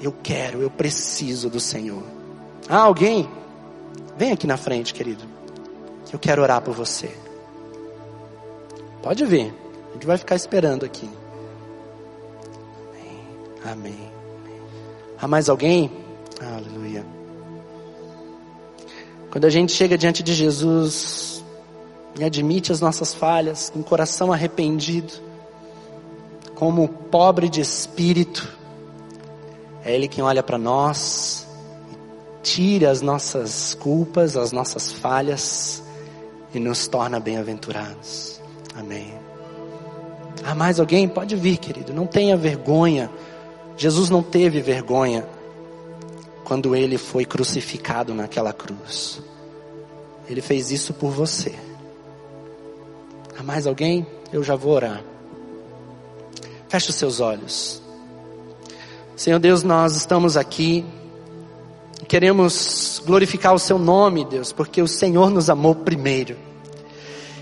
eu 0.00 0.14
quero, 0.22 0.60
eu 0.60 0.70
preciso 0.70 1.48
do 1.48 1.60
Senhor. 1.60 2.02
Há 2.68 2.78
alguém? 2.78 3.28
Vem 4.16 4.32
aqui 4.32 4.46
na 4.46 4.56
frente, 4.56 4.92
querido. 4.92 5.24
Eu 6.12 6.18
quero 6.18 6.42
orar 6.42 6.60
por 6.60 6.74
você. 6.74 7.10
Pode 9.02 9.24
vir. 9.24 9.54
A 9.90 9.92
gente 9.94 10.06
vai 10.06 10.18
ficar 10.18 10.36
esperando 10.36 10.84
aqui. 10.84 11.08
Amém. 13.64 13.72
Amém. 13.72 14.12
Há 15.20 15.26
mais 15.26 15.48
alguém? 15.48 15.90
Aleluia. 16.40 17.04
Quando 19.30 19.44
a 19.44 19.50
gente 19.50 19.72
chega 19.72 19.96
diante 19.96 20.22
de 20.22 20.34
Jesus 20.34 21.39
e 22.18 22.24
admite 22.24 22.72
as 22.72 22.80
nossas 22.80 23.14
falhas, 23.14 23.70
com 23.70 23.82
coração 23.82 24.32
arrependido, 24.32 25.12
como 26.54 26.88
pobre 26.88 27.48
de 27.48 27.60
espírito, 27.60 28.46
é 29.84 29.94
Ele 29.94 30.08
quem 30.08 30.22
olha 30.22 30.42
para 30.42 30.58
nós 30.58 31.48
tira 32.42 32.90
as 32.90 33.02
nossas 33.02 33.74
culpas, 33.74 34.36
as 34.36 34.52
nossas 34.52 34.90
falhas 34.90 35.82
e 36.54 36.58
nos 36.58 36.88
torna 36.88 37.20
bem-aventurados. 37.20 38.40
Amém. 38.74 39.12
Há 40.44 40.54
mais 40.54 40.80
alguém? 40.80 41.06
Pode 41.08 41.36
vir, 41.36 41.58
querido. 41.58 41.92
Não 41.92 42.06
tenha 42.06 42.36
vergonha. 42.36 43.10
Jesus 43.76 44.10
não 44.10 44.22
teve 44.22 44.60
vergonha 44.60 45.26
quando 46.44 46.74
ele 46.74 46.98
foi 46.98 47.24
crucificado 47.24 48.14
naquela 48.14 48.52
cruz. 48.52 49.20
Ele 50.28 50.40
fez 50.40 50.70
isso 50.70 50.94
por 50.94 51.10
você. 51.10 51.54
Há 53.40 53.42
mais 53.42 53.66
alguém? 53.66 54.06
Eu 54.30 54.44
já 54.44 54.54
vou 54.54 54.74
orar. 54.74 55.02
Feche 56.68 56.90
os 56.90 56.96
seus 56.96 57.20
olhos. 57.20 57.80
Senhor 59.16 59.38
Deus, 59.38 59.62
nós 59.62 59.96
estamos 59.96 60.36
aqui 60.36 60.84
Queremos 62.06 63.00
glorificar 63.06 63.54
o 63.54 63.58
Seu 63.58 63.78
nome, 63.78 64.24
Deus, 64.24 64.52
porque 64.52 64.82
o 64.82 64.88
Senhor 64.88 65.30
nos 65.30 65.48
amou 65.48 65.76
primeiro. 65.76 66.36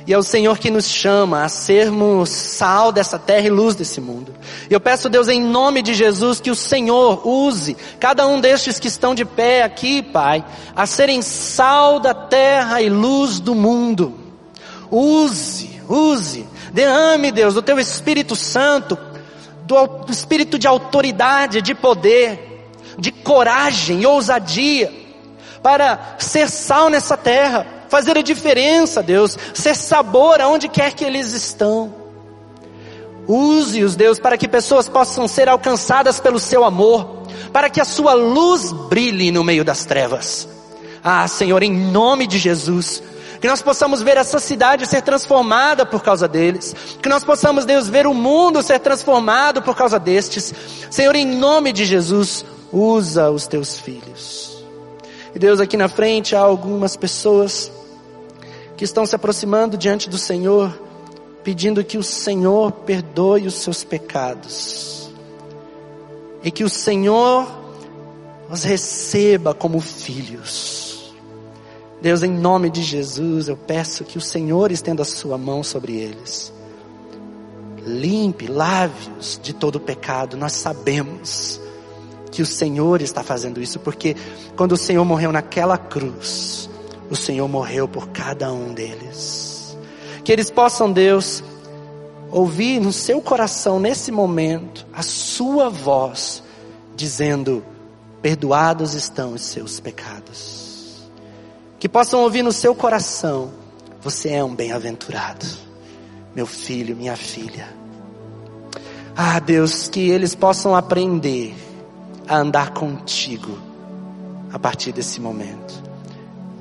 E 0.06 0.12
é 0.12 0.18
o 0.18 0.22
Senhor 0.22 0.58
que 0.58 0.70
nos 0.70 0.86
chama 0.86 1.42
a 1.42 1.48
sermos 1.48 2.28
sal 2.28 2.92
dessa 2.92 3.18
terra 3.18 3.46
e 3.46 3.50
luz 3.50 3.74
desse 3.74 3.98
mundo. 3.98 4.34
E 4.70 4.74
eu 4.74 4.78
peço, 4.78 5.08
Deus, 5.08 5.26
em 5.26 5.42
nome 5.42 5.80
de 5.80 5.94
Jesus, 5.94 6.38
que 6.38 6.50
o 6.50 6.54
Senhor 6.54 7.26
use 7.26 7.76
cada 7.98 8.26
um 8.26 8.40
destes 8.40 8.78
que 8.78 8.88
estão 8.88 9.14
de 9.14 9.24
pé 9.24 9.62
aqui, 9.62 10.02
Pai, 10.02 10.44
a 10.76 10.86
serem 10.86 11.22
sal 11.22 11.98
da 11.98 12.12
terra 12.12 12.82
e 12.82 12.88
luz 12.90 13.40
do 13.40 13.54
mundo. 13.54 14.27
Use, 14.90 15.80
use, 15.88 16.46
derrame, 16.72 17.30
Deus, 17.30 17.56
o 17.56 17.62
Teu 17.62 17.78
Espírito 17.78 18.34
Santo, 18.34 18.98
do 19.64 20.10
Espírito 20.10 20.58
de 20.58 20.66
autoridade, 20.66 21.60
de 21.60 21.74
poder, 21.74 22.72
de 22.98 23.12
coragem 23.12 24.00
e 24.00 24.06
ousadia 24.06 24.92
para 25.62 26.16
ser 26.18 26.48
sal 26.48 26.88
nessa 26.88 27.16
terra, 27.16 27.66
fazer 27.88 28.16
a 28.16 28.22
diferença, 28.22 29.02
Deus, 29.02 29.36
ser 29.54 29.74
sabor 29.74 30.40
aonde 30.40 30.68
quer 30.68 30.92
que 30.94 31.04
eles 31.04 31.32
estão. 31.32 31.94
Use-os, 33.26 33.94
Deus, 33.94 34.18
para 34.18 34.38
que 34.38 34.48
pessoas 34.48 34.88
possam 34.88 35.28
ser 35.28 35.48
alcançadas 35.48 36.18
pelo 36.18 36.38
seu 36.38 36.64
amor, 36.64 37.24
para 37.52 37.68
que 37.68 37.80
a 37.80 37.84
sua 37.84 38.14
luz 38.14 38.72
brilhe 38.72 39.30
no 39.30 39.44
meio 39.44 39.64
das 39.64 39.84
trevas. 39.84 40.48
Ah, 41.04 41.28
Senhor, 41.28 41.62
em 41.62 41.70
nome 41.70 42.26
de 42.26 42.38
Jesus, 42.38 43.02
Que 43.40 43.46
nós 43.46 43.62
possamos 43.62 44.02
ver 44.02 44.16
essa 44.16 44.38
cidade 44.38 44.86
ser 44.86 45.02
transformada 45.02 45.86
por 45.86 46.02
causa 46.02 46.26
deles. 46.26 46.74
Que 47.00 47.08
nós 47.08 47.22
possamos, 47.22 47.64
Deus, 47.64 47.88
ver 47.88 48.06
o 48.06 48.14
mundo 48.14 48.62
ser 48.62 48.80
transformado 48.80 49.62
por 49.62 49.76
causa 49.76 49.98
destes. 49.98 50.52
Senhor, 50.90 51.14
em 51.14 51.26
nome 51.26 51.72
de 51.72 51.84
Jesus, 51.84 52.44
usa 52.72 53.30
os 53.30 53.46
teus 53.46 53.78
filhos. 53.78 54.64
E 55.34 55.38
Deus, 55.38 55.60
aqui 55.60 55.76
na 55.76 55.88
frente 55.88 56.34
há 56.34 56.40
algumas 56.40 56.96
pessoas 56.96 57.70
que 58.76 58.84
estão 58.84 59.04
se 59.04 59.14
aproximando 59.14 59.76
diante 59.76 60.08
do 60.08 60.18
Senhor, 60.18 60.76
pedindo 61.44 61.84
que 61.84 61.98
o 61.98 62.02
Senhor 62.02 62.72
perdoe 62.72 63.46
os 63.46 63.54
seus 63.54 63.84
pecados. 63.84 65.10
E 66.42 66.50
que 66.50 66.64
o 66.64 66.68
Senhor 66.68 67.46
os 68.50 68.64
receba 68.64 69.52
como 69.52 69.80
filhos. 69.80 70.87
Deus, 72.00 72.22
em 72.22 72.30
nome 72.30 72.70
de 72.70 72.82
Jesus, 72.82 73.48
eu 73.48 73.56
peço 73.56 74.04
que 74.04 74.16
o 74.16 74.20
Senhor 74.20 74.70
estenda 74.70 75.02
a 75.02 75.06
sua 75.06 75.36
mão 75.36 75.64
sobre 75.64 75.96
eles. 75.96 76.52
Limpe, 77.84 78.46
lave-os 78.46 79.40
de 79.42 79.52
todo 79.52 79.80
pecado. 79.80 80.36
Nós 80.36 80.52
sabemos 80.52 81.60
que 82.30 82.40
o 82.40 82.46
Senhor 82.46 83.02
está 83.02 83.22
fazendo 83.22 83.60
isso, 83.60 83.80
porque 83.80 84.14
quando 84.56 84.72
o 84.72 84.76
Senhor 84.76 85.04
morreu 85.04 85.32
naquela 85.32 85.76
cruz, 85.76 86.70
o 87.10 87.16
Senhor 87.16 87.48
morreu 87.48 87.88
por 87.88 88.08
cada 88.10 88.52
um 88.52 88.72
deles. 88.72 89.76
Que 90.22 90.30
eles 90.30 90.50
possam, 90.50 90.92
Deus, 90.92 91.42
ouvir 92.30 92.80
no 92.80 92.92
seu 92.92 93.20
coração, 93.20 93.80
nesse 93.80 94.12
momento, 94.12 94.86
a 94.92 95.02
sua 95.02 95.68
voz, 95.68 96.44
dizendo: 96.94 97.64
Perdoados 98.22 98.94
estão 98.94 99.32
os 99.32 99.42
seus 99.42 99.80
pecados. 99.80 100.57
Que 101.78 101.88
possam 101.88 102.20
ouvir 102.20 102.42
no 102.42 102.52
seu 102.52 102.74
coração: 102.74 103.50
Você 104.00 104.30
é 104.30 104.42
um 104.42 104.54
bem-aventurado, 104.54 105.46
meu 106.34 106.46
filho, 106.46 106.96
minha 106.96 107.16
filha. 107.16 107.68
Ah, 109.16 109.40
Deus, 109.40 109.88
que 109.88 110.08
eles 110.10 110.34
possam 110.34 110.74
aprender 110.76 111.54
a 112.28 112.36
andar 112.36 112.72
contigo 112.72 113.58
a 114.52 114.58
partir 114.58 114.92
desse 114.92 115.20
momento. 115.20 115.82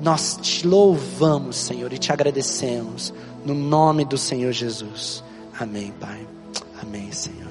Nós 0.00 0.38
te 0.40 0.66
louvamos, 0.66 1.56
Senhor, 1.56 1.92
e 1.92 1.98
te 1.98 2.12
agradecemos 2.12 3.12
no 3.44 3.54
nome 3.54 4.04
do 4.04 4.16
Senhor 4.16 4.52
Jesus. 4.52 5.22
Amém, 5.58 5.92
Pai. 6.00 6.26
Amém, 6.82 7.10
Senhor. 7.12 7.47